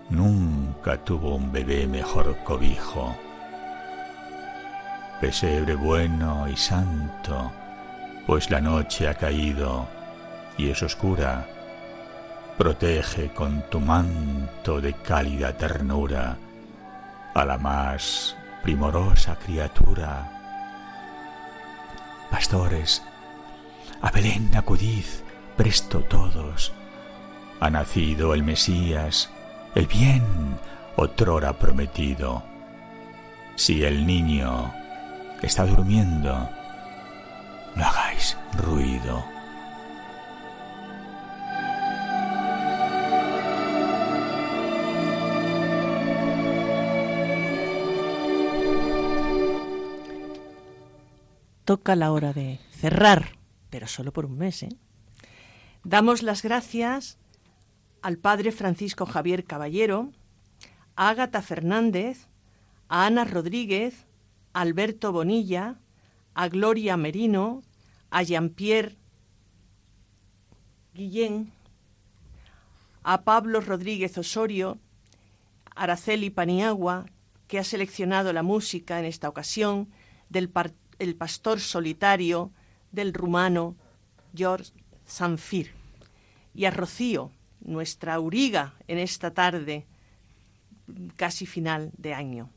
Nunca 0.10 0.98
tuvo 0.98 1.36
un 1.36 1.52
bebé 1.52 1.88
mejor 1.88 2.38
cobijo. 2.44 3.16
Pesebre 5.22 5.76
bueno 5.76 6.48
y 6.50 6.58
santo, 6.58 7.52
pues 8.28 8.50
la 8.50 8.60
noche 8.60 9.08
ha 9.08 9.14
caído 9.14 9.88
y 10.58 10.70
es 10.70 10.84
oscura. 10.84 11.48
Protege 12.58 13.30
con 13.30 13.64
tu 13.70 13.80
manto 13.80 14.82
de 14.82 14.94
cálida 14.94 15.56
ternura 15.56 16.38
a 17.34 17.46
la 17.46 17.58
más 17.58 18.36
primorosa 18.62 19.36
criatura. 19.38 20.30
Pastores, 22.30 23.02
a 24.02 24.12
Belén 24.12 24.52
acudid, 24.56 25.06
presto 25.62 26.00
todos. 26.00 26.74
Ha 27.60 27.70
nacido 27.70 28.34
el 28.34 28.42
Mesías, 28.42 29.30
el 29.76 29.86
bien 29.86 30.24
otrora 30.96 31.54
prometido. 31.54 32.42
Si 33.58 33.84
el 33.84 34.08
niño 34.08 34.74
está 35.44 35.68
durmiendo, 35.68 36.50
no 37.76 37.86
hagáis 37.86 38.36
ruido. 38.58 39.24
Toca 51.66 51.96
la 51.96 52.12
hora 52.12 52.34
de 52.34 52.60
cerrar, 52.72 53.38
pero 53.70 53.86
solo 53.86 54.12
por 54.12 54.26
un 54.26 54.40
mes, 54.40 54.64
¿eh? 54.64 54.70
Damos 55.84 56.22
las 56.22 56.44
gracias 56.44 57.18
al 58.04 58.18
padre 58.18 58.52
Francisco 58.52 59.08
Javier 59.08 59.46
Caballero, 59.46 60.12
a 60.96 61.10
Ágata 61.10 61.42
Fernández, 61.42 62.28
a 62.88 63.08
Ana 63.08 63.26
Rodríguez, 63.26 64.06
a 64.54 64.62
Alberto 64.62 65.12
Bonilla, 65.12 65.80
a 66.36 66.50
Gloria 66.50 66.98
Merino, 66.98 67.64
a 68.12 68.22
Jean-Pierre 68.22 68.96
Guillén, 70.94 71.52
a 73.02 73.24
Pablo 73.24 73.60
Rodríguez 73.60 74.16
Osorio, 74.20 74.78
Araceli 75.76 76.30
Paniagua, 76.30 77.08
que 77.48 77.58
ha 77.58 77.64
seleccionado 77.64 78.34
la 78.34 78.44
música 78.44 79.00
en 79.00 79.06
esta 79.06 79.28
ocasión 79.28 79.90
del 80.30 80.52
el 81.00 81.16
pastor 81.16 81.60
solitario 81.60 82.52
del 82.92 83.16
rumano 83.16 83.76
George 84.36 84.72
Sanfir. 85.12 85.74
Y 86.54 86.66
a 86.66 86.72
Rocío, 86.72 87.32
nuestra 87.60 88.16
auriga 88.16 88.74
en 88.88 88.98
esta 88.98 89.34
tarde 89.34 89.86
casi 91.16 91.46
final 91.46 91.92
de 91.98 92.14
año. 92.14 92.50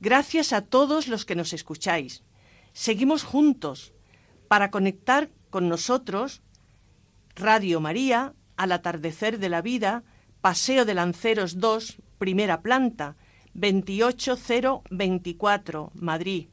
Gracias 0.00 0.52
a 0.52 0.60
todos 0.62 1.06
los 1.06 1.24
que 1.24 1.36
nos 1.36 1.52
escucháis. 1.52 2.24
Seguimos 2.72 3.22
juntos 3.22 3.92
para 4.48 4.70
conectar 4.70 5.30
con 5.50 5.68
nosotros 5.68 6.42
Radio 7.34 7.80
María 7.80 8.34
al 8.56 8.72
atardecer 8.72 9.38
de 9.38 9.48
la 9.48 9.62
vida, 9.62 10.02
Paseo 10.40 10.84
de 10.84 10.94
Lanceros 10.94 11.60
2, 11.60 11.98
primera 12.18 12.62
planta, 12.62 13.14
28024, 13.54 15.92
Madrid. 15.94 16.48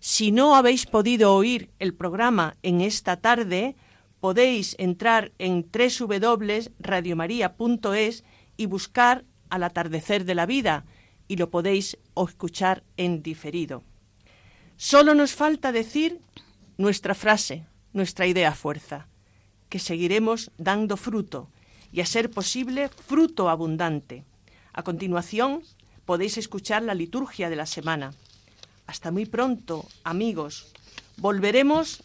Si 0.00 0.32
no 0.32 0.54
habéis 0.54 0.86
podido 0.86 1.34
oír 1.34 1.70
el 1.78 1.94
programa 1.94 2.56
en 2.62 2.82
esta 2.82 3.16
tarde, 3.16 3.74
podéis 4.20 4.76
entrar 4.78 5.32
en 5.38 5.66
www.radiomaria.es 5.70 8.24
y 8.56 8.66
buscar 8.66 9.24
al 9.50 9.62
atardecer 9.62 10.24
de 10.24 10.34
la 10.34 10.46
vida 10.46 10.84
y 11.28 11.36
lo 11.36 11.50
podéis 11.50 11.98
escuchar 12.16 12.82
en 12.96 13.22
diferido. 13.22 13.82
Solo 14.76 15.14
nos 15.14 15.34
falta 15.34 15.72
decir 15.72 16.20
nuestra 16.76 17.14
frase, 17.14 17.66
nuestra 17.92 18.26
idea 18.26 18.52
fuerza, 18.52 19.06
que 19.68 19.78
seguiremos 19.78 20.50
dando 20.58 20.96
fruto 20.96 21.48
y 21.92 22.00
a 22.00 22.06
ser 22.06 22.30
posible 22.30 22.88
fruto 22.88 23.48
abundante. 23.48 24.24
A 24.72 24.82
continuación 24.82 25.62
podéis 26.04 26.36
escuchar 26.36 26.82
la 26.82 26.94
liturgia 26.94 27.48
de 27.48 27.56
la 27.56 27.66
semana. 27.66 28.12
Hasta 28.86 29.10
muy 29.10 29.26
pronto, 29.26 29.86
amigos. 30.04 30.72
Volveremos 31.16 32.02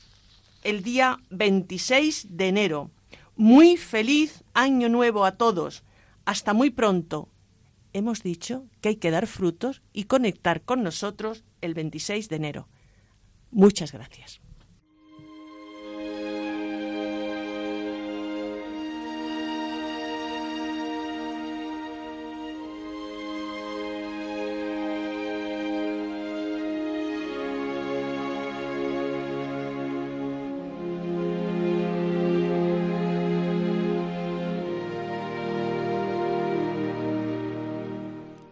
el 0.63 0.83
día 0.83 1.19
26 1.29 2.27
de 2.29 2.47
enero. 2.47 2.91
Muy 3.35 3.77
feliz 3.77 4.43
año 4.53 4.89
nuevo 4.89 5.25
a 5.25 5.33
todos. 5.33 5.83
Hasta 6.25 6.53
muy 6.53 6.69
pronto. 6.69 7.29
Hemos 7.93 8.23
dicho 8.23 8.65
que 8.79 8.89
hay 8.89 8.95
que 8.95 9.11
dar 9.11 9.27
frutos 9.27 9.81
y 9.93 10.05
conectar 10.05 10.61
con 10.61 10.83
nosotros 10.83 11.43
el 11.61 11.73
26 11.73 12.29
de 12.29 12.35
enero. 12.35 12.67
Muchas 13.51 13.91
gracias. 13.91 14.41